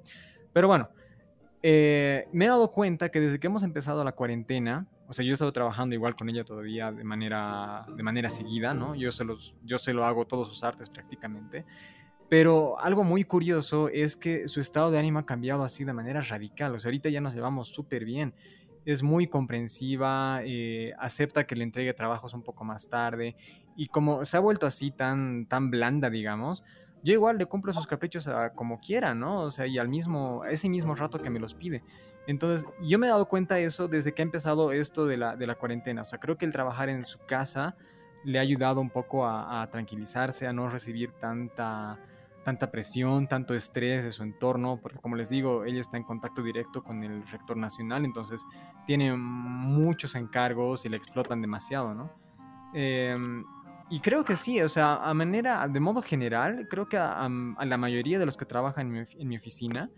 Pero 0.52 0.68
bueno, 0.68 0.90
eh, 1.62 2.28
me 2.32 2.44
he 2.44 2.48
dado 2.48 2.70
cuenta 2.70 3.08
que 3.08 3.20
desde 3.20 3.38
que 3.38 3.46
hemos 3.46 3.62
empezado 3.62 4.04
la 4.04 4.12
cuarentena, 4.12 4.86
o 5.06 5.12
sea, 5.12 5.24
yo 5.24 5.30
he 5.30 5.34
estado 5.34 5.52
trabajando 5.52 5.94
igual 5.94 6.16
con 6.16 6.28
ella 6.28 6.44
todavía 6.44 6.90
de 6.90 7.04
manera, 7.04 7.86
de 7.96 8.02
manera 8.02 8.28
seguida, 8.28 8.74
¿no? 8.74 8.94
Yo 8.94 9.12
se, 9.12 9.24
los, 9.24 9.56
yo 9.62 9.78
se 9.78 9.92
lo 9.92 10.04
hago 10.04 10.26
todos 10.26 10.48
sus 10.48 10.64
artes 10.64 10.90
prácticamente. 10.90 11.64
Pero 12.32 12.78
algo 12.78 13.04
muy 13.04 13.24
curioso 13.24 13.90
es 13.90 14.16
que 14.16 14.48
su 14.48 14.60
estado 14.60 14.90
de 14.90 14.98
ánimo 14.98 15.18
ha 15.18 15.26
cambiado 15.26 15.64
así 15.64 15.84
de 15.84 15.92
manera 15.92 16.22
radical. 16.22 16.74
O 16.74 16.78
sea, 16.78 16.88
ahorita 16.88 17.10
ya 17.10 17.20
nos 17.20 17.34
llevamos 17.34 17.68
súper 17.68 18.06
bien. 18.06 18.32
Es 18.86 19.02
muy 19.02 19.26
comprensiva, 19.26 20.40
eh, 20.42 20.94
acepta 20.98 21.46
que 21.46 21.54
le 21.54 21.64
entregue 21.64 21.92
trabajos 21.92 22.32
un 22.32 22.42
poco 22.42 22.64
más 22.64 22.88
tarde. 22.88 23.36
Y 23.76 23.88
como 23.88 24.24
se 24.24 24.38
ha 24.38 24.40
vuelto 24.40 24.66
así 24.66 24.90
tan, 24.90 25.44
tan 25.44 25.70
blanda, 25.70 26.08
digamos, 26.08 26.64
yo 27.02 27.12
igual 27.12 27.36
le 27.36 27.44
cumplo 27.44 27.74
sus 27.74 27.86
caprichos 27.86 28.26
a 28.28 28.54
como 28.54 28.80
quiera, 28.80 29.14
¿no? 29.14 29.42
O 29.42 29.50
sea, 29.50 29.66
y 29.66 29.76
al 29.76 29.90
mismo, 29.90 30.46
ese 30.46 30.70
mismo 30.70 30.94
rato 30.94 31.20
que 31.20 31.28
me 31.28 31.38
los 31.38 31.52
pide. 31.52 31.84
Entonces, 32.26 32.66
yo 32.82 32.98
me 32.98 33.08
he 33.08 33.10
dado 33.10 33.28
cuenta 33.28 33.56
de 33.56 33.64
eso 33.64 33.88
desde 33.88 34.14
que 34.14 34.22
ha 34.22 34.24
empezado 34.24 34.72
esto 34.72 35.04
de 35.04 35.18
la, 35.18 35.36
de 35.36 35.46
la 35.46 35.56
cuarentena. 35.56 36.00
O 36.00 36.04
sea, 36.06 36.18
creo 36.18 36.38
que 36.38 36.46
el 36.46 36.52
trabajar 36.52 36.88
en 36.88 37.04
su 37.04 37.18
casa 37.26 37.76
le 38.24 38.38
ha 38.38 38.40
ayudado 38.40 38.80
un 38.80 38.88
poco 38.88 39.26
a, 39.26 39.60
a 39.60 39.68
tranquilizarse, 39.68 40.46
a 40.46 40.54
no 40.54 40.70
recibir 40.70 41.10
tanta 41.10 42.00
tanta 42.44 42.70
presión, 42.70 43.28
tanto 43.28 43.54
estrés 43.54 44.04
de 44.04 44.12
su 44.12 44.22
entorno, 44.22 44.78
porque 44.80 44.98
como 44.98 45.16
les 45.16 45.28
digo, 45.28 45.64
ella 45.64 45.80
está 45.80 45.96
en 45.96 46.02
contacto 46.02 46.42
directo 46.42 46.82
con 46.82 47.02
el 47.04 47.26
rector 47.26 47.56
nacional, 47.56 48.04
entonces 48.04 48.44
tiene 48.86 49.16
muchos 49.16 50.14
encargos 50.14 50.84
y 50.84 50.88
le 50.88 50.96
explotan 50.96 51.40
demasiado, 51.40 51.94
¿no? 51.94 52.10
Em, 52.74 53.44
y 53.90 54.00
creo 54.00 54.24
que 54.24 54.36
sí, 54.36 54.60
o 54.60 54.68
sea, 54.68 54.96
a 54.96 55.14
manera, 55.14 55.68
de 55.68 55.80
modo 55.80 56.02
general, 56.02 56.66
creo 56.68 56.88
que 56.88 56.96
a, 56.96 57.28
la 57.28 57.76
mayoría 57.76 58.18
de 58.18 58.26
los 58.26 58.36
que 58.36 58.46
trabajan 58.46 58.96
en 58.96 59.28
mi, 59.28 59.36
oficina 59.36 59.90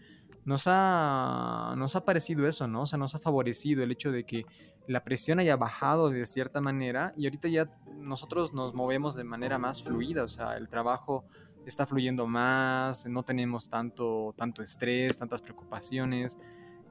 nos 0.45 0.65
ha, 0.67 1.75
nos 1.79 1.97
ha 1.97 2.05
parecido 2.05 2.47
eso, 2.47 2.67
¿no? 2.67 2.83
O 2.83 2.87
sea, 2.87 2.99
nos 2.99 3.15
ha 3.15 3.21
favorecido 3.21 3.83
el 3.83 3.93
hecho 3.93 4.11
de 4.11 4.25
que 4.25 4.43
la 4.87 5.05
presión 5.05 5.39
haya 5.39 5.57
bajado 5.57 6.11
de 6.11 6.27
cierta 6.27 6.61
manera 6.61 7.15
y 7.17 7.27
ahorita 7.27 7.49
ya 7.49 7.71
nosotros 7.97 8.53
nos 8.53 8.75
movemos 8.75 9.15
de 9.15 9.25
manera 9.25 9.59
más 9.59 9.83
fluida, 9.83 10.25
o 10.25 10.29
sea, 10.29 10.57
el 10.57 10.69
trabajo 10.69 11.25
está 11.67 11.87
fluyendo 11.87 12.27
más, 12.27 13.07
no 13.07 13.23
tenemos 13.23 13.69
tanto, 13.69 14.35
tanto 14.37 14.63
estrés, 14.63 15.17
tantas 15.17 15.43
preocupaciones. 15.43 16.39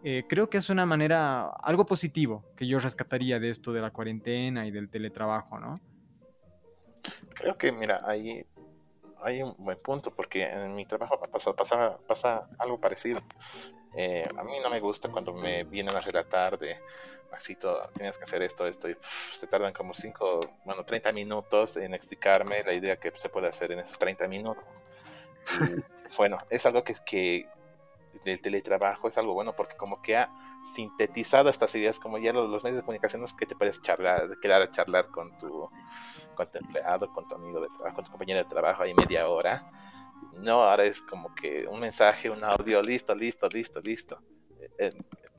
Eh, 0.04 0.26
creo 0.28 0.50
que 0.50 0.58
es 0.58 0.70
una 0.70 0.86
manera, 0.86 1.50
algo 1.64 1.86
positivo 1.86 2.44
que 2.56 2.68
yo 2.68 2.80
rescataría 2.80 3.40
de 3.40 3.50
esto 3.50 3.72
de 3.72 3.82
la 3.82 3.92
cuarentena 3.92 4.68
y 4.68 4.72
del 4.72 4.90
teletrabajo, 4.90 5.60
¿no? 5.60 5.80
Creo 7.34 7.58
que, 7.58 7.72
mira, 7.72 8.02
ahí 8.06 8.46
hay 9.24 9.42
un 9.42 9.56
buen 9.58 9.78
punto, 9.78 10.12
porque 10.14 10.44
en 10.44 10.76
mi 10.76 10.86
trabajo 10.86 11.20
pasa, 11.32 11.54
pasa, 12.06 12.50
algo 12.60 12.80
parecido. 12.80 13.22
Eh, 13.96 14.28
a 14.38 14.44
mí 14.44 14.54
no 14.62 14.70
me 14.70 14.80
gusta 14.80 15.10
cuando 15.10 15.34
me 15.34 15.64
vienen 15.64 15.96
a 15.96 16.00
relatar 16.00 16.60
de, 16.60 16.78
Maxito, 17.34 17.90
tienes 17.96 18.16
que 18.16 18.26
hacer 18.26 18.44
esto, 18.44 18.68
esto, 18.68 18.88
y 18.88 18.96
se 19.32 19.48
tardan 19.48 19.74
como 19.74 19.96
5, 19.96 20.42
bueno, 20.66 20.86
30 20.86 21.12
minutos 21.14 21.78
en 21.78 21.96
explicarme 21.96 22.64
la 22.64 22.74
idea 22.74 22.98
que 22.98 23.12
se 23.18 23.28
puede 23.28 23.48
hacer 23.48 23.72
en 23.72 23.80
esos 23.80 23.98
30 23.98 24.28
minutos. 24.28 24.64
bueno, 26.16 26.38
es 26.52 26.64
algo 26.68 26.84
que, 26.84 26.96
que 27.04 27.48
del 28.24 28.40
teletrabajo 28.40 29.08
es 29.08 29.18
algo 29.18 29.34
bueno 29.34 29.56
porque 29.56 29.76
como 29.76 30.00
que 30.00 30.16
ha 30.16 30.30
sintetizado 30.76 31.50
estas 31.50 31.74
ideas, 31.74 32.00
como 32.00 32.20
ya 32.20 32.32
los, 32.34 32.64
medios 32.64 32.78
de 32.78 32.86
comunicación 32.86 33.24
es 33.24 33.34
que 33.34 33.48
te 33.48 33.56
puedes 33.56 33.82
charlar, 33.82 34.38
quedar 34.40 34.62
a 34.62 34.70
charlar 34.70 35.08
con 35.08 35.36
tu, 35.40 35.68
con 36.36 36.52
tu 36.52 36.60
empleado, 36.60 37.12
con 37.12 37.28
tu 37.28 37.34
amigo 37.34 37.60
de 37.62 37.70
trabajo, 37.70 37.96
con 37.96 38.06
tu 38.06 38.12
compañero 38.12 38.44
de 38.44 38.46
trabajo 38.46 38.84
ahí 38.84 38.94
media 38.94 39.28
hora. 39.28 39.72
No, 40.34 40.62
ahora 40.62 40.84
es 40.84 41.02
como 41.02 41.34
que 41.34 41.66
un 41.68 41.80
mensaje, 41.80 42.30
un 42.30 42.44
audio, 42.44 42.80
listo, 42.84 43.16
listo, 43.16 43.50
listo, 43.50 43.82
listo. 43.82 44.22
Eh, 44.60 44.70
eh, 44.78 44.92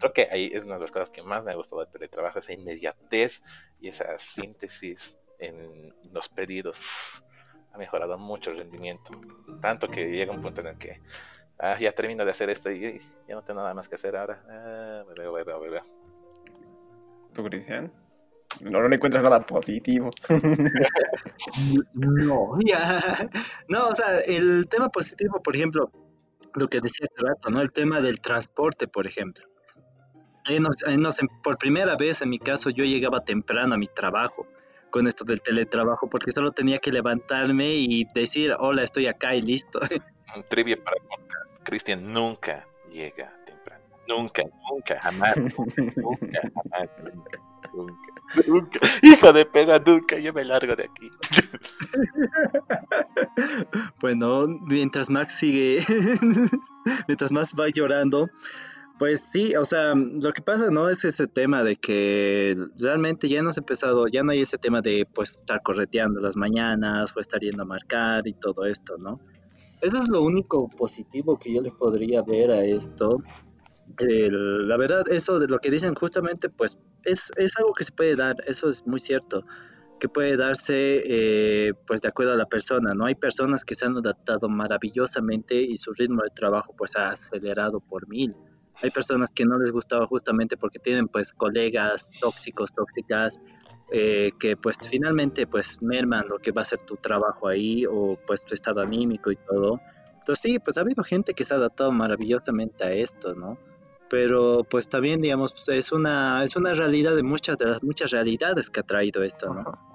creo 0.04 0.12
que 0.12 0.34
ahí 0.34 0.50
es 0.52 0.62
una 0.62 0.74
de 0.74 0.80
las 0.80 0.92
cosas 0.92 1.08
que 1.08 1.22
más 1.22 1.42
me 1.44 1.52
ha 1.52 1.54
gustado 1.54 1.80
del 1.80 1.90
teletrabajo, 1.90 2.38
esa 2.38 2.52
inmediatez 2.52 3.42
y 3.80 3.88
esa 3.88 4.18
síntesis 4.18 5.16
en 5.38 5.94
los 6.12 6.28
pedidos. 6.28 6.78
Ha 7.72 7.78
mejorado 7.78 8.18
mucho 8.18 8.50
el 8.50 8.58
rendimiento. 8.58 9.12
Tanto 9.62 9.88
que 9.88 10.10
llega 10.10 10.32
un 10.32 10.42
punto 10.42 10.60
en 10.60 10.68
el 10.68 10.78
que 10.78 11.00
ah, 11.58 11.78
ya 11.78 11.92
termino 11.92 12.24
de 12.24 12.30
hacer 12.30 12.50
esto 12.50 12.70
y, 12.70 13.00
ya 13.26 13.34
no 13.34 13.42
tengo 13.42 13.60
nada 13.60 13.72
más 13.72 13.88
que 13.88 13.94
hacer 13.94 14.14
ahora. 14.14 14.42
Ah. 14.48 15.04
¿Tú, 17.32 17.44
Cristian? 17.44 17.90
No, 18.60 18.80
no 18.80 18.88
le 18.88 18.96
encuentras 18.96 19.24
nada 19.24 19.40
positivo. 19.40 20.10
no, 21.94 22.58
ya. 22.64 23.28
No, 23.68 23.88
o 23.88 23.94
sea, 23.94 24.20
el 24.20 24.68
tema 24.68 24.90
positivo, 24.90 25.42
por 25.42 25.56
ejemplo, 25.56 25.90
lo 26.54 26.68
que 26.68 26.80
decía 26.80 27.06
hace 27.10 27.26
rato, 27.26 27.50
¿no? 27.50 27.62
El 27.62 27.72
tema 27.72 28.00
del 28.00 28.20
transporte, 28.20 28.86
por 28.86 29.06
ejemplo. 29.06 29.44
Por 31.42 31.58
primera 31.58 31.96
vez 31.96 32.22
en 32.22 32.30
mi 32.30 32.38
caso 32.38 32.70
yo 32.70 32.84
llegaba 32.84 33.24
temprano 33.24 33.74
a 33.74 33.78
mi 33.78 33.86
trabajo 33.86 34.46
con 34.90 35.06
esto 35.06 35.24
del 35.24 35.42
teletrabajo 35.42 36.08
porque 36.08 36.30
solo 36.30 36.52
tenía 36.52 36.78
que 36.78 36.92
levantarme 36.92 37.74
y 37.74 38.04
decir 38.14 38.54
hola 38.58 38.82
estoy 38.82 39.06
acá 39.06 39.34
y 39.34 39.40
listo. 39.40 39.80
Un 40.36 40.44
trivia 40.48 40.76
para 40.82 40.96
podcast. 40.98 41.64
Cristian 41.64 42.12
nunca 42.12 42.66
llega 42.92 43.32
temprano. 43.44 43.82
Nunca, 44.06 44.42
nunca, 44.70 45.00
jamás. 45.00 45.36
nunca, 45.36 45.52
jamás, 46.42 46.90
nunca, 47.02 47.38
nunca, 47.72 48.12
nunca. 48.46 48.80
Hijo 49.02 49.32
de 49.32 49.46
perra, 49.46 49.78
nunca, 49.78 50.18
yo 50.18 50.32
me 50.32 50.44
largo 50.44 50.76
de 50.76 50.84
aquí. 50.84 51.10
bueno, 54.00 54.46
mientras 54.46 55.10
Max 55.10 55.34
sigue, 55.34 55.84
mientras 57.08 57.32
Max 57.32 57.54
va 57.58 57.68
llorando, 57.68 58.28
pues 58.98 59.22
sí, 59.22 59.56
o 59.56 59.64
sea, 59.64 59.94
lo 59.94 60.32
que 60.32 60.40
pasa 60.40 60.70
no 60.70 60.88
es 60.88 61.04
ese 61.04 61.26
tema 61.26 61.64
de 61.64 61.76
que 61.76 62.56
realmente 62.80 63.28
ya 63.28 63.42
no 63.42 63.50
ha 63.50 63.52
empezado, 63.56 64.06
ya 64.06 64.22
no 64.22 64.30
hay 64.30 64.42
ese 64.42 64.56
tema 64.56 64.80
de 64.80 65.04
pues 65.12 65.32
estar 65.32 65.62
correteando 65.62 66.20
las 66.20 66.36
mañanas 66.36 67.12
o 67.16 67.20
estar 67.20 67.40
yendo 67.40 67.64
a 67.64 67.66
marcar 67.66 68.26
y 68.28 68.34
todo 68.34 68.64
esto, 68.66 68.96
¿no? 68.98 69.20
Eso 69.80 69.98
es 69.98 70.08
lo 70.08 70.22
único 70.22 70.68
positivo 70.68 71.38
que 71.38 71.52
yo 71.52 71.60
le 71.60 71.72
podría 71.72 72.22
ver 72.22 72.52
a 72.52 72.64
esto. 72.64 73.16
la 73.98 74.76
verdad, 74.76 75.08
eso 75.10 75.40
de 75.40 75.48
lo 75.48 75.58
que 75.58 75.70
dicen 75.70 75.94
justamente, 75.94 76.48
pues 76.48 76.78
es, 77.02 77.32
es, 77.36 77.56
algo 77.58 77.72
que 77.74 77.84
se 77.84 77.92
puede 77.92 78.14
dar, 78.14 78.36
eso 78.46 78.70
es 78.70 78.86
muy 78.86 79.00
cierto, 79.00 79.44
que 79.98 80.08
puede 80.08 80.36
darse 80.36 81.02
eh, 81.04 81.74
pues 81.86 82.00
de 82.00 82.08
acuerdo 82.08 82.32
a 82.32 82.36
la 82.36 82.46
persona, 82.46 82.94
¿no? 82.94 83.06
Hay 83.06 83.16
personas 83.16 83.64
que 83.64 83.74
se 83.74 83.86
han 83.86 83.96
adaptado 83.96 84.48
maravillosamente 84.48 85.60
y 85.60 85.76
su 85.78 85.92
ritmo 85.92 86.22
de 86.22 86.30
trabajo 86.30 86.74
pues 86.78 86.94
ha 86.96 87.08
acelerado 87.08 87.80
por 87.80 88.08
mil 88.08 88.36
hay 88.84 88.90
personas 88.90 89.32
que 89.32 89.46
no 89.46 89.58
les 89.58 89.72
gustaba 89.72 90.06
justamente 90.06 90.58
porque 90.58 90.78
tienen 90.78 91.08
pues 91.08 91.32
colegas 91.32 92.10
tóxicos, 92.20 92.74
tóxicas, 92.74 93.40
eh, 93.90 94.30
que 94.38 94.58
pues 94.58 94.76
finalmente 94.86 95.46
pues 95.46 95.80
merman 95.80 96.26
lo 96.28 96.38
que 96.38 96.52
va 96.52 96.60
a 96.60 96.66
ser 96.66 96.82
tu 96.82 96.96
trabajo 96.96 97.48
ahí 97.48 97.86
o 97.86 98.18
pues 98.26 98.44
tu 98.44 98.52
estado 98.52 98.82
anímico 98.82 99.32
y 99.32 99.36
todo. 99.36 99.80
Entonces 100.18 100.42
sí, 100.42 100.58
pues 100.58 100.76
ha 100.76 100.82
habido 100.82 101.02
gente 101.02 101.32
que 101.32 101.46
se 101.46 101.54
ha 101.54 101.56
adaptado 101.56 101.92
maravillosamente 101.92 102.84
a 102.84 102.92
esto, 102.92 103.34
¿no? 103.34 103.56
Pero 104.10 104.64
pues 104.68 104.90
también 104.90 105.22
digamos 105.22 105.54
pues, 105.54 105.70
es 105.70 105.90
una 105.90 106.44
es 106.44 106.54
una 106.54 106.74
realidad 106.74 107.16
de 107.16 107.22
muchas 107.22 107.56
de 107.56 107.64
las 107.64 107.82
muchas 107.82 108.10
realidades 108.10 108.68
que 108.68 108.80
ha 108.80 108.82
traído 108.82 109.22
esto, 109.22 109.54
¿no? 109.54 109.93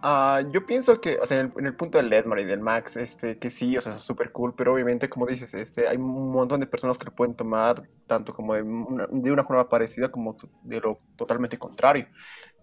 Ah, 0.00 0.42
yo 0.52 0.64
pienso 0.64 1.00
que, 1.00 1.18
o 1.18 1.26
sea, 1.26 1.40
en 1.40 1.66
el, 1.66 1.74
punto 1.74 1.98
del 1.98 2.12
Edmar 2.12 2.38
y 2.38 2.44
del 2.44 2.60
Max, 2.60 2.96
este, 2.96 3.36
que 3.36 3.50
sí, 3.50 3.76
o 3.76 3.80
sea, 3.80 3.96
es 3.96 4.02
súper 4.02 4.30
cool, 4.30 4.54
pero 4.54 4.72
obviamente, 4.72 5.08
como 5.08 5.26
dices, 5.26 5.52
este, 5.54 5.88
hay 5.88 5.96
un 5.96 6.30
montón 6.30 6.60
de 6.60 6.68
personas 6.68 6.96
que 6.98 7.06
lo 7.06 7.12
pueden 7.12 7.34
tomar 7.34 7.82
tanto 8.06 8.32
como 8.32 8.54
de 8.54 8.62
una, 8.62 9.08
de 9.10 9.32
una 9.32 9.42
forma 9.42 9.68
parecida 9.68 10.08
como 10.12 10.36
de 10.62 10.80
lo 10.80 11.00
totalmente 11.16 11.58
contrario, 11.58 12.06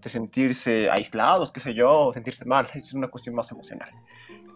de 0.01 0.09
sentirse 0.09 0.89
aislados, 0.89 1.51
qué 1.51 1.59
sé 1.59 1.73
yo, 1.73 2.11
sentirse 2.13 2.45
mal, 2.45 2.69
es 2.73 2.93
una 2.93 3.09
cuestión 3.09 3.35
más 3.35 3.51
emocional. 3.51 3.91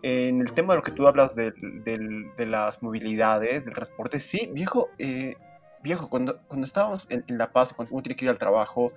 En 0.01 0.39
el 0.39 0.53
tema 0.53 0.73
de 0.73 0.77
lo 0.77 0.83
que 0.83 0.91
tú 0.91 1.05
hablas 1.05 1.35
de, 1.35 1.51
de 1.51 2.45
las 2.45 2.81
movilidades, 2.81 3.65
del 3.65 3.73
transporte, 3.73 4.21
sí, 4.21 4.49
viejo, 4.53 4.89
eh, 4.97 5.35
viejo, 5.83 6.09
cuando, 6.09 6.39
cuando 6.47 6.65
estábamos 6.65 7.07
en, 7.09 7.25
en 7.27 7.37
La 7.37 7.51
Paz, 7.51 7.73
cuando 7.73 7.93
uno 7.93 8.03
tiene 8.03 8.15
que 8.15 8.23
ir 8.23 8.31
al 8.31 8.37
trabajo, 8.37 8.93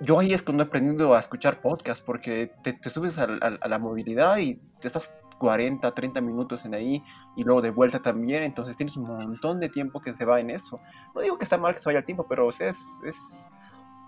yo 0.00 0.18
ahí 0.18 0.32
es 0.32 0.42
cuando 0.42 0.62
he 0.62 0.66
aprendido 0.66 1.14
a 1.14 1.20
escuchar 1.20 1.60
podcast 1.60 2.04
porque 2.04 2.52
te, 2.62 2.78
subes 2.90 3.18
a, 3.18 3.26
la 3.26 3.78
movilidad 3.78 4.38
y 4.38 4.54
te 4.80 4.86
estás 4.86 5.12
40, 5.38 5.90
30 5.92 6.20
minutos 6.20 6.64
en 6.64 6.74
ahí 6.74 7.02
y 7.36 7.44
luego 7.44 7.62
de 7.62 7.70
vuelta 7.70 8.00
también, 8.00 8.42
entonces 8.42 8.76
tienes 8.76 8.96
un 8.96 9.04
montón 9.04 9.60
de 9.60 9.68
tiempo 9.68 10.00
que 10.00 10.12
se 10.12 10.24
va 10.24 10.40
en 10.40 10.50
eso. 10.50 10.80
No 11.14 11.20
digo 11.20 11.38
que 11.38 11.44
está 11.44 11.58
mal 11.58 11.72
que 11.74 11.80
se 11.80 11.88
vaya 11.88 12.00
el 12.00 12.04
tiempo, 12.04 12.26
pero 12.28 12.48
es, 12.48 12.60
es 13.04 13.50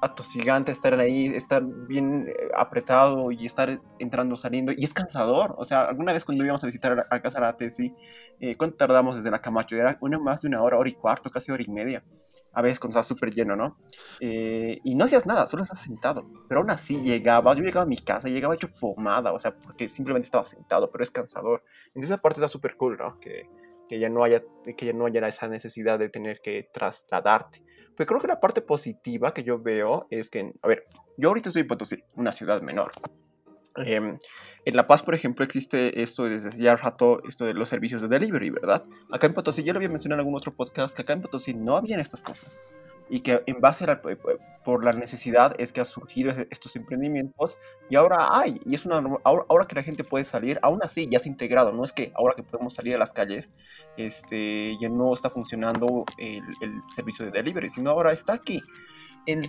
atosigante 0.00 0.72
estar 0.72 0.98
ahí, 0.98 1.26
estar 1.26 1.62
bien 1.64 2.28
eh, 2.28 2.34
apretado 2.56 3.30
y 3.32 3.46
estar 3.46 3.80
entrando, 3.98 4.36
saliendo, 4.36 4.72
y 4.76 4.84
es 4.84 4.94
cansador. 4.94 5.54
O 5.58 5.64
sea, 5.64 5.82
alguna 5.82 6.12
vez 6.12 6.24
cuando 6.24 6.44
íbamos 6.44 6.64
a 6.64 6.66
visitar 6.66 7.06
a, 7.10 7.20
casa 7.20 7.38
de 7.40 7.46
la 7.46 7.94
eh, 8.40 8.56
¿cuánto 8.56 8.76
tardamos 8.76 9.16
desde 9.16 9.30
la 9.30 9.38
Camacho? 9.38 9.76
Era 9.76 9.98
una 10.00 10.18
más 10.18 10.42
de 10.42 10.48
una 10.48 10.62
hora, 10.62 10.78
hora 10.78 10.88
y 10.88 10.94
cuarto, 10.94 11.30
casi 11.30 11.52
hora 11.52 11.62
y 11.62 11.70
media 11.70 12.02
a 12.52 12.62
veces 12.62 12.80
cuando 12.80 12.98
estaba 12.98 13.04
súper 13.04 13.32
lleno, 13.32 13.56
¿no? 13.56 13.78
Eh, 14.20 14.78
y 14.84 14.94
no 14.94 15.04
hacías 15.04 15.26
nada, 15.26 15.46
solo 15.46 15.62
estás 15.62 15.80
sentado. 15.80 16.26
Pero 16.48 16.60
aún 16.60 16.70
así 16.70 17.00
llegaba, 17.00 17.54
yo 17.54 17.62
llegaba 17.62 17.84
a 17.84 17.88
mi 17.88 17.98
casa, 17.98 18.28
llegaba 18.28 18.54
hecho 18.54 18.70
pomada, 18.72 19.32
o 19.32 19.38
sea, 19.38 19.56
porque 19.56 19.88
simplemente 19.88 20.26
estaba 20.26 20.44
sentado, 20.44 20.90
pero 20.90 21.04
es 21.04 21.10
cansador. 21.10 21.62
Entonces 21.88 22.10
esa 22.10 22.18
parte 22.18 22.40
está 22.40 22.48
súper 22.48 22.76
cool, 22.76 22.96
¿no? 22.98 23.12
Que, 23.20 23.48
que, 23.88 23.98
ya 23.98 24.08
no 24.08 24.24
haya, 24.24 24.42
que 24.76 24.86
ya 24.86 24.92
no 24.92 25.06
haya 25.06 25.26
esa 25.28 25.48
necesidad 25.48 25.98
de 25.98 26.08
tener 26.08 26.40
que 26.40 26.68
trasladarte. 26.72 27.62
Pero 27.96 28.08
creo 28.08 28.20
que 28.20 28.28
la 28.28 28.40
parte 28.40 28.62
positiva 28.62 29.34
que 29.34 29.42
yo 29.44 29.60
veo 29.60 30.06
es 30.10 30.30
que, 30.30 30.52
a 30.62 30.68
ver, 30.68 30.84
yo 31.16 31.28
ahorita 31.28 31.50
estoy 31.50 31.62
en 31.62 31.68
Potosí, 31.68 32.02
una 32.14 32.32
ciudad 32.32 32.62
menor. 32.62 32.92
Em, 33.76 34.18
en 34.64 34.76
La 34.76 34.86
Paz, 34.86 35.02
por 35.02 35.14
ejemplo, 35.14 35.44
existe 35.44 36.02
esto 36.02 36.24
desde 36.24 36.50
ya 36.56 36.76
rato, 36.76 37.22
esto 37.26 37.46
de 37.46 37.54
los 37.54 37.68
servicios 37.68 38.02
de 38.02 38.08
delivery, 38.08 38.50
¿verdad? 38.50 38.84
Acá 39.10 39.26
en 39.26 39.34
Potosí, 39.34 39.62
yo 39.62 39.72
lo 39.72 39.78
había 39.78 39.88
mencionado 39.88 40.20
en 40.20 40.26
algún 40.26 40.36
otro 40.36 40.52
podcast, 40.52 40.94
que 40.94 41.02
acá 41.02 41.12
en 41.12 41.22
Potosí 41.22 41.54
no 41.54 41.76
habían 41.76 42.00
estas 42.00 42.22
cosas. 42.22 42.62
Y 43.08 43.20
que 43.20 43.42
en 43.46 43.60
base 43.60 43.84
a 43.84 44.00
eh, 44.04 44.16
por 44.64 44.84
la 44.84 44.92
necesidad 44.92 45.54
es 45.58 45.72
que 45.72 45.80
han 45.80 45.86
surgido 45.86 46.32
estos 46.50 46.76
emprendimientos 46.76 47.58
y 47.88 47.96
ahora 47.96 48.28
hay, 48.38 48.60
y 48.64 48.74
es 48.74 48.86
una 48.86 49.02
ahora, 49.24 49.66
que 49.66 49.74
la 49.74 49.82
gente 49.82 50.04
puede 50.04 50.24
salir, 50.24 50.60
aún 50.62 50.78
así 50.82 51.08
ya 51.10 51.18
se 51.18 51.28
ha 51.28 51.32
integrado, 51.32 51.72
no 51.72 51.82
es 51.82 51.92
que 51.92 52.12
ahora 52.14 52.34
que 52.36 52.44
podemos 52.44 52.74
salir 52.74 52.94
a 52.94 52.98
las 52.98 53.12
calles, 53.12 53.52
este, 53.96 54.76
ya 54.80 54.88
no 54.88 55.12
está 55.12 55.28
funcionando 55.30 56.04
el, 56.18 56.42
servicio 56.94 57.24
de 57.24 57.32
delivery, 57.32 57.70
sino 57.70 57.90
ahora 57.90 58.12
está 58.12 58.34
aquí. 58.34 58.62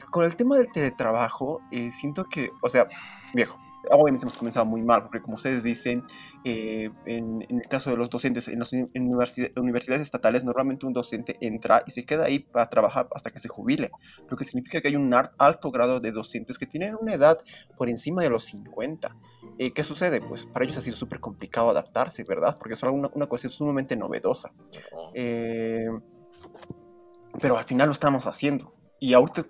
con 0.09 0.23
el 0.25 0.35
tema 0.35 0.57
del 0.57 0.71
teletrabajo, 0.71 1.61
eh, 1.71 1.91
siento 1.91 2.25
que, 2.25 2.49
o 2.63 2.69
sea, 2.69 2.87
viejo, 3.35 3.59
obviamente 3.89 4.25
hemos 4.25 4.37
comenzado 4.37 4.65
muy 4.65 4.81
mal, 4.81 5.03
porque 5.03 5.21
como 5.21 5.35
ustedes 5.35 5.63
dicen, 5.63 6.03
eh, 6.43 6.89
en, 7.05 7.45
el 7.49 7.67
caso 7.67 7.89
de 7.89 7.97
los 7.97 8.09
docentes 8.09 8.47
en 8.47 8.59
las 8.59 8.71
universidades 8.73 10.01
estatales, 10.01 10.43
normalmente 10.43 10.85
un 10.85 10.93
docente 10.93 11.37
entra 11.41 11.83
y 11.85 11.91
se 11.91 12.05
queda 12.05 12.25
ahí 12.25 12.39
para 12.39 12.69
trabajar 12.69 13.07
hasta 13.15 13.31
que 13.31 13.39
se 13.39 13.47
jubile, 13.47 13.91
lo 14.29 14.37
que 14.37 14.43
significa 14.43 14.81
que 14.81 14.89
hay 14.89 14.95
un 14.95 15.13
alto 15.13 15.71
grado 15.71 15.99
de 15.99 16.11
docentes 16.11 16.57
que 16.57 16.65
tienen 16.65 16.95
una 16.99 17.13
edad 17.13 17.37
por 17.77 17.89
encima 17.89 18.21
de 18.23 18.29
los 18.29 18.45
50. 18.45 19.15
Eh, 19.57 19.73
¿Qué 19.73 19.83
sucede? 19.83 20.21
Pues 20.21 20.45
para 20.45 20.65
ellos 20.65 20.77
ha 20.77 20.81
sido 20.81 20.95
súper 20.95 21.19
complicado 21.19 21.69
adaptarse, 21.69 22.23
¿verdad? 22.23 22.57
Porque 22.57 22.73
es 22.73 22.83
una, 22.83 23.09
una 23.13 23.25
cuestión 23.27 23.51
sumamente 23.51 23.95
novedosa. 23.95 24.51
Eh, 25.13 25.89
pero 27.39 27.57
al 27.57 27.65
final 27.65 27.87
lo 27.87 27.93
estamos 27.93 28.25
haciendo. 28.25 28.73
Y 28.99 29.13
ahorita 29.13 29.45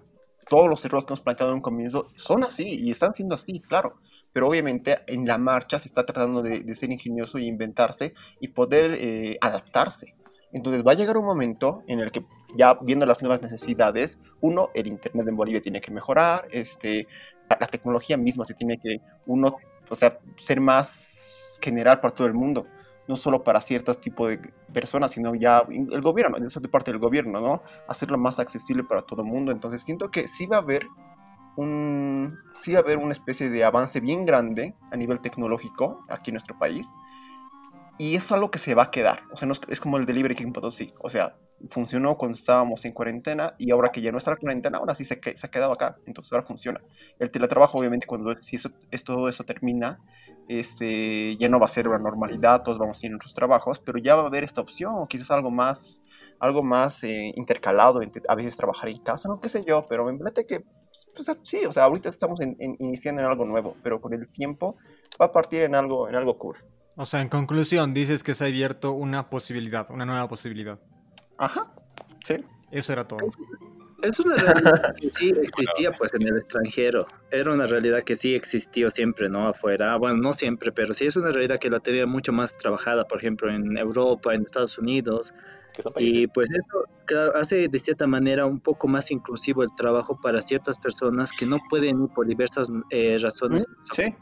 todos 0.49 0.69
los 0.69 0.83
errores 0.83 1.05
que 1.05 1.13
hemos 1.13 1.21
planteado 1.21 1.51
en 1.51 1.55
un 1.55 1.61
comienzo 1.61 2.05
son 2.15 2.43
así 2.43 2.77
y 2.79 2.91
están 2.91 3.13
siendo 3.13 3.35
así, 3.35 3.59
claro 3.59 3.95
pero 4.33 4.47
obviamente 4.47 4.99
en 5.07 5.25
la 5.25 5.37
marcha 5.37 5.79
se 5.79 5.87
está 5.87 6.05
tratando 6.05 6.41
de, 6.41 6.73
ser 6.73 6.91
ingenioso 6.91 7.37
y 7.37 7.47
inventarse 7.47 8.13
y 8.39 8.49
poder 8.49 8.97
eh, 8.99 9.37
adaptarse. 9.41 10.15
Entonces 10.53 10.85
va 10.85 10.91
a 10.91 10.95
llegar 10.95 11.17
un 11.17 11.25
momento 11.25 11.83
en 11.87 11.99
el 11.99 12.11
que 12.11 12.25
ya 12.55 12.77
viendo 12.81 13.05
las 13.05 13.21
nuevas 13.21 13.41
necesidades, 13.41 14.19
uno, 14.41 14.69
el 14.73 14.87
Internet 14.87 15.27
en 15.27 15.35
Bolivia 15.35 15.61
tiene 15.61 15.79
que 15.79 15.91
mejorar, 15.91 16.47
este, 16.51 17.07
la, 17.49 17.67
tecnología 17.67 18.17
misma 18.17 18.45
se 18.45 18.53
tiene 18.53 18.77
que, 18.77 18.99
uno, 19.27 19.57
o 19.89 19.95
sea, 19.95 20.19
ser 20.37 20.59
más 20.59 21.57
general 21.61 21.99
para 21.99 22.13
todo 22.13 22.27
el 22.27 22.33
mundo, 22.33 22.67
no 23.07 23.15
solo 23.15 23.43
para 23.43 23.61
ciertos 23.61 24.01
tipos 24.01 24.29
de 24.29 24.39
personas, 24.73 25.11
sino 25.11 25.35
ya 25.35 25.63
el 25.69 26.01
gobierno, 26.01 26.37
eso 26.45 26.59
de 26.59 26.69
parte 26.69 26.91
del 26.91 26.99
gobierno, 26.99 27.39
¿no? 27.39 27.61
Hacerlo 27.87 28.17
más 28.17 28.39
accesible 28.39 28.83
para 28.83 29.01
todo 29.01 29.21
el 29.21 29.27
mundo. 29.27 29.51
Entonces 29.51 29.83
siento 29.83 30.11
que 30.11 30.27
sí 30.27 30.45
va 30.45 30.57
a 30.57 30.61
haber 30.61 30.87
un, 31.55 32.39
sí 32.59 32.73
va 32.73 32.79
a 32.79 32.81
haber 32.81 32.97
una 32.97 33.11
especie 33.11 33.49
de 33.49 33.63
avance 33.63 33.99
bien 33.99 34.25
grande 34.25 34.75
a 34.91 34.97
nivel 34.97 35.19
tecnológico 35.19 36.05
aquí 36.09 36.31
en 36.31 36.35
nuestro 36.35 36.57
país. 36.57 36.87
Y 37.97 38.15
es 38.15 38.31
algo 38.31 38.49
que 38.49 38.59
se 38.59 38.73
va 38.73 38.83
a 38.83 38.91
quedar. 38.91 39.23
O 39.31 39.37
sea, 39.37 39.47
es, 39.67 39.79
como 39.79 39.97
el 39.97 40.05
delivery 40.05 40.33
que 40.33 40.43
en 40.43 40.53
Potosí. 40.53 40.93
O 40.99 41.09
sea, 41.09 41.35
funcionó 41.69 42.17
cuando 42.17 42.37
estábamos 42.37 42.83
en 42.85 42.93
cuarentena 42.93 43.53
y 43.59 43.69
ahora 43.71 43.91
que 43.91 44.01
ya 44.01 44.11
no 44.11 44.17
está 44.17 44.31
la 44.31 44.37
cuarentena, 44.37 44.79
ahora 44.79 44.95
sí 44.95 45.05
se, 45.05 45.19
se 45.35 45.45
ha 45.47 45.51
quedado 45.51 45.71
acá. 45.71 45.97
Entonces 46.07 46.33
ahora 46.33 46.45
funciona. 46.45 46.81
El 47.19 47.29
teletrabajo, 47.29 47.77
obviamente, 47.77 48.07
cuando 48.07 48.35
si 48.41 48.55
eso, 48.55 48.71
todo 49.05 49.29
eso 49.29 49.43
termina, 49.43 49.99
este, 50.47 51.37
ya 51.37 51.47
no 51.47 51.59
va 51.59 51.65
a 51.65 51.69
ser 51.69 51.87
una 51.87 51.99
normalidad, 51.99 52.63
todos 52.63 52.79
vamos 52.79 53.01
a 53.01 53.05
ir 53.05 53.11
a 53.11 53.13
nuestros 53.13 53.33
trabajos, 53.33 53.79
pero 53.79 53.99
ya 53.99 54.15
va 54.15 54.23
a 54.23 54.27
haber 54.27 54.43
esta 54.43 54.61
opción, 54.61 54.93
o 54.95 55.07
quizás 55.07 55.29
algo 55.31 55.51
más, 55.51 56.03
algo 56.41 56.63
más 56.63 57.03
eh, 57.03 57.31
intercalado, 57.35 58.01
entre, 58.01 58.23
a 58.27 58.33
veces 58.33 58.57
trabajar 58.57 58.89
en 58.89 58.97
casa, 58.97 59.29
no 59.29 59.39
qué 59.39 59.47
sé 59.47 59.63
yo, 59.63 59.85
pero 59.87 60.03
me 60.05 60.17
parece 60.17 60.45
que 60.47 60.65
pues, 61.15 61.31
sí, 61.43 61.65
o 61.65 61.71
sea, 61.71 61.83
ahorita 61.83 62.09
estamos 62.09 62.39
iniciando 62.79 63.21
en 63.21 63.27
algo 63.27 63.45
nuevo, 63.45 63.77
pero 63.83 64.01
con 64.01 64.13
el 64.13 64.27
tiempo 64.27 64.75
va 65.21 65.27
a 65.27 65.31
partir 65.31 65.61
en 65.61 65.75
algo, 65.75 66.09
en 66.09 66.15
algo 66.15 66.37
cool. 66.39 66.57
O 66.95 67.05
sea, 67.05 67.21
en 67.21 67.29
conclusión, 67.29 67.93
dices 67.93 68.23
que 68.23 68.33
se 68.33 68.43
ha 68.43 68.47
abierto 68.47 68.91
una 68.91 69.29
posibilidad, 69.29 69.89
una 69.91 70.03
nueva 70.05 70.27
posibilidad. 70.27 70.79
Ajá, 71.37 71.73
sí. 72.25 72.43
Eso 72.71 72.93
era 72.93 73.07
todo. 73.07 73.19
Es 74.01 74.19
una 74.19 74.35
realidad 74.35 74.95
que 74.95 75.09
sí 75.11 75.29
existía 75.29 75.91
pues 75.91 76.13
en 76.15 76.23
el 76.23 76.35
extranjero. 76.37 77.05
Era 77.29 77.53
una 77.53 77.67
realidad 77.67 78.03
que 78.03 78.15
sí 78.15 78.33
existió 78.33 78.89
siempre, 78.89 79.29
¿no? 79.29 79.47
Afuera. 79.47 79.95
Bueno, 79.97 80.17
no 80.17 80.33
siempre, 80.33 80.71
pero 80.71 80.95
sí 80.95 81.05
es 81.05 81.15
una 81.17 81.31
realidad 81.31 81.59
que 81.59 81.69
la 81.69 81.79
tenía 81.79 82.07
mucho 82.07 82.33
más 82.33 82.57
trabajada, 82.57 83.07
por 83.07 83.19
ejemplo, 83.19 83.53
en 83.53 83.77
Europa, 83.77 84.33
en 84.33 84.41
Estados 84.41 84.79
Unidos. 84.79 85.35
Y 85.97 86.27
pues 86.27 86.49
eso 86.51 86.85
hace 87.35 87.67
de 87.67 87.79
cierta 87.79 88.07
manera 88.07 88.45
un 88.45 88.59
poco 88.59 88.87
más 88.87 89.11
inclusivo 89.11 89.63
el 89.63 89.69
trabajo 89.75 90.19
para 90.21 90.41
ciertas 90.41 90.77
personas 90.77 91.31
que 91.31 91.45
no 91.45 91.59
pueden 91.69 92.03
ir 92.03 92.09
por 92.13 92.27
diversas 92.27 92.67
eh, 92.89 93.17
razones. 93.19 93.65
Sí. 93.93 94.15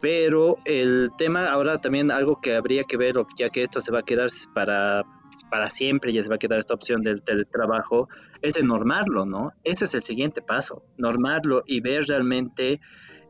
Pero 0.00 0.58
el 0.64 1.10
tema 1.16 1.46
ahora 1.46 1.80
también 1.80 2.10
algo 2.10 2.40
que 2.40 2.54
habría 2.54 2.84
que 2.84 2.96
ver, 2.96 3.16
ya 3.38 3.48
que 3.48 3.62
esto 3.62 3.80
se 3.80 3.92
va 3.92 4.00
a 4.00 4.02
quedar 4.02 4.28
para 4.54 5.04
para 5.50 5.70
siempre 5.70 6.12
ya 6.12 6.22
se 6.22 6.28
va 6.28 6.36
a 6.36 6.38
quedar 6.38 6.58
esta 6.58 6.74
opción 6.74 7.02
del 7.02 7.22
teletrabajo, 7.22 8.08
es 8.42 8.54
de 8.54 8.62
normarlo, 8.62 9.24
¿no? 9.24 9.52
Ese 9.62 9.84
es 9.84 9.94
el 9.94 10.00
siguiente 10.00 10.42
paso, 10.42 10.84
normarlo 10.96 11.62
y 11.66 11.80
ver 11.80 12.04
realmente 12.06 12.80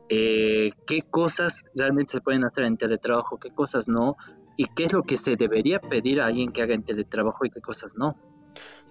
eh, 0.09 0.71
qué 0.85 1.01
cosas 1.01 1.65
realmente 1.75 2.13
se 2.13 2.21
pueden 2.21 2.43
hacer 2.43 2.65
en 2.65 2.77
teletrabajo, 2.77 3.39
qué 3.39 3.51
cosas 3.51 3.87
no, 3.87 4.15
y 4.57 4.65
qué 4.65 4.85
es 4.85 4.93
lo 4.93 5.03
que 5.03 5.17
se 5.17 5.35
debería 5.35 5.79
pedir 5.79 6.21
a 6.21 6.27
alguien 6.27 6.51
que 6.51 6.61
haga 6.61 6.73
en 6.73 6.83
teletrabajo 6.83 7.45
y 7.45 7.49
qué 7.49 7.61
cosas 7.61 7.95
no. 7.95 8.17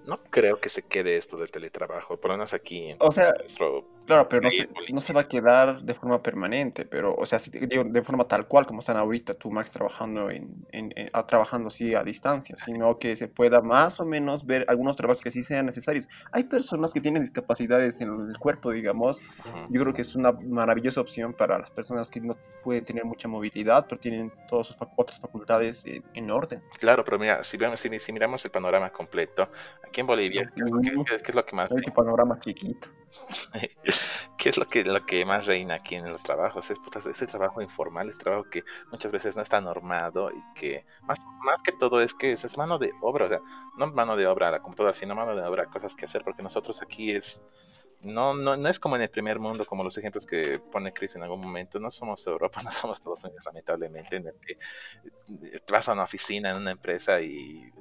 No 0.06 0.18
creo 0.30 0.60
que 0.60 0.68
se 0.68 0.82
quede 0.82 1.16
esto 1.16 1.36
del 1.38 1.50
teletrabajo, 1.50 2.18
por 2.18 2.30
lo 2.30 2.36
menos 2.36 2.52
aquí 2.52 2.90
en 2.90 2.96
o 3.00 3.10
sea, 3.10 3.32
nuestro 3.32 3.86
Claro, 4.06 4.28
pero 4.28 4.42
no 4.42 4.50
se, 4.50 4.68
no 4.92 5.00
se, 5.00 5.12
va 5.12 5.22
a 5.22 5.28
quedar 5.28 5.82
de 5.82 5.94
forma 5.94 6.22
permanente, 6.22 6.84
pero, 6.84 7.14
o 7.14 7.24
sea, 7.24 7.38
digo, 7.50 7.84
de 7.84 8.02
forma 8.02 8.24
tal 8.24 8.46
cual 8.46 8.66
como 8.66 8.80
están 8.80 8.98
ahorita 8.98 9.34
tú, 9.34 9.50
Max, 9.50 9.70
trabajando, 9.70 10.30
en, 10.30 10.66
en, 10.72 10.92
trabajando 11.26 11.68
así 11.68 11.94
a 11.94 12.02
distancia, 12.02 12.56
sino 12.64 12.98
que 12.98 13.16
se 13.16 13.28
pueda 13.28 13.62
más 13.62 14.00
o 14.00 14.04
menos 14.04 14.44
ver 14.44 14.66
algunos 14.68 14.96
trabajos 14.96 15.22
que 15.22 15.30
sí 15.30 15.42
sean 15.42 15.66
necesarios. 15.66 16.06
Hay 16.32 16.44
personas 16.44 16.92
que 16.92 17.00
tienen 17.00 17.22
discapacidades 17.22 18.00
en 18.00 18.08
el 18.28 18.38
cuerpo, 18.38 18.72
digamos. 18.72 19.22
Yo 19.70 19.80
creo 19.80 19.94
que 19.94 20.02
es 20.02 20.14
una 20.14 20.32
maravillosa 20.32 21.00
opción 21.00 21.32
para 21.32 21.58
las 21.58 21.70
personas 21.70 22.10
que 22.10 22.20
no 22.20 22.36
pueden 22.62 22.84
tener 22.84 23.04
mucha 23.04 23.26
movilidad, 23.26 23.86
pero 23.88 24.00
tienen 24.00 24.30
todas 24.48 24.66
sus 24.66 24.76
otras 24.96 25.18
facultades 25.18 25.84
en, 25.86 26.30
orden. 26.30 26.62
Claro, 26.78 27.04
pero 27.04 27.18
mira, 27.18 27.42
si, 27.44 27.56
vemos, 27.56 27.80
si, 27.80 28.12
miramos 28.12 28.44
el 28.44 28.50
panorama 28.50 28.90
completo, 28.90 29.48
aquí 29.86 30.00
en 30.00 30.06
Bolivia, 30.06 30.46
¿qué, 30.54 30.62
es, 31.28 31.34
lo 31.34 31.44
que 31.44 31.56
más... 31.56 31.70
El 31.70 31.92
panorama 31.92 32.38
chiquito. 32.40 32.88
¿Qué 34.38 34.48
es 34.48 34.58
lo 34.58 34.66
que, 34.66 34.84
lo 34.84 35.04
que 35.06 35.24
más 35.24 35.46
reina 35.46 35.76
aquí 35.76 35.94
en 35.94 36.10
los 36.10 36.22
trabajos? 36.22 36.70
Es 36.70 36.78
ese 37.06 37.26
trabajo 37.26 37.62
informal, 37.62 38.08
ese 38.08 38.20
trabajo 38.20 38.48
que 38.50 38.64
muchas 38.90 39.12
veces 39.12 39.36
no 39.36 39.42
está 39.42 39.60
normado 39.60 40.30
y 40.30 40.42
que 40.54 40.84
más, 41.02 41.18
más 41.44 41.62
que 41.62 41.72
todo 41.72 42.00
es 42.00 42.14
que 42.14 42.32
es 42.32 42.56
mano 42.56 42.78
de 42.78 42.92
obra, 43.00 43.26
o 43.26 43.28
sea, 43.28 43.40
no 43.76 43.86
mano 43.88 44.16
de 44.16 44.26
obra 44.26 44.48
a 44.48 44.52
la 44.52 44.60
computadora, 44.60 44.94
sino 44.94 45.14
mano 45.14 45.34
de 45.34 45.42
obra, 45.42 45.66
cosas 45.66 45.94
que 45.94 46.04
hacer, 46.04 46.22
porque 46.24 46.42
nosotros 46.42 46.82
aquí 46.82 47.12
es... 47.12 47.42
No, 48.04 48.34
no, 48.34 48.54
no 48.56 48.68
es 48.68 48.78
como 48.78 48.96
en 48.96 49.02
el 49.02 49.08
primer 49.08 49.38
mundo, 49.38 49.64
como 49.64 49.82
los 49.82 49.96
ejemplos 49.96 50.26
que 50.26 50.58
pone 50.58 50.92
Chris 50.92 51.16
en 51.16 51.22
algún 51.22 51.40
momento. 51.40 51.80
No 51.80 51.90
somos 51.90 52.26
Europa, 52.26 52.60
no 52.62 52.70
somos 52.70 53.00
Unidos, 53.00 53.44
lamentablemente, 53.46 54.16
en 54.16 54.26
el 54.26 54.34
que 54.34 54.58
vas 55.72 55.88
a 55.88 55.92
una 55.94 56.02
oficina 56.02 56.50
en 56.50 56.56
una 56.56 56.72
empresa 56.72 57.20
y 57.22 57.72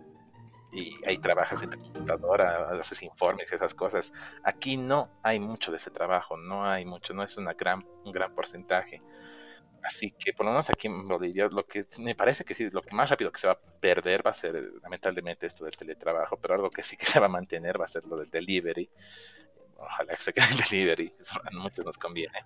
y 0.73 0.99
ahí 1.05 1.17
trabajas 1.19 1.61
en 1.61 1.69
tu 1.69 1.79
computadora, 1.79 2.69
haces 2.71 3.03
informes 3.03 3.51
y 3.51 3.55
esas 3.55 3.73
cosas. 3.75 4.11
Aquí 4.43 4.77
no 4.77 5.09
hay 5.23 5.39
mucho 5.39 5.71
de 5.71 5.77
ese 5.77 5.91
trabajo, 5.91 6.35
no 6.37 6.65
hay 6.65 6.85
mucho, 6.85 7.13
no 7.13 7.23
es 7.23 7.37
una 7.37 7.53
gran, 7.53 7.83
un 8.03 8.11
gran 8.11 8.33
porcentaje. 8.33 9.01
Así 9.83 10.11
que 10.17 10.33
por 10.33 10.45
lo 10.45 10.53
menos 10.53 10.69
aquí 10.69 10.87
en 10.87 11.07
Bolivia, 11.07 11.47
lo 11.51 11.65
que 11.65 11.85
me 11.99 12.15
parece 12.15 12.45
que 12.45 12.55
sí, 12.55 12.69
lo 12.71 12.81
que 12.81 12.95
más 12.95 13.09
rápido 13.09 13.31
que 13.31 13.39
se 13.39 13.47
va 13.47 13.53
a 13.53 13.59
perder 13.81 14.25
va 14.25 14.31
a 14.31 14.33
ser 14.33 14.55
lamentablemente 14.81 15.45
esto 15.45 15.65
del 15.65 15.75
teletrabajo, 15.75 16.37
pero 16.37 16.55
algo 16.55 16.69
que 16.69 16.83
sí 16.83 16.95
que 16.97 17.05
se 17.05 17.19
va 17.19 17.25
a 17.25 17.29
mantener 17.29 17.79
va 17.79 17.85
a 17.85 17.89
ser 17.89 18.05
lo 18.05 18.17
del 18.17 18.29
delivery 18.29 18.89
ojalá 19.83 20.15
que 20.15 20.21
se 20.21 20.33
quede 20.33 20.45
en 20.51 20.57
delivery, 20.57 21.13
a 21.43 21.49
muchos 21.57 21.85
nos 21.85 21.97
conviene. 21.97 22.45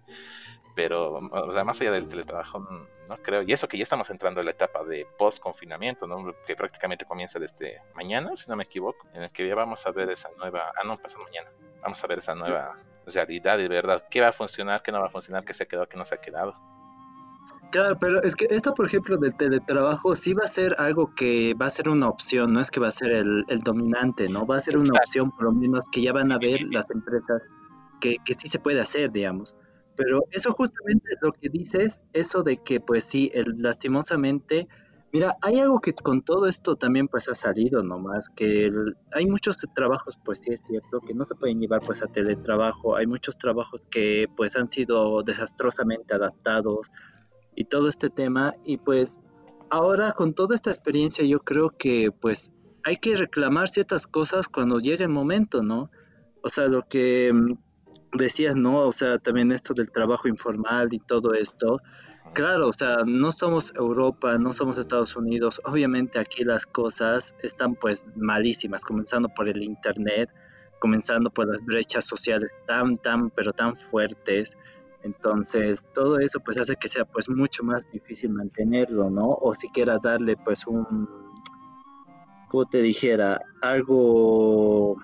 Pero, 0.75 1.15
o 1.15 1.51
sea, 1.51 1.63
más 1.63 1.81
allá 1.81 1.91
del 1.91 2.07
teletrabajo, 2.07 2.59
no 2.59 3.17
creo. 3.23 3.41
Y 3.41 3.51
eso 3.51 3.67
que 3.67 3.77
ya 3.77 3.83
estamos 3.83 4.09
entrando 4.11 4.41
en 4.41 4.45
la 4.45 4.51
etapa 4.51 4.83
de 4.83 5.07
post-confinamiento, 5.17 6.05
¿no? 6.05 6.35
Que 6.45 6.55
prácticamente 6.55 7.05
comienza 7.05 7.39
desde 7.39 7.81
mañana, 7.95 8.35
si 8.35 8.47
no 8.47 8.55
me 8.55 8.65
equivoco, 8.65 9.07
en 9.13 9.23
el 9.23 9.31
que 9.31 9.47
ya 9.47 9.55
vamos 9.55 9.88
a 9.88 9.91
ver 9.91 10.11
esa 10.11 10.29
nueva. 10.38 10.71
Ah, 10.75 10.83
no, 10.85 10.97
pasa 10.97 11.17
mañana. 11.17 11.49
Vamos 11.81 12.03
a 12.03 12.07
ver 12.07 12.19
esa 12.19 12.35
nueva 12.35 12.75
realidad 13.07 13.57
y 13.57 13.67
verdad. 13.67 14.05
¿Qué 14.09 14.21
va 14.21 14.27
a 14.27 14.33
funcionar? 14.33 14.83
¿Qué 14.83 14.91
no 14.91 14.99
va 14.99 15.07
a 15.07 15.09
funcionar? 15.09 15.43
¿Qué 15.43 15.55
se 15.55 15.63
ha 15.63 15.65
quedado? 15.65 15.88
¿Qué 15.89 15.97
no 15.97 16.05
se 16.05 16.13
ha 16.13 16.21
quedado? 16.21 16.55
Claro, 17.72 17.97
pero 17.99 18.24
es 18.24 18.36
que 18.36 18.47
esto, 18.49 18.74
por 18.74 18.86
ejemplo, 18.86 19.18
del 19.18 19.36
teletrabajo 19.36 20.15
sí 20.15 20.34
va 20.34 20.43
a 20.45 20.47
ser 20.47 20.76
algo 20.80 21.09
que 21.09 21.53
va 21.53 21.65
a 21.65 21.70
ser 21.70 21.89
una 21.89 22.07
opción, 22.07 22.53
no 22.53 22.61
es 22.61 22.72
que 22.72 22.80
va 22.80 22.88
a 22.88 22.91
ser 22.91 23.11
el, 23.11 23.45
dominante, 23.63 24.30
¿no? 24.30 24.45
Va 24.45 24.55
a 24.55 24.61
ser 24.61 24.78
una 24.78 24.97
opción, 24.99 25.32
por 25.32 25.43
lo 25.43 25.51
menos, 25.51 25.88
que 25.91 26.01
ya 26.01 26.13
van 26.13 26.32
a 26.32 26.38
ver 26.38 26.61
las 26.72 26.89
empresas 26.89 27.41
que, 27.99 28.18
que 28.24 28.34
sí 28.36 28.47
se 28.47 28.59
puede 28.59 28.80
hacer, 28.80 29.11
digamos. 29.11 29.57
Pero 29.97 30.22
eso 30.32 30.53
justamente 30.53 31.09
es 31.09 31.18
lo 31.22 31.34
que 31.34 31.49
dices, 31.49 32.01
eso 32.13 32.43
de 32.43 32.57
que, 32.57 32.80
pues 32.80 33.03
sí, 33.03 33.32
el, 33.34 33.55
lastimosamente, 33.57 34.68
mira, 35.11 35.36
hay 35.41 35.59
algo 35.59 35.80
que 35.82 35.93
con 35.93 36.22
todo 36.22 36.47
esto 36.47 36.76
también 36.76 37.07
pues 37.07 37.28
ha 37.30 37.36
salido 37.36 37.84
nomás, 37.84 38.30
que 38.30 38.72
hay 39.11 39.26
muchos 39.26 39.57
trabajos, 39.76 40.18
pues 40.24 40.39
sí 40.39 40.51
es 40.51 40.61
cierto, 40.61 41.01
que 41.01 41.13
no 41.13 41.26
se 41.26 41.36
pueden 41.36 41.59
llevar 41.59 41.82
pues 41.82 42.03
a 42.03 42.07
teletrabajo, 42.07 42.95
hay 42.95 43.07
muchos 43.07 43.38
trabajos 43.38 43.88
que 43.89 44.28
pues 44.38 44.55
han 44.55 44.68
sido 44.68 45.24
desastrosamente 45.24 46.13
adaptados, 46.13 46.91
y 47.58 47.66
todo 47.66 47.89
este 47.89 48.10
tema. 48.10 48.55
Y 48.64 48.78
pues 48.78 49.20
ahora 49.70 50.14
con 50.14 50.34
toda 50.34 50.55
esta 50.55 50.70
experiencia 50.70 51.26
yo 51.26 51.39
creo 51.39 51.72
que 51.72 52.12
pues 52.12 52.53
hay 52.86 52.97
que 52.97 53.18
reclamar 53.18 53.68
ciertas 53.68 54.08
cosas 54.08 54.47
cuando 54.47 54.80
llegue 54.80 55.03
el 55.03 55.10
momento, 55.10 55.64
¿no? 55.64 55.91
O 56.41 56.49
sea, 56.49 56.68
lo 56.68 56.88
que 56.88 57.34
mm, 57.34 57.58
decías, 58.18 58.55
¿no? 58.55 58.80
O 58.82 58.91
sea, 58.93 59.18
también 59.18 59.51
esto 59.51 59.74
del 59.74 59.91
trabajo 59.91 60.30
informal 60.30 60.93
y 60.93 60.99
todo 60.99 61.34
esto. 61.34 61.82
Claro, 62.34 62.70
o 62.70 62.74
sea, 62.74 62.97
no 63.05 63.32
somos 63.32 63.74
Europa, 63.76 64.38
no 64.38 64.53
somos 64.53 64.78
Estados 64.78 65.16
Unidos. 65.16 65.60
Obviamente 65.66 66.20
aquí 66.20 66.43
las 66.43 66.66
cosas 66.66 67.36
están 67.41 67.76
pues 67.76 68.14
malísimas, 68.16 68.86
comenzando 68.86 69.30
por 69.30 69.49
el 69.49 69.64
Internet, 69.64 70.30
comenzando 70.80 71.32
por 71.32 71.47
las 71.47 71.66
brechas 71.66 72.05
sociales 72.05 72.51
tan, 72.68 72.95
tan, 72.97 73.32
pero 73.32 73.51
tan 73.51 73.76
fuertes. 73.76 74.58
Entonces, 75.08 75.88
todo 75.93 76.20
eso 76.20 76.41
pues 76.41 76.58
hace 76.58 76.76
que 76.76 76.89
sea 76.89 77.05
pues 77.05 77.30
mucho 77.30 77.64
más 77.64 77.89
difícil 77.89 78.32
mantenerlo, 78.32 79.10
¿no? 79.10 79.30
O 79.30 79.55
siquiera 79.55 79.97
darle 80.03 80.36
pues 80.36 80.68
un, 80.68 81.08
como 82.49 82.66
te 82.66 82.82
dijera, 82.82 83.39
algo 83.62 84.97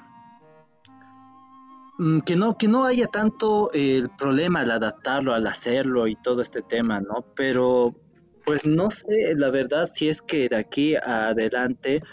mm, 1.98 2.20
que 2.20 2.36
no, 2.36 2.58
que 2.58 2.68
no 2.68 2.86
haya 2.86 3.08
tanto 3.08 3.72
el 3.72 4.10
problema 4.10 4.60
al 4.60 4.72
adaptarlo, 4.72 5.34
al 5.34 5.48
hacerlo 5.48 6.08
y 6.08 6.16
todo 6.18 6.42
este 6.42 6.62
tema, 6.62 7.00
¿no? 7.00 7.26
Pero 7.34 7.96
pues 8.46 8.66
no 8.66 8.92
sé, 8.92 9.36
la 9.38 9.50
verdad, 9.52 9.88
si 9.88 10.10
es 10.10 10.22
que 10.22 10.50
de 10.50 10.58
aquí 10.58 10.96
adelante 10.96 12.04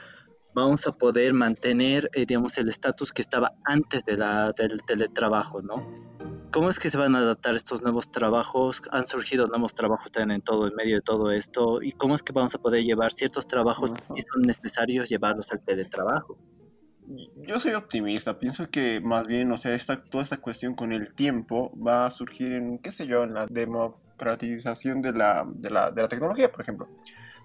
vamos 0.61 0.87
a 0.87 0.93
poder 0.93 1.33
mantener, 1.33 2.11
eh, 2.15 2.27
digamos, 2.27 2.57
el 2.59 2.69
estatus 2.69 3.13
que 3.13 3.23
estaba 3.23 3.53
antes 3.65 4.05
de 4.05 4.17
la, 4.17 4.53
del 4.53 4.83
teletrabajo, 4.83 5.63
¿no? 5.63 6.11
¿Cómo 6.53 6.69
es 6.69 6.81
que 6.81 6.91
se 6.91 6.99
van 6.99 7.15
a 7.15 7.19
adaptar 7.19 7.55
estos 7.55 7.83
nuevos 7.83 8.11
trabajos? 8.11 8.83
Han 8.91 9.07
surgido 9.07 9.47
nuevos 9.47 9.73
trabajos 9.73 10.11
también 10.11 10.37
en 10.37 10.43
todo, 10.43 10.67
en 10.67 10.75
medio 10.75 10.97
de 10.97 11.01
todo 11.01 11.31
esto. 11.31 11.81
¿Y 11.81 11.93
cómo 11.93 12.17
es 12.17 12.25
que 12.25 12.33
vamos 12.33 12.55
a 12.57 12.59
poder 12.59 12.83
llevar 12.83 13.13
ciertos 13.13 13.47
trabajos 13.47 13.95
que 13.95 14.23
son 14.23 14.43
necesarios 14.43 15.09
llevarlos 15.09 15.53
al 15.53 15.61
teletrabajo? 15.65 16.39
Yo 17.37 17.59
soy 17.61 17.75
optimista, 17.75 18.39
pienso 18.39 18.69
que 18.69 19.01
más 19.01 19.27
bien, 19.27 19.51
o 19.53 19.59
sea, 19.59 19.75
esta, 19.75 20.03
toda 20.03 20.23
esta 20.23 20.39
cuestión 20.39 20.75
con 20.75 20.93
el 20.93 21.15
tiempo 21.15 21.73
va 21.77 22.07
a 22.07 22.11
surgir 22.11 22.53
en, 22.53 22.79
qué 22.79 22.91
sé 22.91 23.07
yo, 23.07 23.23
en 23.25 23.35
la 23.35 23.47
democratización 23.47 25.03
de 25.03 25.13
la, 25.13 25.45
de 25.47 25.71
la, 25.71 25.91
de 25.91 26.03
la 26.03 26.09
tecnología, 26.09 26.51
por 26.51 26.63
ejemplo. 26.63 26.89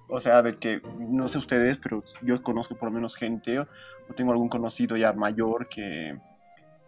O 0.07 0.19
sea, 0.19 0.41
de 0.43 0.57
que, 0.57 0.81
no 0.99 1.27
sé 1.27 1.37
ustedes, 1.37 1.77
pero 1.77 2.03
yo 2.21 2.41
conozco 2.43 2.75
por 2.75 2.89
lo 2.89 2.95
menos 2.95 3.15
gente, 3.15 3.59
o 3.59 3.67
tengo 4.15 4.31
algún 4.31 4.49
conocido 4.49 4.97
ya 4.97 5.13
mayor 5.13 5.67
que 5.67 6.17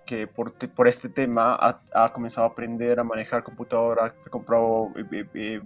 que 0.07 0.25
por, 0.25 0.53
por 0.69 0.87
este 0.87 1.09
tema 1.09 1.55
ha, 1.93 2.13
comenzado 2.13 2.47
a 2.47 2.49
aprender 2.49 2.99
a 2.99 3.03
manejar 3.03 3.43
computadora, 3.43 4.05
ha 4.05 4.29
comprado 4.29 4.91
eh, 5.11 5.27
eh, 5.35 5.61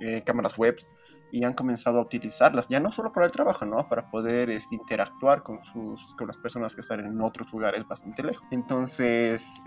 eh, 0.00 0.22
cámaras 0.24 0.58
web 0.58 0.76
y 1.34 1.42
han 1.42 1.52
comenzado 1.52 1.98
a 1.98 2.02
utilizarlas, 2.02 2.68
ya 2.68 2.78
no 2.78 2.92
solo 2.92 3.12
para 3.12 3.26
el 3.26 3.32
trabajo, 3.32 3.66
¿no? 3.66 3.88
Para 3.88 4.08
poder 4.08 4.50
este, 4.50 4.76
interactuar 4.76 5.42
con, 5.42 5.64
sus, 5.64 6.14
con 6.14 6.28
las 6.28 6.36
personas 6.36 6.76
que 6.76 6.80
están 6.80 7.00
en 7.00 7.20
otros 7.20 7.52
lugares 7.52 7.84
bastante 7.88 8.22
lejos. 8.22 8.46
Entonces, 8.52 9.60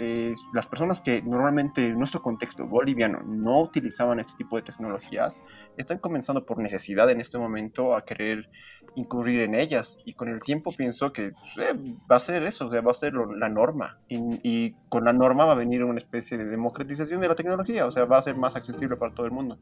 las 0.54 0.66
personas 0.66 1.02
que 1.02 1.22
normalmente 1.24 1.88
en 1.88 1.98
nuestro 1.98 2.22
contexto 2.22 2.66
boliviano 2.66 3.20
no 3.26 3.60
utilizaban 3.60 4.18
este 4.22 4.38
tipo 4.38 4.56
de 4.56 4.62
tecnologías, 4.62 5.38
están 5.76 5.98
comenzando 5.98 6.46
por 6.46 6.58
necesidad 6.60 7.10
en 7.12 7.20
este 7.20 7.38
momento 7.38 7.98
a 7.98 8.06
querer 8.06 8.50
incurrir 8.96 9.42
en 9.42 9.54
ellas 9.54 9.98
y 10.06 10.14
con 10.14 10.30
el 10.30 10.42
tiempo 10.42 10.72
pienso 10.72 11.12
que 11.12 11.32
pues, 11.32 11.68
eh, 11.68 11.78
va 12.10 12.16
a 12.16 12.22
ser 12.22 12.44
eso, 12.44 12.68
o 12.68 12.72
sea, 12.72 12.80
va 12.80 12.92
a 12.92 12.94
ser 12.94 13.14
la 13.14 13.50
norma 13.50 14.00
y, 14.08 14.18
y, 14.42 14.76
con 14.88 15.04
la 15.04 15.12
norma 15.12 15.44
va 15.44 15.52
a 15.52 15.56
venir 15.56 15.84
una 15.84 16.00
especie 16.00 16.38
de 16.38 16.46
democratización 16.46 17.20
de 17.20 17.28
la 17.28 17.36
tecnología, 17.36 17.86
o 17.86 17.92
sea, 17.92 18.06
va 18.06 18.20
a 18.20 18.22
ser 18.22 18.38
más 18.38 18.56
accesible 18.56 18.96
para 18.96 19.14
todo 19.14 19.26
el 19.26 19.34
mundo. 19.34 19.60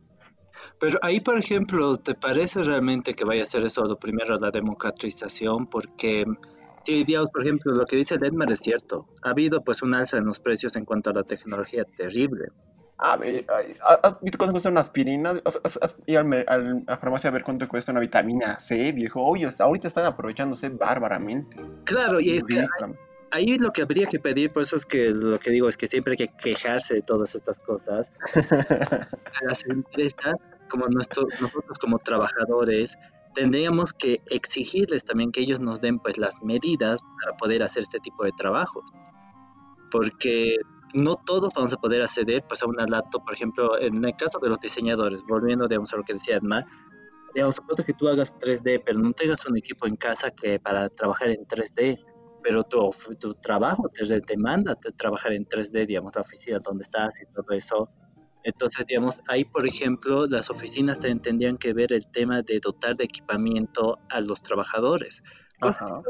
Pero 0.80 1.00
ahí, 1.02 1.20
por 1.20 1.38
ejemplo, 1.38 1.96
¿te 1.98 2.16
parece 2.16 2.64
realmente 2.64 3.14
que 3.14 3.26
vaya 3.26 3.44
a 3.44 3.46
ser 3.46 3.66
eso 3.66 3.84
lo 3.84 3.98
primero, 3.98 4.36
la 4.38 4.52
democratización? 4.52 5.68
Porque 5.68 6.26
si 6.84 7.04
digamos, 7.04 7.30
por 7.32 7.42
ejemplo, 7.42 7.74
lo 7.74 7.86
que 7.86 7.96
dice 7.96 8.16
Edmar 8.16 8.52
es 8.52 8.60
cierto. 8.60 9.08
Ha 9.24 9.32
habido 9.32 9.64
pues 9.64 9.82
un 9.82 9.96
alza 9.96 10.18
en 10.18 10.26
los 10.26 10.40
precios 10.40 10.76
en 10.76 10.86
cuanto 10.86 11.10
a 11.10 11.14
la 11.14 11.24
tecnología 11.24 11.84
terrible. 11.98 12.50
Ah, 12.98 13.18
¿has 14.04 14.22
visto 14.22 14.38
cuánto 14.38 14.54
cuesta 14.54 14.70
una 14.70 14.80
aspirina? 14.80 15.34
¿Has, 15.44 15.96
ido 16.06 16.22
a 16.22 16.58
la 16.58 16.98
farmacia 16.98 17.30
a 17.30 17.34
ver 17.34 17.44
cuánto 17.44 17.68
cuesta 17.68 17.92
una 17.92 18.00
vitamina 18.00 18.58
C, 18.58 18.94
viejo? 18.94 19.22
Oye, 19.22 19.50
ahorita 19.60 19.88
están 19.88 20.06
aprovechándose 20.06 20.70
bárbaramente. 20.70 21.58
Claro, 21.84 22.22
y 22.22 22.38
es 22.38 22.44
que 22.44 22.64
ahí 23.36 23.58
lo 23.58 23.72
que 23.72 23.82
habría 23.82 24.08
que 24.08 24.20
pedir, 24.20 24.52
por 24.52 24.64
eso 24.64 24.78
es 24.78 24.86
que 24.86 25.10
lo 25.10 25.40
que 25.40 25.52
digo 25.52 25.68
es 25.68 25.78
que 25.78 25.88
siempre 25.88 26.14
hay 26.14 26.28
que 26.28 26.34
quejarse 26.36 26.96
de 26.96 27.02
todas 27.02 27.36
estas 27.36 27.60
cosas. 27.60 28.10
Las 29.42 29.66
empresas, 29.66 30.48
como 30.70 30.88
nosotros 30.88 31.78
como 31.80 32.00
trabajadores, 32.00 32.98
tendríamos 33.34 33.92
que 33.94 34.22
exigirles 34.30 35.04
también 35.04 35.32
que 35.32 35.42
ellos 35.42 35.60
nos 35.60 35.82
den 35.82 36.00
pues 36.00 36.18
las 36.18 36.42
medidas 36.42 37.02
para 37.22 37.36
poder 37.36 37.64
hacer 37.64 37.84
este 37.84 38.00
tipo 38.00 38.24
de 38.24 38.32
trabajos. 38.32 38.86
Porque 39.92 40.56
no 40.94 41.16
todos 41.16 41.50
vamos 41.54 41.74
a 41.74 41.78
poder 41.78 42.02
acceder 42.02 42.44
pues 42.48 42.64
a 42.64 42.68
una 42.68 42.86
laptop, 42.86 43.26
por 43.26 43.34
ejemplo, 43.34 43.78
en 43.80 44.04
el 44.04 44.16
caso 44.16 44.40
de 44.40 44.48
los 44.48 44.60
diseñadores, 44.62 45.22
volviendo 45.28 45.68
digamos 45.68 45.94
a 45.94 45.98
lo 45.98 46.04
que 46.04 46.14
decía 46.14 46.38
Edmar, 46.38 46.66
digamos, 47.34 47.56
supongo 47.56 47.84
que 47.84 47.94
tú 47.94 48.08
hagas 48.08 48.34
3D, 48.40 48.82
pero 48.86 48.98
no 48.98 49.12
tengas 49.12 49.46
un 49.46 49.58
equipo 49.58 49.86
en 49.86 49.98
casa 49.98 50.32
que 50.32 50.58
para 50.58 50.88
trabajar 50.88 51.30
en 51.30 51.46
3D, 51.46 52.00
pero 52.46 52.64
tu, 52.64 52.92
tu 53.20 53.34
trabajo 53.34 53.90
te 53.90 54.06
demanda 54.22 54.76
de 54.80 54.92
trabajar 54.92 55.34
en 55.34 55.48
3D, 55.48 55.88
digamos, 55.88 56.14
la 56.14 56.22
oficina 56.22 56.60
donde 56.60 56.84
estás 56.84 57.20
y 57.20 57.26
todo 57.34 57.50
eso. 57.50 57.90
Entonces, 58.44 58.86
digamos, 58.86 59.20
ahí, 59.28 59.46
por 59.46 59.66
ejemplo, 59.66 60.28
las 60.28 60.52
oficinas 60.52 61.00
tendrían 61.00 61.58
que 61.58 61.74
ver 61.74 61.92
el 61.92 62.06
tema 62.12 62.44
de 62.44 62.60
dotar 62.60 62.96
de 62.98 63.06
equipamiento 63.06 63.98
a 64.12 64.22
los 64.22 64.44
trabajadores. 64.44 65.24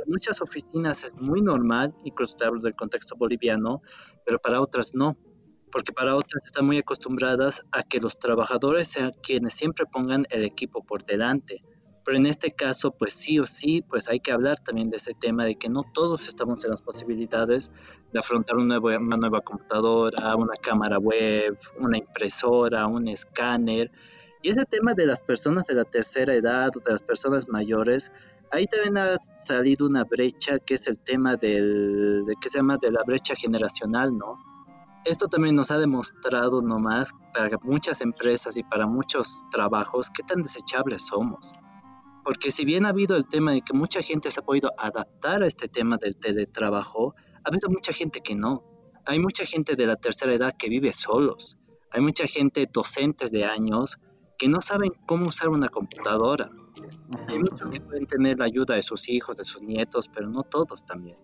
muchas 0.08 0.42
oficinas 0.42 1.06
es 1.06 1.14
muy 1.14 1.42
normal, 1.42 1.94
incluso 2.04 2.36
te 2.36 2.44
hablo 2.44 2.60
del 2.60 2.76
contexto 2.76 3.16
boliviano, 3.16 3.82
pero 4.26 4.38
para 4.38 4.60
otras 4.60 4.94
no, 4.94 5.18
porque 5.72 5.94
para 5.94 6.18
otras 6.18 6.44
están 6.44 6.66
muy 6.66 6.80
acostumbradas 6.80 7.64
a 7.72 7.82
que 7.84 8.02
los 8.02 8.20
trabajadores 8.20 8.90
sean 8.90 9.14
quienes 9.24 9.54
siempre 9.54 9.86
pongan 9.86 10.26
el 10.32 10.44
equipo 10.44 10.84
por 10.84 11.06
delante. 11.06 11.64
Pero 12.06 12.18
en 12.18 12.28
este 12.28 12.52
caso, 12.52 12.92
pues 12.92 13.14
sí 13.14 13.40
o 13.40 13.48
sí, 13.48 13.82
pues 13.82 14.08
hay 14.08 14.20
que 14.20 14.32
hablar 14.32 14.60
también 14.60 14.92
de 14.92 14.98
ese 14.98 15.16
tema 15.16 15.44
de 15.44 15.56
que 15.56 15.70
no 15.70 15.84
todos 15.92 16.28
estamos 16.28 16.64
en 16.64 16.70
las 16.70 16.84
posibilidades 16.84 17.72
de 18.14 18.20
afrontar 18.20 18.58
una 18.58 18.80
nueva, 18.80 19.00
una 19.00 19.18
nueva 19.18 19.42
computadora, 19.42 20.36
una 20.36 20.56
cámara 20.62 21.00
web, 21.00 21.58
una 21.80 21.98
impresora, 21.98 22.86
un 22.86 23.08
escáner. 23.08 23.92
Y 24.44 24.50
ese 24.50 24.66
tema 24.66 24.94
de 24.94 25.08
las 25.08 25.24
personas 25.24 25.66
de 25.66 25.74
la 25.74 25.84
tercera 25.84 26.36
edad 26.36 26.70
o 26.78 26.80
de 26.80 26.92
las 26.92 27.02
personas 27.02 27.50
mayores, 27.50 28.12
ahí 28.52 28.66
también 28.66 29.00
ha 29.00 29.18
salido 29.18 29.88
una 29.88 30.04
brecha 30.04 30.60
que 30.60 30.76
es 30.76 30.86
el 30.86 31.00
tema 31.00 31.36
del, 31.36 32.24
de, 32.24 32.36
que 32.40 32.50
se 32.50 32.60
llama 32.60 32.78
de 32.78 32.92
la 32.92 33.02
brecha 33.04 33.34
generacional, 33.34 34.16
¿no? 34.16 34.38
Esto 35.06 35.28
también 35.28 35.56
nos 35.56 35.72
ha 35.72 35.80
demostrado 35.80 36.62
nomás 36.62 37.14
para 37.34 37.58
muchas 37.64 38.02
empresas 38.02 38.58
y 38.58 38.64
para 38.64 38.86
muchos 38.86 39.44
trabajos 39.50 40.12
qué 40.12 40.22
tan 40.22 40.44
desechables 40.44 41.08
somos. 41.08 41.54
Porque 42.26 42.50
si 42.50 42.66
bien 42.66 42.88
ha 42.88 42.90
habido 42.90 43.16
el 43.16 43.28
tema 43.28 43.52
de 43.52 43.62
que 43.62 43.74
mucha 43.74 44.02
gente 44.02 44.32
se 44.32 44.40
ha 44.40 44.44
podido 44.44 44.74
adaptar 44.80 45.44
a 45.44 45.48
este 45.48 45.68
tema 45.68 45.98
del 45.98 46.18
teletrabajo, 46.18 47.14
ha 47.44 47.50
habido 47.50 47.70
mucha 47.70 47.94
gente 47.94 48.22
que 48.22 48.34
no. 48.34 48.64
Hay 49.06 49.20
mucha 49.20 49.46
gente 49.46 49.76
de 49.76 49.86
la 49.86 49.96
tercera 49.96 50.34
edad 50.34 50.56
que 50.58 50.68
vive 50.68 50.92
solos. 50.92 51.56
Hay 51.92 52.02
mucha 52.02 52.26
gente, 52.26 52.68
docentes 52.74 53.32
de 53.32 53.46
años, 53.46 53.98
que 54.40 54.48
no 54.48 54.60
saben 54.60 54.92
cómo 55.06 55.28
usar 55.28 55.50
una 55.50 55.70
computadora. 55.70 56.50
Hay 57.28 57.38
muchos 57.38 57.70
que 57.70 57.80
pueden 57.80 58.08
tener 58.08 58.40
la 58.40 58.46
ayuda 58.46 58.74
de 58.74 58.82
sus 58.82 59.08
hijos, 59.08 59.38
de 59.38 59.44
sus 59.44 59.62
nietos, 59.62 60.10
pero 60.12 60.28
no 60.28 60.42
todos 60.42 60.84
también. 60.84 61.20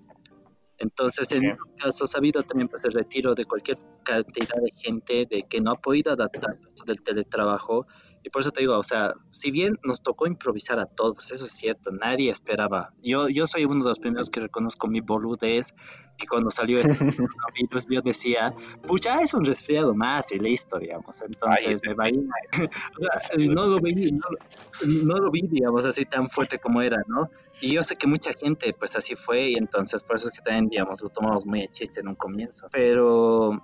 Entonces, 0.77 1.31
en 1.31 1.47
muchos 1.47 1.67
casos 1.77 2.13
ha 2.13 2.19
habido 2.19 2.43
también 2.43 2.67
pues, 2.67 2.85
el 2.85 2.91
retiro 2.91 3.33
de 3.33 3.45
cualquier 3.45 3.79
cantidad 4.03 4.61
de 4.61 4.71
gente 4.75 5.25
de 5.25 5.41
que 5.49 5.61
no 5.61 5.71
ha 5.71 5.75
podido 5.81 6.13
adaptarse 6.13 6.63
a 6.63 6.67
esto 6.67 6.83
del 6.85 7.01
teletrabajo 7.01 7.87
y 8.23 8.29
por 8.29 8.41
eso 8.41 8.51
te 8.51 8.61
digo, 8.61 8.77
o 8.77 8.83
sea, 8.83 9.13
si 9.29 9.51
bien 9.51 9.77
nos 9.83 10.01
tocó 10.01 10.27
improvisar 10.27 10.79
a 10.79 10.85
todos, 10.85 11.31
eso 11.31 11.45
es 11.45 11.51
cierto, 11.51 11.91
nadie 11.91 12.29
esperaba. 12.29 12.93
Yo, 13.01 13.29
yo 13.29 13.47
soy 13.47 13.65
uno 13.65 13.83
de 13.83 13.89
los 13.89 13.99
primeros 13.99 14.29
que 14.29 14.41
reconozco 14.41 14.87
mi 14.87 15.01
boludez, 15.01 15.73
que 16.17 16.27
cuando 16.27 16.51
salió 16.51 16.79
este 16.79 16.91
virus 17.55 17.87
yo 17.89 18.01
decía, 18.01 18.53
pues 18.85 19.01
ya 19.01 19.21
es 19.21 19.33
un 19.33 19.43
resfriado 19.43 19.95
más 19.95 20.31
y 20.31 20.39
listo, 20.39 20.77
digamos. 20.77 21.21
Entonces 21.21 21.81
me 21.87 21.93
va 21.95 22.05
no, 23.37 23.65
lo 23.67 23.79
vi, 23.79 24.11
no, 24.11 25.15
lo 25.15 25.31
vi, 25.31 25.41
digamos, 25.47 25.85
así 25.85 26.05
tan 26.05 26.29
fuerte 26.29 26.59
como 26.59 26.81
era, 26.81 26.97
¿no? 27.07 27.29
Y 27.59 27.73
yo 27.73 27.83
sé 27.83 27.95
que 27.95 28.07
mucha 28.07 28.33
gente, 28.33 28.73
pues 28.73 28.95
así 28.95 29.15
fue, 29.15 29.49
y 29.49 29.55
entonces 29.55 30.03
por 30.03 30.15
eso 30.15 30.29
es 30.29 30.35
que 30.35 30.41
también, 30.41 30.69
digamos, 30.69 31.01
lo 31.01 31.09
tomamos 31.09 31.45
muy 31.45 31.63
a 31.63 31.71
chiste 31.71 31.99
en 32.01 32.07
un 32.07 32.15
comienzo. 32.15 32.67
Pero 32.71 33.61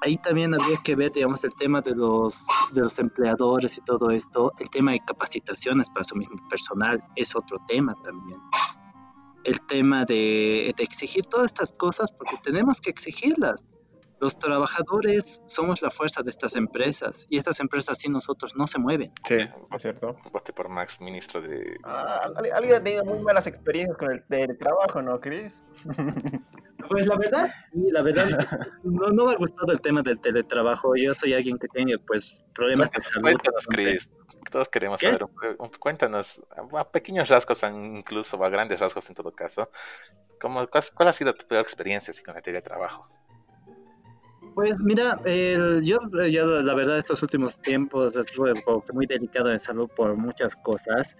ahí 0.00 0.16
también 0.16 0.54
habría 0.54 0.78
que 0.82 0.96
ver, 0.96 1.12
digamos, 1.12 1.44
el 1.44 1.54
tema 1.54 1.80
de 1.80 1.94
los, 1.94 2.46
de 2.72 2.80
los 2.80 2.98
empleadores 2.98 3.76
y 3.76 3.82
todo 3.82 4.10
esto, 4.10 4.52
el 4.58 4.70
tema 4.70 4.92
de 4.92 5.00
capacitaciones 5.00 5.90
para 5.90 6.04
su 6.04 6.16
mismo 6.16 6.36
personal 6.48 7.02
es 7.16 7.34
otro 7.36 7.58
tema 7.66 7.94
también. 8.02 8.40
El 9.44 9.60
tema 9.66 10.04
de, 10.04 10.74
de 10.76 10.84
exigir 10.84 11.26
todas 11.26 11.46
estas 11.46 11.72
cosas 11.72 12.10
porque 12.12 12.36
tenemos 12.42 12.80
que 12.80 12.90
exigirlas. 12.90 13.66
Los 14.20 14.38
trabajadores 14.38 15.42
somos 15.46 15.80
la 15.80 15.90
fuerza 15.90 16.22
de 16.22 16.28
estas 16.30 16.54
empresas 16.54 17.26
y 17.30 17.38
estas 17.38 17.58
empresas 17.58 17.96
sin 17.96 18.12
nosotros 18.12 18.54
no 18.54 18.66
se 18.66 18.78
mueven. 18.78 19.14
Sí, 19.26 19.36
es 19.36 19.80
cierto. 19.82 20.14
Vote 20.30 20.52
por 20.52 20.68
Max, 20.68 21.00
ministro 21.00 21.40
de... 21.40 21.78
Ah, 21.84 22.28
alguien 22.52 22.74
ha 22.74 22.82
tenido 22.82 23.04
muy 23.06 23.20
malas 23.20 23.46
experiencias 23.46 23.96
con 23.96 24.10
el 24.10 24.22
teletrabajo, 24.24 25.00
¿no, 25.00 25.18
Chris? 25.20 25.64
Pues 26.88 27.06
la 27.06 27.16
verdad, 27.16 27.50
la 27.72 28.02
verdad, 28.02 28.28
no, 28.82 29.08
no 29.08 29.26
me 29.26 29.32
ha 29.32 29.36
gustado 29.36 29.72
el 29.72 29.80
tema 29.80 30.02
del 30.02 30.20
teletrabajo. 30.20 30.94
Yo 30.96 31.14
soy 31.14 31.34
alguien 31.34 31.56
que 31.58 31.68
tiene 31.68 31.98
pues 31.98 32.44
problemas 32.54 32.90
de 32.90 33.02
salud. 33.02 33.22
Cuéntanos, 33.22 33.66
Chris. 33.68 34.08
Todos 34.50 34.68
queremos 34.68 35.00
saber. 35.00 35.26
Cuéntanos, 35.78 36.40
a 36.76 36.90
pequeños 36.90 37.28
rasgos, 37.28 37.62
incluso 37.62 38.42
a 38.42 38.48
grandes 38.48 38.80
rasgos 38.80 39.08
en 39.08 39.14
todo 39.14 39.32
caso. 39.32 39.70
¿cómo, 40.40 40.66
cuál, 40.68 41.08
ha 41.08 41.12
sido 41.12 41.32
tu 41.34 41.46
peor 41.46 41.62
experiencia 41.62 42.12
con 42.24 42.36
el 42.36 42.42
teletrabajo? 42.42 43.06
Pues 44.54 44.80
mira, 44.80 45.20
yo, 45.82 45.98
yo, 46.28 46.62
la 46.62 46.74
verdad 46.74 46.98
estos 46.98 47.22
últimos 47.22 47.60
tiempos 47.60 48.16
estuve 48.16 48.54
muy 48.92 49.06
delicado 49.06 49.52
en 49.52 49.60
salud 49.60 49.88
por 49.94 50.16
muchas 50.16 50.56
cosas. 50.56 51.16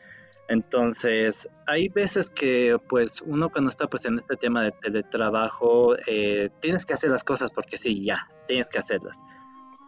Entonces, 0.50 1.48
hay 1.68 1.88
veces 1.88 2.28
que 2.28 2.76
pues 2.88 3.22
uno 3.24 3.50
cuando 3.50 3.70
está 3.70 3.86
pues 3.86 4.04
en 4.04 4.18
este 4.18 4.34
tema 4.34 4.64
de 4.64 4.72
teletrabajo, 4.72 5.94
eh, 6.08 6.50
tienes 6.60 6.84
que 6.84 6.92
hacer 6.92 7.08
las 7.08 7.22
cosas 7.22 7.52
porque 7.52 7.76
sí, 7.76 8.04
ya, 8.04 8.28
tienes 8.48 8.68
que 8.68 8.80
hacerlas. 8.80 9.22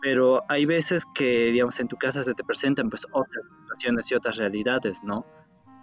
Pero 0.00 0.44
hay 0.48 0.64
veces 0.64 1.04
que, 1.04 1.50
digamos, 1.50 1.80
en 1.80 1.88
tu 1.88 1.96
casa 1.96 2.22
se 2.22 2.34
te 2.34 2.44
presentan 2.44 2.90
pues 2.90 3.04
otras 3.10 3.44
situaciones 3.50 4.08
y 4.12 4.14
otras 4.14 4.36
realidades, 4.36 5.02
¿no? 5.02 5.26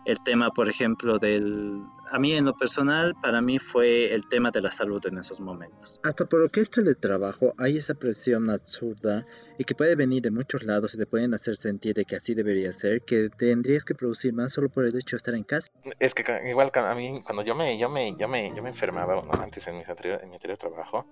El 0.05 0.21
tema, 0.23 0.51
por 0.51 0.69
ejemplo, 0.69 1.19
del... 1.19 1.83
A 2.11 2.17
mí 2.17 2.33
en 2.33 2.45
lo 2.45 2.57
personal, 2.57 3.15
para 3.21 3.39
mí 3.39 3.59
fue 3.59 4.13
el 4.15 4.27
tema 4.27 4.49
de 4.49 4.61
la 4.61 4.71
salud 4.71 5.05
en 5.05 5.19
esos 5.19 5.39
momentos. 5.39 6.01
Hasta 6.03 6.25
por 6.25 6.41
lo 6.41 6.49
que 6.49 6.61
es 6.61 6.71
teletrabajo, 6.71 7.53
hay 7.59 7.77
esa 7.77 7.93
presión 7.93 8.49
absurda 8.49 9.27
y 9.59 9.63
que 9.63 9.75
puede 9.75 9.95
venir 9.95 10.23
de 10.23 10.31
muchos 10.31 10.63
lados 10.63 10.95
y 10.95 10.97
te 10.97 11.05
pueden 11.05 11.35
hacer 11.35 11.55
sentir 11.55 11.93
de 11.93 12.05
que 12.05 12.15
así 12.15 12.33
debería 12.33 12.73
ser, 12.73 13.03
que 13.03 13.29
tendrías 13.29 13.85
que 13.85 13.93
producir 13.93 14.33
más 14.33 14.53
solo 14.53 14.69
por 14.69 14.85
el 14.85 14.95
hecho 14.95 15.15
de 15.15 15.17
estar 15.17 15.35
en 15.35 15.43
casa. 15.43 15.67
Es 15.99 16.15
que 16.15 16.23
igual 16.49 16.71
a 16.73 16.95
mí, 16.95 17.21
cuando 17.23 17.43
yo 17.43 17.53
me, 17.53 17.77
yo 17.77 17.89
me, 17.89 18.17
yo 18.17 18.27
me, 18.27 18.55
yo 18.55 18.63
me 18.63 18.69
enfermaba, 18.69 19.21
antes 19.43 19.67
en 19.67 19.77
mi, 19.77 19.83
anterior, 19.83 20.19
en 20.23 20.29
mi 20.29 20.35
anterior 20.35 20.57
trabajo, 20.57 21.05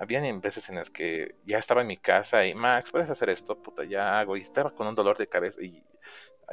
habían 0.00 0.40
veces 0.40 0.68
en 0.70 0.74
las 0.76 0.90
que 0.90 1.36
ya 1.46 1.58
estaba 1.58 1.82
en 1.82 1.86
mi 1.86 1.98
casa 1.98 2.44
y 2.44 2.54
Max, 2.54 2.90
puedes 2.90 3.10
hacer 3.10 3.30
esto, 3.30 3.62
puta, 3.62 3.84
ya 3.84 4.18
hago, 4.18 4.36
y 4.36 4.40
estaba 4.40 4.72
con 4.72 4.88
un 4.88 4.96
dolor 4.96 5.16
de 5.18 5.28
cabeza 5.28 5.62
y 5.62 5.84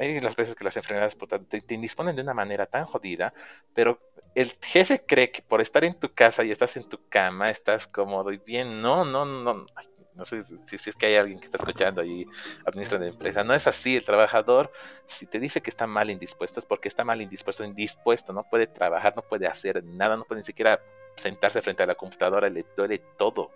hay 0.00 0.18
las 0.20 0.34
veces 0.34 0.54
que 0.54 0.64
las 0.64 0.76
enfermedades 0.76 1.16
te, 1.48 1.60
te, 1.60 1.74
indisponen 1.74 2.16
de 2.16 2.22
una 2.22 2.32
manera 2.32 2.64
tan 2.64 2.86
jodida, 2.86 3.34
pero 3.74 4.00
el 4.34 4.56
jefe 4.62 5.04
cree 5.04 5.30
que 5.30 5.42
por 5.42 5.60
estar 5.60 5.84
en 5.84 5.94
tu 5.94 6.12
casa 6.14 6.42
y 6.42 6.50
estás 6.50 6.76
en 6.76 6.88
tu 6.88 7.06
cama, 7.08 7.50
estás 7.50 7.86
cómodo 7.86 8.32
y 8.32 8.38
bien. 8.38 8.80
No, 8.80 9.04
no, 9.04 9.24
no. 9.24 9.66
No 10.14 10.24
sé 10.24 10.42
si, 10.66 10.76
es 10.90 10.96
que 10.96 11.06
hay 11.06 11.16
alguien 11.16 11.38
que 11.38 11.46
está 11.46 11.56
escuchando 11.56 12.04
y 12.04 12.26
administra 12.66 12.98
la 12.98 13.06
empresa. 13.06 13.44
No 13.44 13.54
es 13.54 13.66
así. 13.66 13.96
El 13.96 14.04
trabajador, 14.04 14.70
si 15.06 15.26
te 15.26 15.38
dice 15.38 15.62
que 15.62 15.70
está 15.70 15.86
mal 15.86 16.10
indispuesto, 16.10 16.60
es 16.60 16.66
porque 16.66 16.88
está 16.88 17.04
mal 17.04 17.22
indispuesto, 17.22 17.64
indispuesto. 17.64 18.32
No 18.32 18.44
puede 18.44 18.66
trabajar, 18.66 19.14
no 19.16 19.22
puede 19.22 19.46
hacer 19.46 19.82
nada, 19.84 20.16
no 20.16 20.24
puede 20.24 20.42
ni 20.42 20.46
siquiera 20.46 20.80
sentarse 21.16 21.62
frente 21.62 21.82
a 21.82 21.86
la 21.86 21.94
computadora 21.94 22.48
le 22.48 22.64
duele 22.76 22.98
todo. 23.16 23.52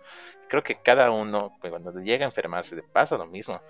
Creo 0.49 0.63
que 0.63 0.77
cada 0.77 1.11
uno, 1.11 1.57
pues, 1.61 1.71
cuando 1.71 1.93
llega 2.01 2.25
a 2.25 2.29
enfermarse, 2.29 2.77
le 2.77 2.83
pasa 2.83 3.17
lo 3.17 3.27
mismo. 3.27 3.61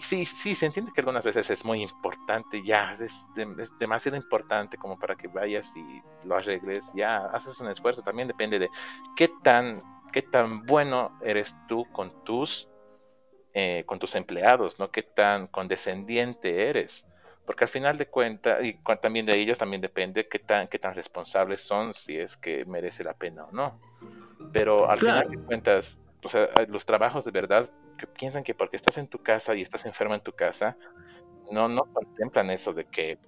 Sí, 0.00 0.24
sí, 0.24 0.54
se 0.54 0.66
entiende 0.66 0.92
que 0.92 1.00
algunas 1.00 1.24
veces 1.24 1.48
es 1.50 1.64
muy 1.64 1.82
importante, 1.82 2.62
ya, 2.64 2.98
es, 3.00 3.24
demasiado 3.78 4.16
importante 4.16 4.76
como 4.76 4.98
para 4.98 5.14
que 5.14 5.28
vayas 5.28 5.72
y 5.76 6.02
lo 6.26 6.36
arregles, 6.36 6.90
ya, 6.94 7.26
haces 7.26 7.60
un 7.60 7.68
esfuerzo, 7.68 8.02
también 8.02 8.28
depende 8.28 8.58
de 8.58 8.68
qué 9.16 9.30
tan, 9.42 9.74
qué 10.12 10.22
tan 10.22 10.66
bueno 10.66 11.16
eres 11.22 11.54
tú 11.68 11.86
con 11.92 12.24
tus 12.24 12.68
eh, 13.52 13.82
con 13.84 13.98
tus 13.98 14.14
empleados, 14.14 14.78
¿no? 14.78 14.92
Qué 14.92 15.02
tan 15.02 15.48
condescendiente 15.48 16.68
eres. 16.68 17.04
Porque 17.50 17.64
al 17.64 17.68
final 17.68 17.98
de 17.98 18.06
cuentas, 18.06 18.62
y 18.62 18.78
también 19.02 19.26
de 19.26 19.36
ellos 19.36 19.58
también 19.58 19.82
depende 19.82 20.28
qué 20.28 20.38
tan, 20.38 20.68
qué 20.68 20.78
tan 20.78 20.94
responsables 20.94 21.60
son, 21.60 21.94
si 21.94 22.16
es 22.16 22.36
que 22.36 22.64
merece 22.64 23.02
la 23.02 23.12
pena 23.12 23.44
o 23.46 23.50
no. 23.50 23.76
Pero 24.52 24.88
al 24.88 25.00
final 25.00 25.28
de 25.28 25.36
cuentas, 25.36 26.00
o 26.22 26.28
sea, 26.28 26.48
los 26.68 26.86
trabajos 26.86 27.24
de 27.24 27.32
verdad 27.32 27.68
que 27.98 28.06
piensan 28.06 28.44
que 28.44 28.54
porque 28.54 28.76
estás 28.76 28.98
en 28.98 29.08
tu 29.08 29.20
casa 29.20 29.56
y 29.56 29.62
estás 29.62 29.84
enfermo 29.84 30.14
en 30.14 30.20
tu 30.20 30.30
casa, 30.30 30.76
no, 31.50 31.66
no 31.66 31.86
contemplan 31.92 32.50
eso 32.50 32.72
de 32.72 32.84
que 32.84 33.18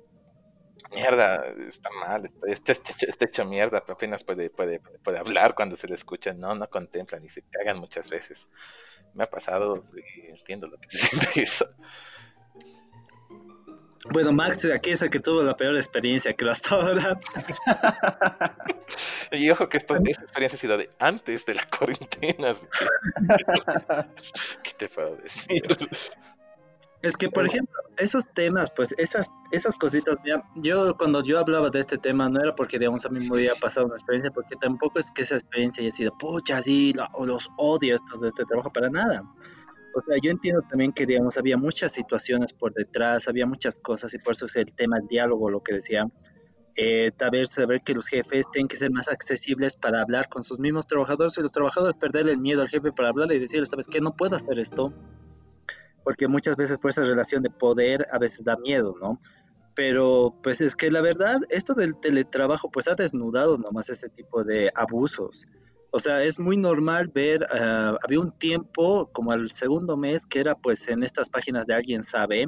mierda, 0.92 1.44
está 1.66 1.90
mal, 1.90 2.30
está, 2.46 2.70
está, 2.70 3.24
hecho, 3.24 3.44
mierda, 3.44 3.78
apenas 3.78 4.22
puede, 4.22 4.50
puede, 4.50 4.78
puede 5.02 5.18
hablar 5.18 5.56
cuando 5.56 5.74
se 5.74 5.88
le 5.88 5.96
escucha, 5.96 6.32
no, 6.32 6.54
no 6.54 6.70
contemplan 6.70 7.24
y 7.24 7.28
se 7.28 7.42
cagan 7.42 7.80
muchas 7.80 8.08
veces. 8.08 8.46
Me 9.14 9.24
ha 9.24 9.26
pasado 9.28 9.84
y 9.96 10.28
entiendo 10.28 10.68
lo 10.68 10.78
que 10.78 10.90
se 10.96 11.08
siente 11.08 11.42
eso. 11.42 11.66
Bueno, 14.10 14.32
Max 14.32 14.64
aquí 14.64 14.90
es 14.90 15.02
el 15.02 15.10
que 15.10 15.20
tuvo 15.20 15.42
la 15.42 15.56
peor 15.56 15.76
experiencia 15.76 16.32
que 16.34 16.48
hasta 16.48 16.74
ahora. 16.74 17.20
y 19.32 19.48
ojo 19.50 19.68
que 19.68 19.78
esta, 19.78 19.96
experiencia 19.96 20.56
ha 20.56 20.60
sido 20.60 20.76
de 20.76 20.90
antes 20.98 21.46
de 21.46 21.54
la 21.54 21.64
cuarentena. 21.66 22.54
¿Qué 24.62 24.72
te 24.76 24.88
puedo 24.88 25.16
decir? 25.16 25.62
Es 27.02 27.16
que, 27.16 27.28
por 27.28 27.46
ejemplo, 27.46 27.76
esos 27.96 28.28
temas, 28.32 28.70
pues 28.70 28.94
esas, 28.96 29.30
esas 29.50 29.74
cositas, 29.74 30.16
yo 30.54 30.96
cuando 30.96 31.22
yo 31.22 31.38
hablaba 31.40 31.68
de 31.68 31.80
este 31.80 31.98
tema 31.98 32.28
no 32.28 32.40
era 32.40 32.54
porque, 32.54 32.78
digamos, 32.78 33.04
a 33.04 33.08
mí 33.08 33.28
me 33.28 33.36
había 33.36 33.54
pasado 33.56 33.86
una 33.86 33.96
experiencia, 33.96 34.30
porque 34.30 34.54
tampoco 34.54 35.00
es 35.00 35.10
que 35.10 35.22
esa 35.22 35.34
experiencia 35.34 35.82
haya 35.82 35.90
sido, 35.90 36.16
pucha, 36.16 36.62
sí, 36.62 36.92
los 36.92 37.50
odio 37.56 37.94
estos 37.96 38.20
de 38.20 38.28
este 38.28 38.44
trabajo, 38.44 38.72
para 38.72 38.88
nada. 38.88 39.24
O 39.94 40.00
sea, 40.00 40.16
yo 40.22 40.30
entiendo 40.30 40.62
también 40.68 40.92
que, 40.92 41.06
digamos, 41.06 41.36
había 41.36 41.56
muchas 41.56 41.92
situaciones 41.92 42.52
por 42.52 42.72
detrás, 42.72 43.28
había 43.28 43.46
muchas 43.46 43.78
cosas, 43.78 44.14
y 44.14 44.18
por 44.18 44.34
eso 44.34 44.46
es 44.46 44.56
el 44.56 44.74
tema 44.74 44.98
del 44.98 45.08
diálogo, 45.08 45.50
lo 45.50 45.62
que 45.62 45.74
decía. 45.74 46.06
Eh, 46.74 47.10
vez 47.30 47.50
saber 47.50 47.82
que 47.82 47.92
los 47.92 48.08
jefes 48.08 48.46
tienen 48.50 48.68
que 48.68 48.78
ser 48.78 48.90
más 48.90 49.08
accesibles 49.08 49.76
para 49.76 50.00
hablar 50.00 50.28
con 50.28 50.42
sus 50.42 50.58
mismos 50.58 50.86
trabajadores 50.86 51.36
y 51.36 51.42
los 51.42 51.52
trabajadores 51.52 51.96
perderle 51.96 52.32
el 52.32 52.38
miedo 52.38 52.62
al 52.62 52.68
jefe 52.68 52.92
para 52.92 53.10
hablarle 53.10 53.36
y 53.36 53.40
decirle, 53.40 53.66
¿sabes 53.66 53.88
qué? 53.88 54.00
No 54.00 54.16
puedo 54.16 54.36
hacer 54.36 54.58
esto 54.58 54.92
porque 56.04 56.28
muchas 56.28 56.56
veces 56.56 56.78
por 56.78 56.90
esa 56.90 57.04
relación 57.04 57.42
de 57.42 57.50
poder 57.50 58.06
a 58.10 58.18
veces 58.18 58.44
da 58.44 58.56
miedo, 58.56 58.94
¿no? 59.00 59.20
Pero 59.74 60.34
pues 60.42 60.60
es 60.60 60.76
que 60.76 60.90
la 60.90 61.00
verdad, 61.00 61.40
esto 61.48 61.74
del 61.74 61.98
teletrabajo 61.98 62.70
pues 62.70 62.88
ha 62.88 62.94
desnudado 62.94 63.56
nomás 63.56 63.88
ese 63.88 64.08
tipo 64.08 64.44
de 64.44 64.70
abusos. 64.74 65.46
O 65.94 66.00
sea, 66.00 66.24
es 66.24 66.40
muy 66.40 66.56
normal 66.56 67.10
ver, 67.14 67.42
uh, 67.42 67.96
había 68.02 68.18
un 68.18 68.30
tiempo 68.30 69.10
como 69.12 69.30
al 69.30 69.50
segundo 69.50 69.96
mes 69.98 70.24
que 70.24 70.40
era 70.40 70.54
pues 70.54 70.88
en 70.88 71.02
estas 71.02 71.28
páginas 71.28 71.66
de 71.66 71.74
alguien 71.74 72.02
sabe, 72.02 72.46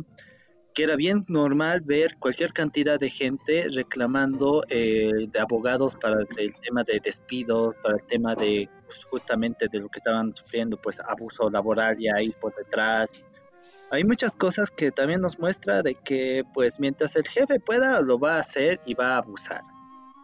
que 0.75 0.83
era 0.83 0.97
bien 0.97 1.25
normal 1.29 1.83
ver 1.83 2.17
cualquier 2.19 2.55
cantidad 2.55 2.99
de 2.99 3.11
gente 3.11 3.69
reclamando 3.69 4.63
eh, 4.71 5.29
de 5.29 5.39
abogados 5.39 5.95
para 5.95 6.21
el 6.39 6.55
tema 6.63 6.83
de 6.85 7.01
despidos, 7.05 7.75
para 7.83 7.97
el 7.97 8.05
tema 8.05 8.35
de 8.35 8.69
pues, 8.87 9.05
justamente 9.05 9.69
de 9.71 9.79
lo 9.79 9.91
que 9.91 9.99
estaban 9.99 10.33
sufriendo, 10.33 10.81
pues 10.81 10.99
abuso 11.01 11.51
laboral 11.51 12.01
y 12.01 12.09
ahí 12.09 12.31
por 12.41 12.55
detrás, 12.57 13.13
hay 13.91 14.05
muchas 14.05 14.35
cosas 14.37 14.71
que 14.71 14.91
también 14.91 15.21
nos 15.21 15.39
muestra 15.39 15.83
de 15.83 15.95
que 15.95 16.45
pues 16.55 16.81
mientras 16.81 17.15
el 17.15 17.29
jefe 17.29 17.61
pueda 17.61 18.01
lo 18.01 18.19
va 18.19 18.37
a 18.37 18.41
hacer 18.41 18.81
y 18.87 18.95
va 18.95 19.15
a 19.15 19.19
abusar. 19.19 19.61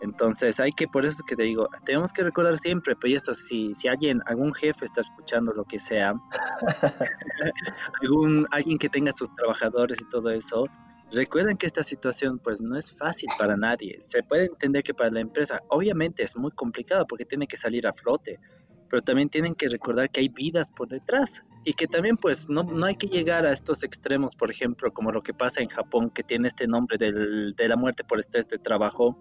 Entonces 0.00 0.58
hay 0.60 0.72
que, 0.72 0.88
por 0.88 1.04
eso 1.04 1.18
es 1.18 1.22
que 1.22 1.36
te 1.36 1.42
digo, 1.42 1.68
tenemos 1.84 2.12
que 2.12 2.22
recordar 2.22 2.56
siempre, 2.56 2.96
pues 2.96 3.14
esto, 3.14 3.34
si, 3.34 3.74
si 3.74 3.86
alguien, 3.88 4.22
algún 4.26 4.52
jefe 4.52 4.86
está 4.86 5.02
escuchando 5.02 5.52
lo 5.52 5.64
que 5.64 5.78
sea, 5.78 6.14
algún, 8.02 8.46
alguien 8.50 8.78
que 8.78 8.88
tenga 8.88 9.12
sus 9.12 9.34
trabajadores 9.34 10.00
y 10.00 10.08
todo 10.08 10.30
eso, 10.30 10.64
recuerden 11.12 11.56
que 11.56 11.66
esta 11.66 11.84
situación 11.84 12.38
pues 12.38 12.62
no 12.62 12.78
es 12.78 12.96
fácil 12.96 13.28
para 13.38 13.56
nadie. 13.56 13.98
Se 14.00 14.22
puede 14.22 14.46
entender 14.46 14.82
que 14.82 14.94
para 14.94 15.10
la 15.10 15.20
empresa 15.20 15.60
obviamente 15.68 16.22
es 16.22 16.36
muy 16.36 16.52
complicado 16.52 17.06
porque 17.06 17.26
tiene 17.26 17.46
que 17.46 17.58
salir 17.58 17.86
a 17.86 17.92
flote, 17.92 18.40
pero 18.88 19.02
también 19.02 19.28
tienen 19.28 19.54
que 19.54 19.68
recordar 19.68 20.10
que 20.10 20.20
hay 20.20 20.28
vidas 20.28 20.70
por 20.70 20.88
detrás 20.88 21.44
y 21.64 21.74
que 21.74 21.86
también 21.86 22.16
pues 22.16 22.48
no, 22.48 22.62
no 22.62 22.86
hay 22.86 22.96
que 22.96 23.06
llegar 23.06 23.44
a 23.44 23.52
estos 23.52 23.82
extremos, 23.82 24.34
por 24.34 24.50
ejemplo, 24.50 24.92
como 24.92 25.12
lo 25.12 25.22
que 25.22 25.34
pasa 25.34 25.60
en 25.60 25.68
Japón, 25.68 26.10
que 26.10 26.22
tiene 26.22 26.48
este 26.48 26.66
nombre 26.66 26.96
del, 26.96 27.54
de 27.54 27.68
la 27.68 27.76
muerte 27.76 28.02
por 28.02 28.18
estrés 28.18 28.48
de 28.48 28.58
trabajo, 28.58 29.18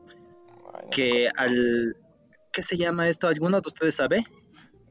que 0.91 1.29
al... 1.35 1.95
¿Qué 2.51 2.63
se 2.63 2.77
llama 2.77 3.07
esto? 3.07 3.27
¿Alguno 3.27 3.61
de 3.61 3.67
ustedes 3.67 3.95
sabe? 3.95 4.23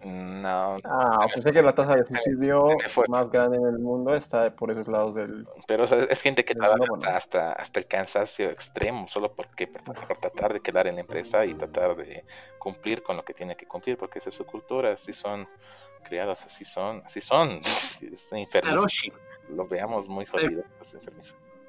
No. 0.04 0.76
Ah, 0.84 1.26
o 1.26 1.28
sea, 1.28 1.42
sé 1.42 1.52
que 1.52 1.60
la 1.60 1.74
tasa 1.74 1.96
de 1.96 2.06
suicidio 2.06 2.68
más 3.08 3.30
grande 3.30 3.56
en 3.56 3.66
el 3.66 3.78
mundo 3.80 4.14
está 4.14 4.54
por 4.54 4.70
esos 4.70 4.86
lados 4.86 5.16
del. 5.16 5.46
Pero 5.66 5.84
es 5.84 6.20
gente 6.20 6.44
que 6.44 6.54
trabaja 6.54 6.86
hasta, 7.16 7.52
hasta 7.52 7.80
el 7.80 7.86
cansancio 7.86 8.48
extremo, 8.48 9.08
solo 9.08 9.34
porque 9.34 9.66
por 9.66 9.96
tratar 9.96 10.52
de 10.52 10.60
quedar 10.60 10.86
en 10.86 10.96
la 10.96 11.00
empresa 11.00 11.44
y 11.44 11.54
tratar 11.54 11.96
de 11.96 12.24
cumplir 12.58 13.02
con 13.02 13.16
lo 13.16 13.24
que 13.24 13.34
tiene 13.34 13.56
que 13.56 13.66
cumplir, 13.66 13.96
porque 13.96 14.20
esa 14.20 14.28
es 14.28 14.36
su 14.36 14.46
cultura, 14.46 14.92
así 14.92 15.12
son 15.12 15.48
criados, 16.04 16.42
así 16.42 16.64
son, 16.64 17.02
así 17.04 17.20
son. 17.20 17.60
es 18.00 19.10
Lo 19.48 19.66
veamos 19.66 20.08
muy 20.08 20.26
jodido, 20.26 20.62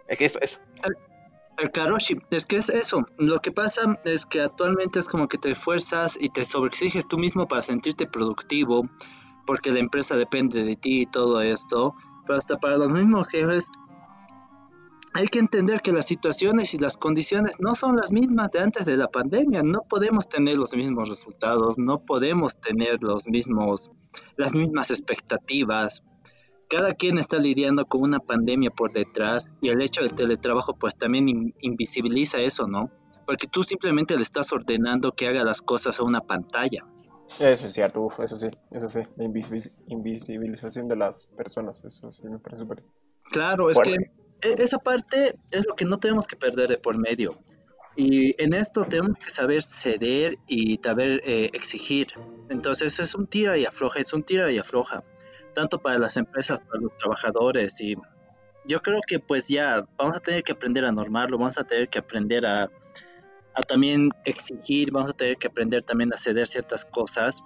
Es 0.07 0.17
que 0.17 0.25
eso, 0.25 0.39
eso. 0.39 0.59
El 0.83 0.95
karoshi, 1.67 2.15
es 2.31 2.45
que 2.45 2.55
es 2.57 2.69
eso. 2.69 3.05
Lo 3.17 3.41
que 3.41 3.51
pasa 3.51 3.99
es 4.05 4.25
que 4.25 4.41
actualmente 4.41 4.99
es 4.99 5.07
como 5.09 5.27
que 5.27 5.37
te 5.37 5.51
esfuerzas 5.51 6.17
y 6.19 6.29
te 6.29 6.45
sobreexiges 6.45 7.07
tú 7.07 7.17
mismo 7.17 7.47
para 7.47 7.61
sentirte 7.61 8.07
productivo, 8.07 8.89
porque 9.45 9.71
la 9.71 9.79
empresa 9.79 10.15
depende 10.15 10.63
de 10.63 10.75
ti 10.75 11.01
y 11.01 11.05
todo 11.05 11.41
esto. 11.41 11.95
Pero 12.25 12.39
hasta 12.39 12.57
para 12.57 12.77
los 12.77 12.89
mismos 12.89 13.27
jefes 13.27 13.69
hay 15.13 15.27
que 15.27 15.39
entender 15.39 15.81
que 15.81 15.91
las 15.91 16.05
situaciones 16.05 16.73
y 16.73 16.77
las 16.77 16.95
condiciones 16.95 17.59
no 17.59 17.75
son 17.75 17.95
las 17.95 18.11
mismas 18.11 18.51
de 18.51 18.59
antes 18.59 18.85
de 18.85 18.95
la 18.95 19.07
pandemia. 19.07 19.63
No 19.63 19.81
podemos 19.89 20.29
tener 20.29 20.57
los 20.57 20.73
mismos 20.73 21.09
resultados, 21.09 21.77
no 21.77 21.99
podemos 21.99 22.59
tener 22.59 23.03
los 23.03 23.27
mismos, 23.27 23.91
las 24.37 24.53
mismas 24.53 24.91
expectativas 24.91 26.03
cada 26.69 26.93
quien 26.93 27.17
está 27.17 27.37
lidiando 27.37 27.85
con 27.85 28.01
una 28.01 28.19
pandemia 28.19 28.69
por 28.69 28.93
detrás 28.93 29.53
y 29.59 29.69
el 29.69 29.81
hecho 29.81 30.01
del 30.01 30.13
teletrabajo 30.13 30.75
pues 30.75 30.95
también 30.95 31.53
invisibiliza 31.61 32.39
eso, 32.39 32.67
¿no? 32.67 32.91
Porque 33.25 33.47
tú 33.47 33.63
simplemente 33.63 34.15
le 34.15 34.21
estás 34.21 34.53
ordenando 34.53 35.11
que 35.11 35.27
haga 35.27 35.43
las 35.43 35.61
cosas 35.61 35.99
a 35.99 36.03
una 36.03 36.21
pantalla. 36.21 36.85
Eso 37.39 37.67
es 37.67 37.73
cierto, 37.73 38.07
eso 38.23 38.39
sí, 38.39 38.47
eso 38.71 38.89
sí, 38.89 38.99
la 39.17 39.23
invisibilización 39.87 40.87
de 40.87 40.95
las 40.95 41.27
personas, 41.27 41.83
eso 41.83 42.11
sí 42.11 42.23
me 42.27 42.39
parece 42.39 42.61
súper. 42.61 42.83
Claro, 43.31 43.69
es 43.69 43.79
que 43.79 43.93
e, 43.93 44.63
esa 44.63 44.77
parte 44.79 45.37
es 45.51 45.67
lo 45.67 45.75
que 45.75 45.85
no 45.85 45.99
tenemos 45.99 46.27
que 46.27 46.35
perder 46.35 46.69
de 46.69 46.77
por 46.77 46.97
medio. 46.97 47.37
Y 47.95 48.41
en 48.41 48.53
esto 48.53 48.85
tenemos 48.85 49.17
que 49.17 49.29
saber 49.29 49.61
ceder 49.61 50.37
y 50.47 50.79
saber 50.83 51.21
eh, 51.25 51.49
exigir. 51.53 52.07
Entonces 52.49 52.99
es 52.99 53.13
un 53.13 53.27
tira 53.27 53.57
y 53.57 53.65
afloja, 53.65 53.99
es 53.99 54.13
un 54.13 54.23
tira 54.23 54.51
y 54.51 54.57
afloja 54.57 55.03
tanto 55.53 55.79
para 55.79 55.97
las 55.97 56.17
empresas, 56.17 56.61
para 56.61 56.81
los 56.81 56.95
trabajadores 56.97 57.79
y 57.81 57.95
yo 58.65 58.81
creo 58.81 58.99
que 59.05 59.19
pues 59.19 59.47
ya 59.47 59.87
vamos 59.97 60.17
a 60.17 60.19
tener 60.19 60.43
que 60.43 60.51
aprender 60.51 60.85
a 60.85 60.91
normarlo, 60.91 61.37
vamos 61.37 61.57
a 61.57 61.63
tener 61.63 61.89
que 61.89 61.99
aprender 61.99 62.45
a, 62.45 62.69
a 63.55 63.61
también 63.67 64.09
exigir, 64.25 64.91
vamos 64.91 65.11
a 65.11 65.13
tener 65.13 65.37
que 65.37 65.47
aprender 65.47 65.83
también 65.83 66.13
a 66.13 66.17
ceder 66.17 66.45
ciertas 66.45 66.85
cosas, 66.85 67.43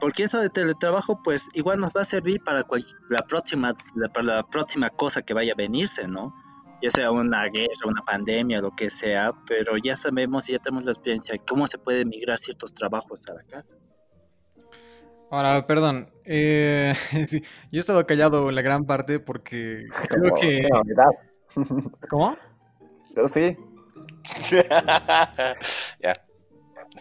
porque 0.00 0.24
eso 0.24 0.40
de 0.40 0.50
teletrabajo 0.50 1.22
pues 1.22 1.48
igual 1.54 1.80
nos 1.80 1.90
va 1.90 2.02
a 2.02 2.04
servir 2.04 2.42
para 2.42 2.66
la 3.08 3.22
próxima, 3.22 3.74
para 4.12 4.26
la 4.26 4.42
próxima 4.42 4.90
cosa 4.90 5.22
que 5.22 5.34
vaya 5.34 5.52
a 5.52 5.56
venirse, 5.56 6.08
¿no? 6.08 6.34
Ya 6.82 6.90
sea 6.90 7.10
una 7.12 7.44
guerra, 7.44 7.86
una 7.86 8.02
pandemia, 8.02 8.60
lo 8.60 8.72
que 8.72 8.90
sea, 8.90 9.32
pero 9.46 9.76
ya 9.78 9.96
sabemos 9.96 10.48
y 10.48 10.52
ya 10.52 10.58
tenemos 10.58 10.84
la 10.84 10.92
experiencia 10.92 11.32
de 11.32 11.38
cómo 11.38 11.66
se 11.66 11.78
puede 11.78 12.04
migrar 12.04 12.38
ciertos 12.38 12.74
trabajos 12.74 13.26
a 13.28 13.34
la 13.34 13.44
casa. 13.44 13.76
Ahora, 15.30 15.66
perdón, 15.66 16.10
eh, 16.24 16.94
yo 17.70 17.78
he 17.78 17.80
estado 17.80 18.06
callado 18.06 18.50
la 18.50 18.62
gran 18.62 18.84
parte 18.84 19.20
porque 19.20 19.86
creo 20.08 20.34
que... 20.34 20.68
¿Cómo? 22.08 22.36
Yo 23.16 23.28
sí. 23.28 23.56
ya. 26.00 26.14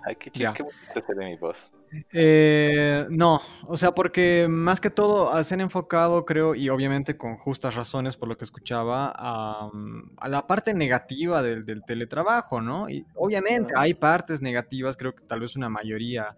Ay, 0.05 0.15
qué 0.15 0.31
chido, 0.31 0.53
qué 0.53 0.63
bonito 0.63 1.13
de 1.13 1.25
mi 1.25 1.37
voz. 1.37 1.71
Eh, 2.11 3.05
no, 3.09 3.39
o 3.67 3.77
sea, 3.77 3.93
porque 3.93 4.47
más 4.49 4.81
que 4.81 4.89
todo 4.89 5.43
se 5.43 5.53
han 5.53 5.61
enfocado, 5.61 6.25
creo, 6.25 6.55
y 6.55 6.69
obviamente 6.69 7.17
con 7.17 7.37
justas 7.37 7.75
razones 7.75 8.17
por 8.17 8.27
lo 8.27 8.37
que 8.37 8.45
escuchaba, 8.45 9.13
a, 9.15 9.69
a 10.17 10.29
la 10.29 10.47
parte 10.47 10.73
negativa 10.73 11.43
del, 11.43 11.65
del, 11.65 11.83
teletrabajo, 11.83 12.61
¿no? 12.61 12.89
Y 12.89 13.05
obviamente 13.15 13.73
hay 13.77 13.93
partes 13.93 14.41
negativas, 14.41 14.97
creo 14.97 15.13
que 15.13 15.23
tal 15.25 15.41
vez 15.41 15.55
una 15.55 15.69
mayoría 15.69 16.35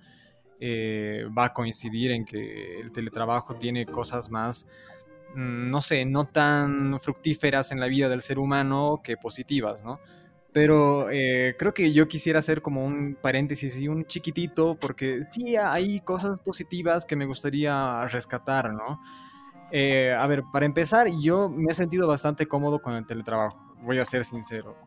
eh, 0.60 1.26
va 1.38 1.46
a 1.46 1.54
coincidir 1.54 2.12
en 2.12 2.24
que 2.24 2.80
el 2.80 2.92
teletrabajo 2.92 3.56
tiene 3.56 3.86
cosas 3.86 4.30
más, 4.30 4.68
mm, 5.36 5.70
no 5.70 5.82
sé, 5.82 6.06
no 6.06 6.26
tan 6.26 7.00
fructíferas 7.02 7.72
en 7.72 7.80
la 7.80 7.88
vida 7.88 8.08
del 8.08 8.22
ser 8.22 8.40
humano 8.40 9.02
que 9.04 9.18
positivas, 9.18 9.84
¿no? 9.84 10.00
Pero 10.54 11.10
eh, 11.12 11.56
creo 11.60 11.74
que 11.74 11.92
yo 11.92 12.08
quisiera 12.08 12.40
hacer 12.40 12.62
como 12.62 12.86
un 12.86 13.18
paréntesis 13.22 13.78
y 13.78 13.90
un 13.90 14.06
chiquitito, 14.06 14.76
porque 14.80 15.20
sí 15.30 15.58
hay 15.58 16.00
cosas 16.00 16.40
positivas 16.40 17.06
que 17.06 17.18
me 17.18 17.26
gustaría 17.26 18.06
rescatar, 18.08 18.74
¿no? 18.74 19.02
Eh, 19.72 20.14
a 20.18 20.26
ver, 20.28 20.44
para 20.54 20.66
empezar, 20.66 21.08
yo 21.22 21.50
me 21.50 21.72
he 21.72 21.76
sentido 21.76 22.08
bastante 22.08 22.48
cómodo 22.48 22.82
con 22.82 22.94
el 22.96 23.06
teletrabajo, 23.06 23.76
voy 23.82 24.00
a 24.00 24.06
ser 24.06 24.24
sincero. 24.24 24.78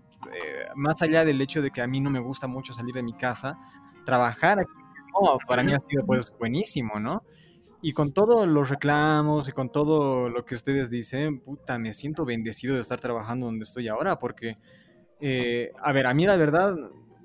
Más 0.74 1.02
allá 1.02 1.24
del 1.24 1.40
hecho 1.40 1.62
de 1.62 1.70
que 1.70 1.80
a 1.80 1.86
mí 1.86 2.00
no 2.00 2.10
me 2.10 2.20
gusta 2.20 2.46
mucho 2.46 2.72
salir 2.72 2.94
de 2.94 3.02
mi 3.02 3.12
casa, 3.12 3.58
trabajar 4.04 4.60
aquí 4.60 4.72
mismo 5.20 5.38
para 5.46 5.62
mí 5.62 5.72
ha 5.72 5.80
sido 5.80 6.04
pues 6.04 6.32
buenísimo, 6.38 6.98
¿no? 7.00 7.22
Y 7.80 7.92
con 7.92 8.12
todos 8.12 8.46
los 8.46 8.70
reclamos 8.70 9.48
y 9.48 9.52
con 9.52 9.70
todo 9.70 10.28
lo 10.28 10.44
que 10.44 10.54
ustedes 10.54 10.90
dicen, 10.90 11.40
puta, 11.40 11.78
me 11.78 11.94
siento 11.94 12.24
bendecido 12.24 12.74
de 12.74 12.80
estar 12.80 12.98
trabajando 12.98 13.46
donde 13.46 13.62
estoy 13.62 13.86
ahora, 13.86 14.18
porque, 14.18 14.58
eh, 15.20 15.70
a 15.80 15.92
ver, 15.92 16.06
a 16.06 16.14
mí 16.14 16.26
la 16.26 16.36
verdad, 16.36 16.76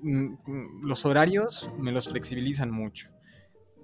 mm, 0.02 0.86
los 0.86 1.04
horarios 1.06 1.70
me 1.78 1.90
los 1.90 2.08
flexibilizan 2.08 2.70
mucho. 2.70 3.10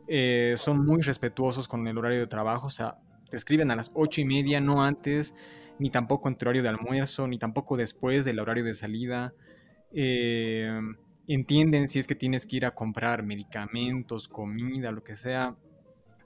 Eh, 0.07 0.55
son 0.57 0.85
muy 0.85 1.01
respetuosos 1.03 1.67
con 1.67 1.87
el 1.89 1.99
horario 1.99 2.21
de 2.21 2.27
trabajo, 2.27 2.69
o 2.69 2.71
sea, 2.71 2.99
te 3.31 3.37
escriben 3.37 3.71
a 3.71 3.77
las 3.77 3.91
ocho 3.95 4.21
y 4.21 4.25
media, 4.25 4.61
no 4.61 4.85
antes, 4.85 5.35
ni 5.79 5.91
tampoco 5.91 6.29
en 6.29 6.37
tu 6.37 6.45
horario 6.45 6.63
de 6.63 6.69
almuerzo, 6.69 7.27
ni 7.27 7.39
tampoco 7.39 7.77
después 7.77 8.25
del 8.25 8.39
horario 8.39 8.65
de 8.65 8.75
salida. 8.75 9.33
Eh, 9.93 10.81
entienden 11.27 11.89
si 11.89 11.99
es 11.99 12.07
que 12.07 12.15
tienes 12.15 12.47
que 12.47 12.57
ir 12.57 12.67
a 12.67 12.75
comprar 12.75 13.23
medicamentos, 13.23 14.29
comida, 14.29 14.91
lo 14.91 15.03
que 15.03 15.15
sea 15.15 15.57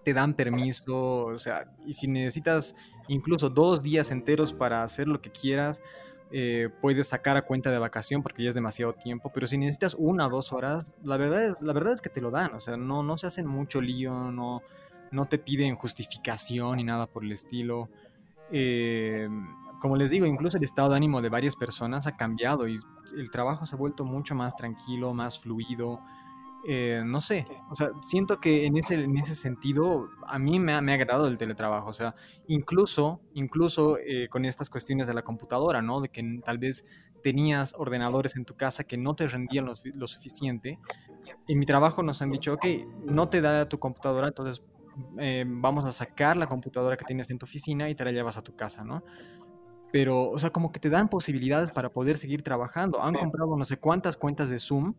te 0.05 0.13
dan 0.13 0.35
permiso, 0.35 1.25
o 1.27 1.39
sea, 1.39 1.73
y 1.87 1.95
si 1.95 2.07
necesitas 2.09 2.77
incluso 3.09 3.49
dos 3.49 3.83
días 3.83 4.11
enteros 4.11 4.53
para 4.53 4.83
hacer 4.83 5.09
lo 5.09 5.21
que 5.21 5.31
quieras, 5.31 5.83
eh, 6.31 6.69
puedes 6.81 7.09
sacar 7.09 7.37
a 7.37 7.43
cuenta 7.43 7.71
de 7.71 7.79
vacación 7.79 8.23
porque 8.23 8.43
ya 8.43 8.51
es 8.51 8.55
demasiado 8.55 8.93
tiempo, 8.93 9.31
pero 9.33 9.47
si 9.47 9.57
necesitas 9.57 9.95
una 9.99 10.27
o 10.27 10.31
dos 10.31 10.53
horas, 10.53 10.93
la 11.03 11.17
verdad 11.17 11.45
es, 11.45 11.61
la 11.63 11.73
verdad 11.73 11.95
es 11.95 12.01
que 12.01 12.11
te 12.11 12.21
lo 12.21 12.31
dan, 12.31 12.55
o 12.55 12.61
sea, 12.61 12.77
no, 12.77 13.03
no 13.03 13.17
se 13.17 13.27
hacen 13.27 13.47
mucho 13.47 13.81
lío, 13.81 14.31
no, 14.31 14.63
no 15.11 15.27
te 15.27 15.39
piden 15.39 15.75
justificación 15.75 16.77
ni 16.77 16.85
nada 16.85 17.07
por 17.07 17.25
el 17.25 17.33
estilo. 17.33 17.89
Eh, 18.51 19.29
como 19.85 19.97
les 19.97 20.09
digo, 20.09 20.25
incluso 20.25 20.57
el 20.57 20.65
estado 20.65 20.89
de 20.89 20.97
ánimo 20.97 21.21
de 21.21 21.29
varias 21.29 21.57
personas 21.57 22.07
ha 22.07 22.17
cambiado 22.17 22.67
y 22.67 22.81
el 23.19 23.31
trabajo 23.31 23.67
se 23.67 23.75
ha 23.75 23.79
vuelto 23.79 24.07
mucho 24.07 24.35
más 24.35 24.57
tranquilo, 24.57 25.13
más 25.13 25.39
fluido. 25.39 26.01
Eh, 26.67 27.03
no 27.05 27.21
sé, 27.21 27.45
o 27.71 27.75
sea, 27.75 27.91
siento 28.01 28.41
que 28.41 28.65
en 28.65 28.79
ese, 28.79 28.95
en 28.95 29.15
ese 29.19 29.35
sentido 29.35 30.09
a 30.27 30.39
mí 30.39 30.59
me 30.59 30.73
ha, 30.73 30.81
me 30.81 30.93
ha 30.93 30.95
agradado 30.95 31.27
el 31.27 31.37
teletrabajo, 31.37 31.91
o 31.91 31.93
sea, 31.93 32.15
incluso, 32.47 33.21
incluso 33.35 33.99
eh, 33.99 34.29
con 34.31 34.47
estas 34.47 34.71
cuestiones 34.71 35.07
de 35.07 35.13
la 35.13 35.21
computadora, 35.21 35.83
¿no? 35.83 36.01
De 36.01 36.09
que 36.09 36.41
tal 36.43 36.57
vez 36.57 36.87
tenías 37.23 37.75
ordenadores 37.77 38.37
en 38.37 38.47
tu 38.47 38.57
casa 38.57 38.85
que 38.85 38.97
no 38.97 39.15
te 39.15 39.29
rendían 39.29 39.67
lo, 39.67 40.07
suficiente. 40.07 40.79
En 41.47 41.59
mi 41.59 41.67
trabajo 41.67 42.03
nos 42.03 42.23
han 42.23 42.31
dicho, 42.31 42.55
ok, 42.55 42.65
no 43.05 43.29
te 43.29 43.43
da 43.43 43.69
tu 43.69 43.79
computadora, 43.79 44.29
entonces 44.29 44.63
eh, 45.19 45.45
vamos 45.47 45.85
a 45.85 45.93
sacar 45.93 46.39
la 46.39 46.47
computadora 46.47 46.97
que 46.97 47.05
tienes 47.05 47.31
en 47.31 47.39
tu 47.39 47.45
oficina 47.45 47.91
y 47.91 47.95
te 47.95 48.03
la 48.03 48.13
llevas 48.13 48.39
a 48.39 48.43
tu 48.43 48.57
casa, 48.57 48.83
¿no? 48.83 49.05
Pero, 49.95 50.29
o 50.29 50.39
sea, 50.41 50.51
como 50.51 50.73
que 50.73 50.81
te 50.81 50.91
dan 50.91 51.09
posibilidades 51.09 51.71
para 51.71 51.89
poder 51.89 52.17
seguir 52.17 52.43
trabajando. 52.43 53.01
Han 53.01 53.15
comprado 53.15 53.57
no 53.57 53.65
sé 53.65 53.77
cuántas 53.77 54.17
cuentas 54.17 54.51
de 54.51 54.59
Zoom 54.59 54.95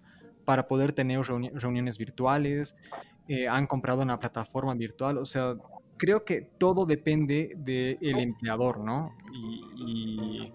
para 0.45 0.69
poder 0.69 0.93
tener 0.93 1.19
reuniones 1.19 1.97
virtuales, 1.97 2.77
eh, 3.27 3.49
han 3.49 3.67
comprado 3.67 4.03
una 4.03 4.17
plataforma 4.17 4.73
virtual, 4.73 5.17
o 5.17 5.25
sea, 5.25 5.55
creo 5.97 6.23
que 6.23 6.43
todo 6.43 6.85
depende 6.85 7.57
del 7.57 8.19
empleador, 8.19 8.79
¿no? 8.79 9.13
Y, 9.33 10.53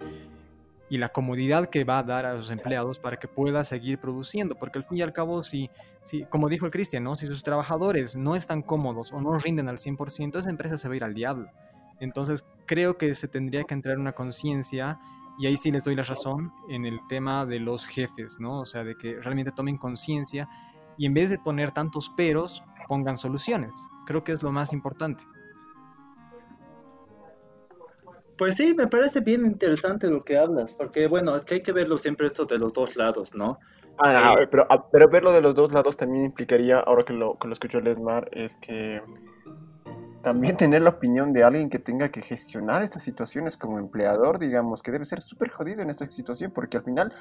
y, 0.89 0.97
la 0.97 1.11
comodidad 1.11 1.67
que 1.67 1.85
va 1.85 1.99
a 1.99 2.03
dar 2.03 2.25
a 2.25 2.37
sus 2.37 2.51
empleados 2.51 2.99
para 2.99 3.19
que 3.19 3.29
pueda 3.29 3.63
seguir 3.63 3.99
produciendo, 3.99 4.55
porque 4.55 4.79
al 4.79 4.85
fin 4.85 4.97
y 4.97 5.03
al 5.03 5.13
cabo, 5.13 5.43
si, 5.43 5.69
si 6.05 6.25
como 6.25 6.49
dijo 6.49 6.65
el 6.65 6.73
Cristian, 6.73 7.05
¿no? 7.05 7.15
Si 7.15 7.27
sus 7.27 7.43
trabajadores 7.43 8.17
no 8.17 8.37
están 8.37 8.63
cómodos 8.63 9.13
o 9.13 9.21
no 9.21 9.39
rinden 9.39 9.69
al 9.69 9.77
100%, 9.77 10.39
esa 10.39 10.49
empresa 10.49 10.79
se 10.79 10.89
va 10.89 10.95
a 10.95 10.97
ir 10.97 11.05
al 11.05 11.13
diablo. 11.13 11.51
Entonces, 12.01 12.43
creo 12.71 12.97
que 12.97 13.17
se 13.17 13.27
tendría 13.27 13.65
que 13.65 13.75
entrar 13.75 13.99
una 13.99 14.13
conciencia 14.13 15.01
y 15.41 15.49
ahí 15.49 15.57
sí 15.57 15.73
les 15.73 15.83
doy 15.83 15.97
la 15.97 16.05
razón 16.05 16.53
en 16.69 16.87
el 16.87 17.01
tema 17.09 17.45
de 17.45 17.59
los 17.59 17.85
jefes, 17.85 18.37
¿no? 18.39 18.61
O 18.61 18.65
sea, 18.65 18.85
de 18.85 18.95
que 18.95 19.21
realmente 19.21 19.51
tomen 19.51 19.77
conciencia 19.77 20.49
y 20.97 21.05
en 21.05 21.13
vez 21.13 21.31
de 21.31 21.39
poner 21.41 21.73
tantos 21.73 22.11
peros, 22.11 22.63
pongan 22.87 23.17
soluciones. 23.17 23.73
Creo 24.07 24.23
que 24.23 24.31
es 24.31 24.45
lo 24.45 24.53
más 24.53 24.73
importante. 24.73 25.25
Pues 28.39 28.55
sí, 28.55 28.73
me 28.73 28.87
parece 28.87 29.19
bien 29.19 29.45
interesante 29.47 30.07
lo 30.07 30.23
que 30.23 30.39
hablas, 30.39 30.71
porque 30.71 31.09
bueno, 31.09 31.35
es 31.35 31.45
que 31.45 31.55
hay 31.55 31.63
que 31.63 31.73
verlo 31.73 31.99
siempre 31.99 32.29
esto 32.29 32.45
de 32.45 32.59
los 32.59 32.73
dos 32.73 32.95
lados, 32.95 33.35
¿no? 33.35 33.59
Ah, 33.99 34.37
eh, 34.39 34.47
pero, 34.47 34.69
ah, 34.71 34.89
pero 34.93 35.11
verlo 35.11 35.33
de 35.33 35.41
los 35.41 35.57
dos 35.57 35.73
lados 35.73 35.97
también 35.97 36.27
implicaría, 36.27 36.79
ahora 36.79 37.05
que 37.05 37.15
lo, 37.15 37.37
que 37.37 37.49
lo 37.49 37.53
escuchó 37.53 37.81
Lesmar, 37.81 38.29
es 38.31 38.57
que 38.59 39.03
también 40.23 40.57
tener 40.57 40.83
la 40.83 40.91
opinión 40.91 41.33
de 41.33 41.43
alguien 41.43 41.71
que 41.71 41.79
tenga 41.79 42.11
que 42.11 42.21
gestionar 42.21 42.83
estas 42.83 43.03
situaciones 43.03 43.57
como 43.57 43.79
empleador, 43.79 44.39
digamos, 44.39 44.83
que 44.83 44.93
debe 44.93 45.05
ser 45.05 45.21
súper 45.21 45.49
jodido 45.51 45.83
en 45.83 45.91
esta 45.91 46.07
situación, 46.07 46.51
porque 46.51 46.77
al 46.77 46.83
final, 46.83 47.13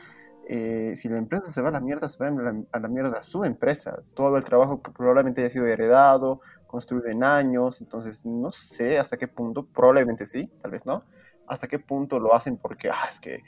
eh, 0.47 0.93
si 0.95 1.07
la 1.07 1.17
empresa 1.17 1.51
se 1.51 1.61
va 1.61 1.69
a 1.69 1.71
la 1.71 1.79
mierda, 1.79 2.09
se 2.09 2.23
va 2.23 2.27
a 2.71 2.79
la, 2.79 2.87
mierda 2.87 3.23
su 3.23 3.43
empresa. 3.45 4.01
Todo 4.13 4.35
el 4.37 4.43
trabajo 4.43 4.81
probablemente 4.81 5.41
haya 5.41 5.49
sido 5.49 5.65
heredado, 5.65 6.41
construido 6.67 7.07
en 7.07 7.23
años, 7.23 7.81
entonces 7.81 8.25
no 8.25 8.51
sé 8.51 8.99
hasta 8.99 9.17
qué 9.17 9.27
punto, 9.27 9.65
probablemente 9.65 10.25
sí, 10.25 10.51
tal 10.61 10.71
vez 10.71 10.85
no, 10.85 11.03
hasta 11.49 11.67
qué 11.67 11.79
punto 11.79 12.19
lo 12.19 12.33
hacen 12.33 12.57
porque, 12.57 12.89
ah, 12.89 13.07
es 13.09 13.19
que, 13.19 13.43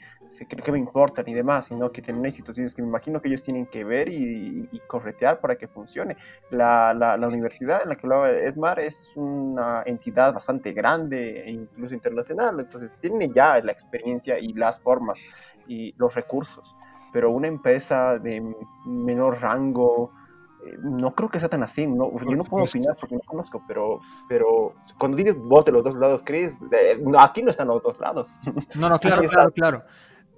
creo 0.48 0.64
que 0.64 0.72
me 0.72 0.78
importan 0.78 1.26
y 1.28 1.34
demás, 1.34 1.66
sino 1.66 1.90
que 1.92 2.02
tienen 2.02 2.30
situaciones 2.32 2.74
que 2.74 2.82
me 2.82 2.88
imagino 2.88 3.20
que 3.20 3.28
ellos 3.28 3.42
tienen 3.42 3.66
que 3.66 3.84
ver 3.84 4.08
y, 4.08 4.68
corretear 4.86 5.40
para 5.40 5.56
que 5.56 5.68
funcione. 5.68 6.16
La, 6.50 6.92
la, 6.92 7.16
la, 7.16 7.28
universidad 7.28 7.82
en 7.82 7.90
la 7.90 7.96
que 7.96 8.06
hablaba 8.06 8.30
Edmar 8.30 8.80
es 8.80 9.12
una 9.16 9.82
entidad 9.86 10.34
bastante 10.34 10.72
grande 10.72 11.44
e 11.46 11.50
incluso 11.52 11.94
internacional, 11.94 12.60
entonces 12.60 12.92
tiene 12.98 13.30
ya 13.30 13.60
la 13.60 13.72
experiencia 13.72 14.38
y 14.38 14.52
las 14.52 14.80
formas 14.80 15.18
y 15.66 15.94
los 15.96 16.14
recursos, 16.14 16.76
pero 17.12 17.30
una 17.30 17.48
empresa 17.48 18.18
de 18.18 18.42
menor 18.84 19.40
rango, 19.40 20.12
no 20.82 21.14
creo 21.14 21.28
que 21.28 21.40
sea 21.40 21.48
tan 21.48 21.62
así, 21.62 21.86
no, 21.86 22.12
yo 22.18 22.36
no 22.36 22.44
puedo 22.44 22.64
opinar 22.64 22.96
porque 22.98 23.14
no 23.14 23.22
conozco, 23.22 23.62
pero, 23.66 24.00
pero 24.28 24.74
cuando 24.98 25.16
dices 25.16 25.36
vos 25.36 25.64
de 25.64 25.72
los 25.72 25.84
dos 25.84 25.94
lados, 25.96 26.22
Chris, 26.24 26.56
aquí 27.18 27.42
no 27.42 27.50
están 27.50 27.68
los 27.68 27.82
dos 27.82 27.98
lados. 28.00 28.28
No, 28.74 28.88
no, 28.88 28.98
claro, 28.98 29.22
claro, 29.28 29.50
claro. 29.52 29.82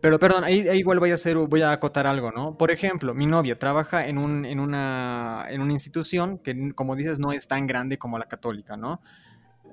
Pero 0.00 0.18
perdón, 0.18 0.44
ahí, 0.44 0.68
igual 0.74 0.98
voy 0.98 1.12
a 1.12 1.14
hacer, 1.14 1.36
voy 1.36 1.62
a 1.62 1.72
acotar 1.72 2.06
algo, 2.06 2.30
¿no? 2.30 2.58
Por 2.58 2.70
ejemplo, 2.70 3.14
mi 3.14 3.26
novia 3.26 3.58
trabaja 3.58 4.06
en, 4.06 4.18
un, 4.18 4.44
en, 4.44 4.60
una, 4.60 5.46
en 5.48 5.62
una 5.62 5.72
institución 5.72 6.38
que, 6.38 6.72
como 6.74 6.94
dices, 6.94 7.18
no 7.18 7.32
es 7.32 7.48
tan 7.48 7.66
grande 7.66 7.96
como 7.96 8.18
la 8.18 8.26
católica, 8.26 8.76
¿no? 8.76 9.00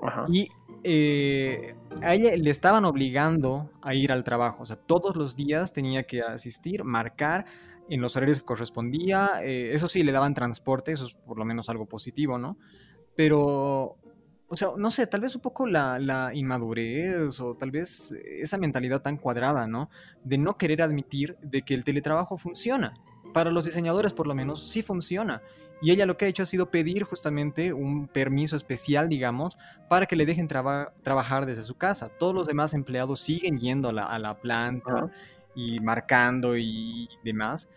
Ajá. 0.02 0.26
Y 0.30 0.50
eh, 0.84 1.76
a 2.02 2.14
ella 2.14 2.36
le 2.36 2.50
estaban 2.50 2.86
obligando 2.86 3.72
a 3.82 3.94
ir 3.94 4.12
al 4.12 4.24
trabajo, 4.24 4.64
o 4.64 4.66
sea, 4.66 4.78
todos 4.78 5.16
los 5.16 5.36
días 5.36 5.74
tenía 5.74 6.04
que 6.04 6.22
asistir, 6.22 6.84
marcar, 6.84 7.46
en 7.92 8.00
los 8.00 8.16
horarios 8.16 8.40
que 8.40 8.46
correspondía. 8.46 9.44
Eh, 9.44 9.74
eso 9.74 9.90
sí, 9.90 10.02
le 10.02 10.14
daban 10.14 10.34
transporte, 10.34 10.94
eso 10.94 11.06
es 11.06 11.14
por 11.14 11.38
lo 11.38 11.44
menos 11.44 11.68
algo 11.70 11.86
positivo, 11.86 12.38
¿no? 12.38 12.58
Pero, 13.18 13.98
o 14.48 14.56
sea, 14.56 14.70
no 14.78 14.90
sé, 14.92 15.08
tal 15.08 15.20
vez 15.20 15.36
un 15.36 15.42
poco 15.42 15.68
la, 15.68 16.00
la, 16.00 16.34
inmadurez 16.34 17.42
o 17.42 17.56
tal 17.56 17.70
vez 17.70 18.14
esa 18.24 18.58
mentalidad 18.58 19.02
tan 19.02 19.18
cuadrada, 19.18 19.68
¿no? 19.68 19.90
De 20.24 20.38
no 20.38 20.58
querer 20.58 20.82
admitir 20.82 21.36
de 21.42 21.64
que 21.64 21.74
el 21.74 21.84
teletrabajo 21.84 22.38
funciona. 22.38 22.94
Para 23.34 23.52
los 23.52 23.66
diseñadores, 23.66 24.14
por 24.14 24.26
lo 24.26 24.36
menos, 24.36 24.70
sí 24.70 24.82
funciona. 24.82 25.42
Y 25.82 25.92
ella 25.92 26.06
lo 26.06 26.16
que 26.16 26.26
ha 26.26 26.28
hecho 26.30 26.44
ha 26.44 26.46
sido 26.46 26.72
pedir 26.72 27.04
justamente 27.04 27.74
un 27.74 28.08
permiso 28.08 28.56
especial, 28.56 29.10
digamos, 29.10 29.58
para 29.90 30.06
que 30.06 30.16
le 30.16 30.26
dejen 30.26 30.48
trabajar 30.48 31.46
desde 31.46 31.64
su 31.64 31.76
casa. 31.76 32.08
Todos 32.08 32.36
los 32.36 32.48
demás 32.48 32.74
empleados 32.74 33.20
siguen 33.20 33.60
yendo 33.60 33.90
a 33.90 33.94
la, 33.94 34.06
a 34.06 34.18
la 34.20 34.40
planta 34.40 35.12
y 35.56 35.80
marcando 35.80 36.58
y 36.58 37.10
demás. 37.24 37.70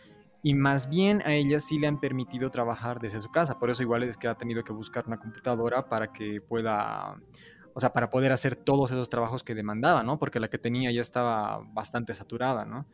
Y 0.43 0.55
más 0.55 0.91
bien 0.91 1.23
a 1.25 1.33
ella 1.33 1.59
sí 1.59 1.79
le 1.79 1.87
han 1.87 1.99
permitido 1.99 2.51
trabajar 2.51 3.01
desde 3.01 3.23
su 3.23 3.31
casa. 3.31 3.59
Por 3.59 3.71
eso 3.71 3.83
igual 3.83 4.03
es 4.03 4.19
que 4.19 4.29
ha 4.29 4.35
tenido 4.35 4.63
que 4.63 4.73
buscar 4.75 5.05
una 5.07 5.17
computadora 5.17 5.89
para 5.89 6.13
que 6.13 6.41
pueda, 6.47 7.17
o 7.73 7.81
sea, 7.81 7.93
para 7.93 8.11
poder 8.11 8.31
hacer 8.31 8.55
todos 8.55 8.91
esos 8.91 9.09
trabajos 9.09 9.43
que 9.43 9.55
demandaba, 9.55 10.03
¿no? 10.03 10.19
Porque 10.19 10.41
la 10.41 10.49
que 10.49 10.59
tenía 10.59 10.93
ya 10.93 11.01
estaba 11.01 11.63
bastante 11.73 12.13
saturada, 12.13 12.67
¿no? 12.67 12.87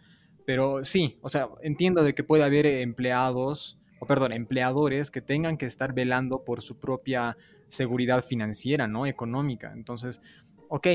Pero 0.46 0.84
sí, 0.84 1.18
o 1.22 1.28
sea, 1.28 1.48
entiendo 1.62 2.04
de 2.04 2.14
que 2.14 2.22
puede 2.22 2.44
haber 2.44 2.66
empleados, 2.66 3.80
o 3.98 4.06
perdón, 4.06 4.32
empleadores 4.32 5.10
que 5.10 5.20
tengan 5.20 5.56
que 5.56 5.66
estar 5.66 5.92
velando 5.92 6.44
por 6.44 6.62
su 6.62 6.78
propia 6.78 7.36
seguridad 7.66 8.24
financiera, 8.24 8.86
¿no? 8.86 9.06
Económica. 9.06 9.72
Entonces, 9.74 10.20
ok, 10.68 10.86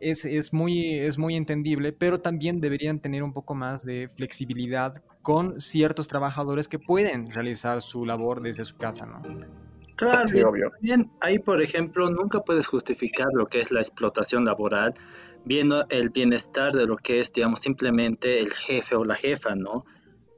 es, 0.00 0.52
muy, 0.52 0.98
es 0.98 1.18
muy 1.18 1.36
entendible, 1.36 1.92
pero 1.92 2.20
también 2.20 2.60
deberían 2.60 3.00
tener 3.00 3.22
un 3.22 3.32
poco 3.32 3.54
más 3.54 3.84
de 3.84 4.08
flexibilidad 4.08 5.02
con 5.22 5.60
ciertos 5.60 6.08
trabajadores 6.08 6.68
que 6.68 6.78
pueden 6.78 7.30
realizar 7.30 7.82
su 7.82 8.04
labor 8.04 8.40
desde 8.40 8.64
su 8.64 8.76
casa, 8.76 9.06
¿no? 9.06 9.22
Claro, 9.96 10.52
Bien, 10.80 11.10
ahí 11.20 11.40
por 11.40 11.60
ejemplo 11.60 12.08
nunca 12.08 12.40
puedes 12.40 12.68
justificar 12.68 13.26
lo 13.34 13.46
que 13.46 13.60
es 13.60 13.72
la 13.72 13.80
explotación 13.80 14.44
laboral 14.44 14.94
viendo 15.44 15.86
el 15.88 16.10
bienestar 16.10 16.72
de 16.72 16.86
lo 16.86 16.96
que 16.96 17.20
es, 17.20 17.32
digamos, 17.32 17.60
simplemente 17.60 18.38
el 18.38 18.52
jefe 18.52 18.94
o 18.94 19.04
la 19.04 19.16
jefa, 19.16 19.56
¿no? 19.56 19.84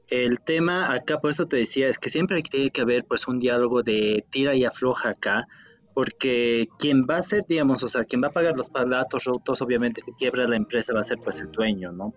El 0.07 0.41
tema 0.41 0.91
acá, 0.93 1.19
por 1.19 1.29
eso 1.29 1.47
te 1.47 1.57
decía, 1.57 1.87
es 1.87 1.99
que 1.99 2.09
siempre 2.09 2.41
tiene 2.41 2.71
que 2.71 2.81
haber 2.81 3.05
pues 3.05 3.27
un 3.27 3.37
diálogo 3.39 3.83
de 3.83 4.25
tira 4.29 4.55
y 4.55 4.65
afloja 4.65 5.09
acá, 5.09 5.47
porque 5.93 6.67
quien 6.79 7.05
va 7.09 7.17
a 7.17 7.23
ser, 7.23 7.45
digamos, 7.47 7.83
o 7.83 7.89
sea, 7.89 8.03
quien 8.05 8.23
va 8.23 8.27
a 8.27 8.31
pagar 8.31 8.55
los 8.55 8.69
platos 8.69 9.25
rotos, 9.25 9.61
obviamente 9.61 10.01
si 10.01 10.13
quiebra 10.13 10.47
la 10.47 10.55
empresa 10.55 10.93
va 10.93 11.01
a 11.01 11.03
ser 11.03 11.19
pues 11.19 11.39
el 11.39 11.51
dueño, 11.51 11.91
¿no? 11.91 12.13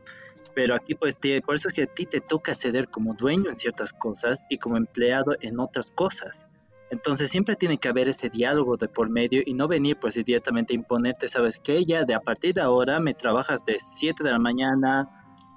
Pero 0.54 0.74
aquí 0.74 0.94
pues 0.94 1.16
por 1.44 1.56
eso 1.56 1.68
es 1.68 1.74
que 1.74 1.82
a 1.82 1.86
ti 1.86 2.06
te 2.06 2.20
toca 2.20 2.54
ceder 2.54 2.88
como 2.88 3.14
dueño 3.14 3.48
en 3.48 3.56
ciertas 3.56 3.92
cosas 3.92 4.44
y 4.48 4.58
como 4.58 4.76
empleado 4.76 5.34
en 5.40 5.58
otras 5.58 5.90
cosas. 5.90 6.46
Entonces 6.90 7.30
siempre 7.30 7.56
tiene 7.56 7.78
que 7.78 7.88
haber 7.88 8.08
ese 8.08 8.28
diálogo 8.28 8.76
de 8.76 8.88
por 8.88 9.10
medio 9.10 9.42
y 9.44 9.54
no 9.54 9.66
venir 9.66 9.98
pues 9.98 10.14
directamente 10.14 10.72
a 10.72 10.76
imponerte, 10.76 11.26
¿sabes 11.26 11.58
qué? 11.58 11.84
Ya 11.84 12.04
de 12.04 12.14
a 12.14 12.20
partir 12.20 12.54
de 12.54 12.60
ahora 12.60 13.00
me 13.00 13.14
trabajas 13.14 13.64
de 13.64 13.78
7 13.80 14.22
de 14.22 14.30
la 14.30 14.38
mañana 14.38 15.08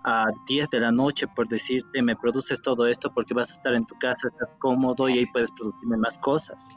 a 0.03 0.25
10 0.47 0.69
de 0.71 0.79
la 0.79 0.91
noche 0.91 1.27
por 1.27 1.47
decirte, 1.47 2.01
me 2.01 2.15
produces 2.15 2.59
todo 2.61 2.87
esto 2.87 3.13
porque 3.13 3.35
vas 3.35 3.51
a 3.51 3.53
estar 3.53 3.75
en 3.75 3.85
tu 3.85 3.93
casa, 3.99 4.29
estás 4.29 4.49
cómodo 4.57 5.09
y 5.09 5.19
ahí 5.19 5.25
puedes 5.27 5.51
producirme 5.51 5.97
más 5.97 6.17
cosas. 6.17 6.71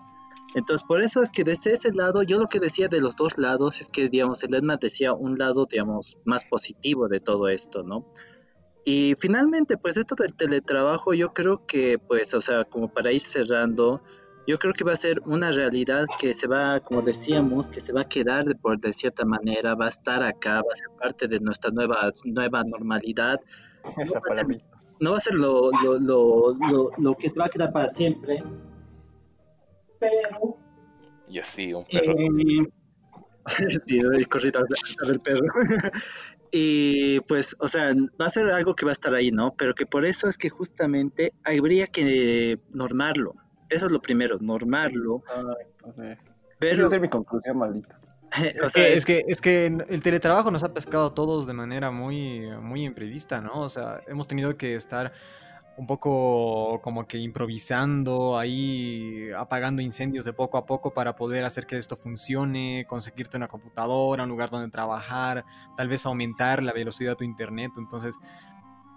Entonces, 0.55 0.85
por 0.87 1.03
eso 1.03 1.23
es 1.23 1.31
que 1.31 1.45
desde 1.45 1.73
ese 1.73 1.93
lado, 1.93 2.23
yo 2.23 2.39
lo 2.39 2.47
que 2.47 2.59
decía 2.59 2.89
de 2.89 3.01
los 3.01 3.15
dos 3.15 3.39
lados 3.39 3.81
es 3.81 3.89
que, 3.89 4.09
digamos, 4.09 4.43
Elena 4.43 4.77
decía 4.77 5.13
un 5.13 5.39
lado, 5.39 5.67
digamos, 5.71 6.19
más 6.25 6.45
positivo 6.45 7.09
de 7.09 7.21
todo 7.21 7.49
esto, 7.49 7.83
¿no? 7.83 8.07
Y 8.85 9.15
finalmente, 9.19 9.77
pues 9.77 9.97
esto 9.97 10.15
del 10.15 10.35
teletrabajo, 10.35 11.15
yo 11.15 11.33
creo 11.33 11.67
que, 11.67 11.99
pues, 11.99 12.35
o 12.35 12.41
sea, 12.41 12.65
como 12.65 12.93
para 12.93 13.13
ir 13.13 13.21
cerrando, 13.21 14.03
yo 14.47 14.59
creo 14.59 14.73
que 14.73 14.85
va 14.85 14.93
a 14.93 14.97
ser 14.97 15.21
una 15.27 15.53
realidad 15.53 16.07
que 16.19 16.35
se 16.35 16.49
va, 16.49 16.81
como 16.81 17.03
decíamos, 17.03 17.69
que 17.69 17.81
se 17.81 17.93
va 17.93 18.03
a 18.03 18.09
quedar 18.09 18.47
de, 18.47 18.57
por, 18.57 18.81
de 18.81 18.93
cierta 18.93 19.25
manera, 19.25 19.75
va 19.75 19.87
a 19.87 19.91
estar 19.91 20.23
acá, 20.23 20.55
va 20.55 20.73
a 20.73 20.77
ser 20.77 20.89
parte 20.99 21.29
de 21.29 21.39
nuestra 21.39 21.71
nueva, 21.71 22.11
nueva 22.25 22.65
normalidad. 22.65 23.41
No 25.03 25.13
va, 25.13 25.17
a 25.17 25.21
ser, 25.21 25.33
lo, 25.33 25.71
lo, 25.83 25.99
lo, 25.99 26.91
lo 26.99 27.17
que 27.17 27.31
se 27.31 27.39
va 27.39 27.47
a 27.47 27.49
quedar 27.49 27.73
para 27.73 27.89
siempre, 27.89 28.45
pero... 30.01 30.57
Y 31.29 31.39
así, 31.39 31.73
un 31.73 31.85
perro. 31.85 32.15
Eh, 32.19 32.67
sí, 33.87 33.99
el 33.99 34.29
corrito 34.29 34.61
del 35.07 35.21
perro. 35.21 35.47
y 36.51 37.21
pues, 37.21 37.55
o 37.61 37.69
sea, 37.69 37.95
va 38.21 38.27
a 38.27 38.31
ser 38.31 38.51
algo 38.51 38.75
que 38.75 38.85
va 38.85 38.91
a 38.91 38.95
estar 38.95 39.15
ahí, 39.15 39.31
¿no? 39.31 39.55
Pero 39.57 39.75
que 39.75 39.87
por 39.87 40.05
eso 40.05 40.29
es 40.29 40.37
que 40.37 40.49
justamente 40.49 41.33
habría 41.45 41.87
que 41.87 42.59
normarlo. 42.71 43.35
Eso 43.69 43.87
es 43.87 43.93
lo 43.93 44.03
primero, 44.03 44.39
normarlo. 44.41 45.23
Entonces, 45.61 46.19
Esa 46.61 46.91
ser 46.91 47.01
mi 47.01 47.09
conclusión, 47.09 47.85
o 48.65 48.69
sea, 48.69 48.87
es, 48.89 49.05
que, 49.05 49.25
es 49.27 49.41
que 49.41 49.67
el 49.67 50.03
teletrabajo 50.03 50.51
nos 50.51 50.63
ha 50.63 50.73
pescado 50.73 51.07
a 51.07 51.15
todos 51.15 51.49
de 51.49 51.53
manera 51.53 51.91
muy, 51.91 52.49
muy 52.61 52.85
imprevista, 52.85 53.41
¿no? 53.41 53.63
O 53.63 53.69
sea, 53.69 54.03
hemos 54.07 54.29
tenido 54.29 54.57
que 54.57 54.77
estar 54.77 55.13
un 55.77 55.87
poco 55.87 56.81
como 56.83 57.07
que 57.07 57.19
improvisando 57.19 58.39
ahí, 58.39 59.31
apagando 59.37 59.81
incendios 59.83 60.25
de 60.25 60.33
poco 60.33 60.59
a 60.59 60.67
poco 60.67 60.93
para 60.93 61.17
poder 61.17 61.45
hacer 61.45 61.67
que 61.67 61.79
esto 61.79 61.97
funcione, 61.97 62.85
conseguirte 62.87 63.37
una 63.37 63.49
computadora, 63.49 64.25
un 64.25 64.29
lugar 64.29 64.51
donde 64.51 64.71
trabajar, 64.71 65.45
tal 65.77 65.89
vez 65.89 66.05
aumentar 66.05 66.63
la 66.63 66.73
velocidad 66.73 67.13
de 67.13 67.17
tu 67.17 67.25
internet. 67.25 67.73
Entonces, 67.79 68.19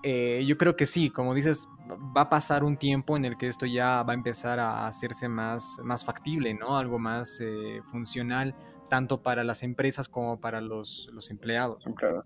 eh, 0.04 0.44
yo 0.46 0.58
creo 0.58 0.76
que 0.76 0.86
sí, 0.86 1.10
como 1.10 1.34
dices, 1.34 1.70
va 2.16 2.24
a 2.24 2.30
pasar 2.30 2.64
un 2.66 2.76
tiempo 2.76 3.16
en 3.16 3.24
el 3.24 3.38
que 3.38 3.48
esto 3.48 3.66
ya 3.66 4.04
va 4.04 4.12
a 4.12 4.16
empezar 4.16 4.60
a 4.60 4.86
hacerse 4.86 5.30
más, 5.30 5.80
más 5.84 6.04
factible, 6.04 6.54
¿no? 6.54 6.78
Algo 6.78 7.00
más 7.00 7.40
eh, 7.40 7.82
funcional, 7.86 8.54
tanto 8.90 9.22
para 9.22 9.46
las 9.46 9.64
empresas 9.64 10.10
como 10.10 10.42
para 10.42 10.60
los, 10.60 11.10
los 11.14 11.32
empleados. 11.32 11.86
Claro, 11.96 12.26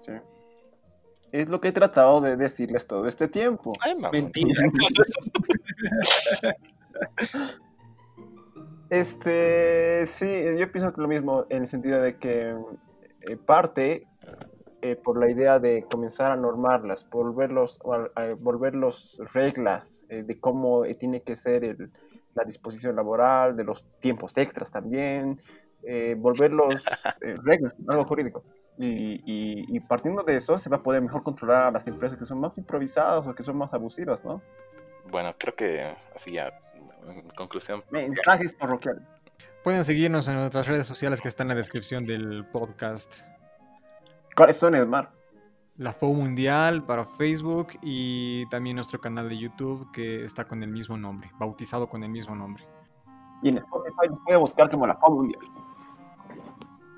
sí. 0.00 0.12
Es 1.34 1.48
lo 1.48 1.60
que 1.60 1.66
he 1.66 1.72
tratado 1.72 2.20
de 2.20 2.36
decirles 2.36 2.86
todo 2.86 3.08
este 3.08 3.26
tiempo. 3.26 3.72
Mentira. 4.12 4.54
este, 8.88 10.06
sí, 10.06 10.44
yo 10.56 10.70
pienso 10.70 10.92
que 10.92 11.00
lo 11.00 11.08
mismo 11.08 11.44
en 11.48 11.62
el 11.62 11.66
sentido 11.66 12.00
de 12.00 12.18
que 12.18 12.54
eh, 13.22 13.36
parte 13.36 14.06
eh, 14.80 14.94
por 14.94 15.18
la 15.18 15.28
idea 15.28 15.58
de 15.58 15.84
comenzar 15.90 16.30
a 16.30 16.36
normarlas, 16.36 17.10
volverlos, 17.10 17.80
volverlos 18.38 19.20
reglas 19.34 20.04
eh, 20.10 20.22
de 20.22 20.38
cómo 20.38 20.84
tiene 21.00 21.22
que 21.22 21.34
ser 21.34 21.76
la 22.36 22.44
disposición 22.44 22.94
laboral, 22.94 23.56
de 23.56 23.64
los 23.64 23.84
tiempos 23.98 24.38
extras 24.38 24.70
también, 24.70 25.40
volverlos 26.16 26.84
reglas, 27.42 27.74
algo 27.88 28.04
jurídico. 28.04 28.44
Y, 28.76 29.80
partiendo 29.80 30.22
de 30.22 30.36
eso 30.36 30.58
se 30.58 30.68
va 30.68 30.78
a 30.78 30.82
poder 30.82 31.00
mejor 31.00 31.22
controlar 31.22 31.66
a 31.66 31.70
las 31.70 31.86
empresas 31.86 32.18
que 32.18 32.24
son 32.24 32.40
más 32.40 32.58
improvisadas 32.58 33.26
o 33.26 33.34
que 33.34 33.44
son 33.44 33.56
más 33.56 33.72
abusivas, 33.72 34.24
¿no? 34.24 34.42
Bueno, 35.10 35.34
creo 35.38 35.54
que 35.54 35.94
así 36.14 36.32
ya, 36.32 36.50
en 37.08 37.28
conclusión. 37.30 37.84
Mensajes 37.90 38.52
parroquiales. 38.52 39.02
Pueden 39.62 39.84
seguirnos 39.84 40.28
en 40.28 40.34
nuestras 40.34 40.66
redes 40.66 40.86
sociales 40.86 41.20
que 41.20 41.28
están 41.28 41.46
en 41.46 41.50
la 41.50 41.54
descripción 41.54 42.04
del 42.04 42.46
podcast. 42.46 43.22
¿Cuáles 44.34 44.56
son, 44.56 44.74
Edmar? 44.74 45.10
La 45.76 45.92
FO 45.92 46.08
Mundial 46.12 46.84
para 46.84 47.04
Facebook 47.04 47.78
y 47.82 48.48
también 48.48 48.76
nuestro 48.76 49.00
canal 49.00 49.28
de 49.28 49.38
YouTube 49.38 49.90
que 49.92 50.24
está 50.24 50.44
con 50.44 50.62
el 50.62 50.70
mismo 50.70 50.96
nombre, 50.96 51.30
bautizado 51.38 51.88
con 51.88 52.02
el 52.02 52.10
mismo 52.10 52.34
nombre. 52.34 52.64
Y 53.42 53.48
en 53.48 53.58
Spotify 53.58 54.08
puede 54.24 54.38
buscar 54.38 54.70
como 54.70 54.86
la 54.86 54.96
FO 54.96 55.10
Mundial. 55.10 55.40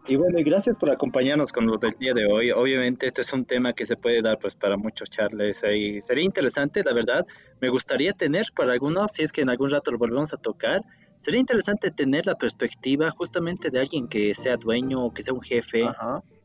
Y 0.09 0.15
bueno, 0.15 0.39
y 0.39 0.45
gracias 0.45 0.79
por 0.79 0.89
acompañarnos 0.91 1.51
con 1.51 1.67
lo 1.67 1.79
del 1.79 1.91
día 1.99 2.15
de 2.15 2.27
hoy. 2.27 2.53
Obviamente 2.53 3.07
este 3.07 3.23
es 3.23 3.33
un 3.33 3.45
tema 3.45 3.73
que 3.73 3.85
se 3.85 3.97
puede 3.97 4.23
dar 4.23 4.39
pues 4.39 4.55
para 4.55 4.77
muchos 4.77 5.11
charles 5.11 5.65
y 5.65 6.01
sería 6.01 6.23
interesante, 6.23 6.85
la 6.85 6.93
verdad. 6.93 7.27
Me 7.61 7.71
gustaría 7.71 8.13
tener 8.13 8.47
para 8.55 8.73
algunos, 8.73 9.11
si 9.13 9.25
es 9.25 9.33
que 9.33 9.41
en 9.41 9.49
algún 9.49 9.69
rato 9.69 9.91
lo 9.91 9.99
volvemos 9.99 10.33
a 10.33 10.37
tocar, 10.37 10.81
sería 11.19 11.41
interesante 11.41 11.91
tener 11.91 12.25
la 12.25 12.37
perspectiva 12.37 13.11
justamente 13.11 13.69
de 13.69 13.81
alguien 13.81 14.07
que 14.07 14.33
sea 14.37 14.57
dueño 14.57 15.07
o 15.07 15.13
que 15.13 15.25
sea 15.25 15.35
un 15.35 15.43
jefe, 15.43 15.85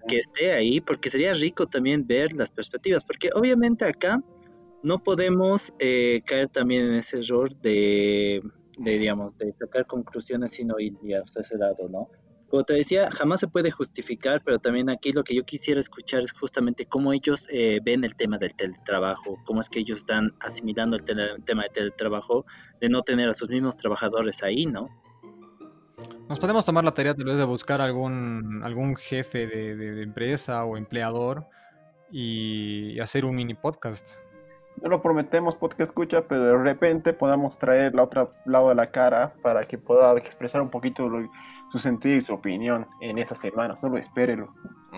que 0.07 0.17
esté 0.17 0.53
ahí, 0.53 0.81
porque 0.81 1.11
sería 1.11 1.33
rico 1.35 1.67
también 1.67 2.07
ver 2.07 2.33
las 2.33 2.51
perspectivas, 2.51 3.05
porque 3.05 3.29
obviamente 3.35 3.85
acá 3.85 4.23
no 4.81 4.97
podemos 5.03 5.71
eh, 5.77 6.23
caer 6.25 6.49
también 6.49 6.87
en 6.87 6.95
ese 6.95 7.19
error 7.19 7.55
de, 7.57 8.41
de, 8.79 8.97
digamos, 8.97 9.37
de 9.37 9.53
sacar 9.53 9.85
conclusiones 9.85 10.53
sin 10.53 10.71
oír 10.71 10.95
a 11.13 11.39
ese 11.39 11.57
lado, 11.57 11.87
¿no? 11.87 12.09
Como 12.51 12.65
te 12.65 12.73
decía, 12.73 13.09
jamás 13.11 13.39
se 13.39 13.47
puede 13.47 13.71
justificar, 13.71 14.41
pero 14.43 14.59
también 14.59 14.89
aquí 14.89 15.13
lo 15.13 15.23
que 15.23 15.33
yo 15.33 15.45
quisiera 15.45 15.79
escuchar 15.79 16.21
es 16.21 16.33
justamente 16.33 16.85
cómo 16.85 17.13
ellos 17.13 17.47
eh, 17.49 17.79
ven 17.81 18.03
el 18.03 18.13
tema 18.13 18.37
del 18.37 18.53
teletrabajo, 18.53 19.37
cómo 19.45 19.61
es 19.61 19.69
que 19.69 19.79
ellos 19.79 19.99
están 19.99 20.33
asimilando 20.41 20.97
el, 20.97 21.05
tema 21.05 21.63
del 21.63 21.71
teletrabajo, 21.71 22.45
de 22.81 22.89
no 22.89 23.03
tener 23.03 23.29
a 23.29 23.33
sus 23.33 23.47
mismos 23.47 23.77
trabajadores 23.77 24.43
ahí, 24.43 24.65
¿no? 24.65 24.89
Nos 26.27 26.39
podemos 26.39 26.65
tomar 26.65 26.83
la 26.83 26.91
tarea 26.91 27.15
tal 27.15 27.23
vez 27.23 27.37
de 27.37 27.45
buscar 27.45 27.79
algún, 27.79 28.61
algún 28.65 28.97
jefe 28.97 29.47
de, 29.47 30.03
empresa 30.03 30.65
o 30.65 30.75
empleador 30.75 31.47
y 32.11 32.99
hacer 32.99 33.23
un 33.23 33.35
mini 33.35 33.53
podcast. 33.53 34.17
No 34.81 34.89
lo 34.89 35.01
prometemos 35.01 35.55
podcast 35.55 35.91
escucha, 35.91 36.27
pero 36.27 36.43
de 36.43 36.57
repente 36.57 37.13
podamos 37.13 37.59
traer 37.59 37.93
la 37.93 38.03
otra 38.03 38.29
lado 38.45 38.69
de 38.69 38.75
la 38.75 38.87
cara 38.87 39.33
para 39.41 39.65
que 39.65 39.77
pueda 39.77 40.11
expresar 40.17 40.61
un 40.61 40.69
poquito 40.69 41.09
su 41.71 41.79
sentido 41.79 42.17
y 42.17 42.21
su 42.21 42.33
opinión 42.33 42.87
en 42.99 43.17
esta 43.17 43.35
semana. 43.35 43.77
Solo 43.77 43.97
espérelo. 43.97 44.53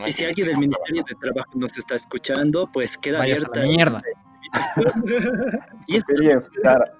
Y 0.06 0.12
si 0.12 0.26
alguien 0.26 0.48
del 0.48 0.58
Ministerio 0.58 1.04
de 1.08 1.16
Trabajo 1.16 1.52
nos 1.56 1.78
está 1.78 1.96
escuchando, 1.96 2.68
pues 2.72 2.98
queda 2.98 3.20
Vaya 3.20 3.36
abierta. 3.36 3.62
mierda. 3.62 4.02
y 5.88 5.96
experiencia, 5.96 6.52
cara. 6.62 6.94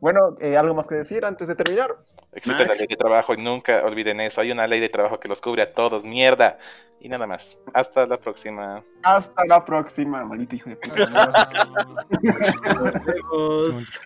Bueno, 0.00 0.36
eh, 0.40 0.56
¿algo 0.56 0.74
más 0.74 0.88
que 0.88 0.96
decir 0.96 1.24
antes 1.24 1.46
de 1.46 1.54
terminar? 1.54 1.96
Existe 2.34 2.64
la 2.64 2.72
ley 2.72 2.86
de 2.88 2.96
trabajo 2.96 3.34
y 3.34 3.36
nunca 3.36 3.84
olviden 3.84 4.18
eso. 4.20 4.40
Hay 4.40 4.50
una 4.50 4.66
ley 4.66 4.80
de 4.80 4.88
trabajo 4.88 5.20
que 5.20 5.28
los 5.28 5.42
cubre 5.42 5.62
a 5.62 5.74
todos. 5.74 6.02
Mierda. 6.02 6.58
Y 6.98 7.10
nada 7.10 7.26
más. 7.26 7.58
Hasta 7.74 8.06
la 8.06 8.18
próxima. 8.18 8.82
Hasta 9.02 9.44
la 9.46 9.62
próxima, 9.62 10.24
maldito 10.24 10.56
hijo 10.56 10.70
de 10.70 10.76
puta. 10.76 11.06
Nos 12.74 12.94
vemos. 13.04 14.00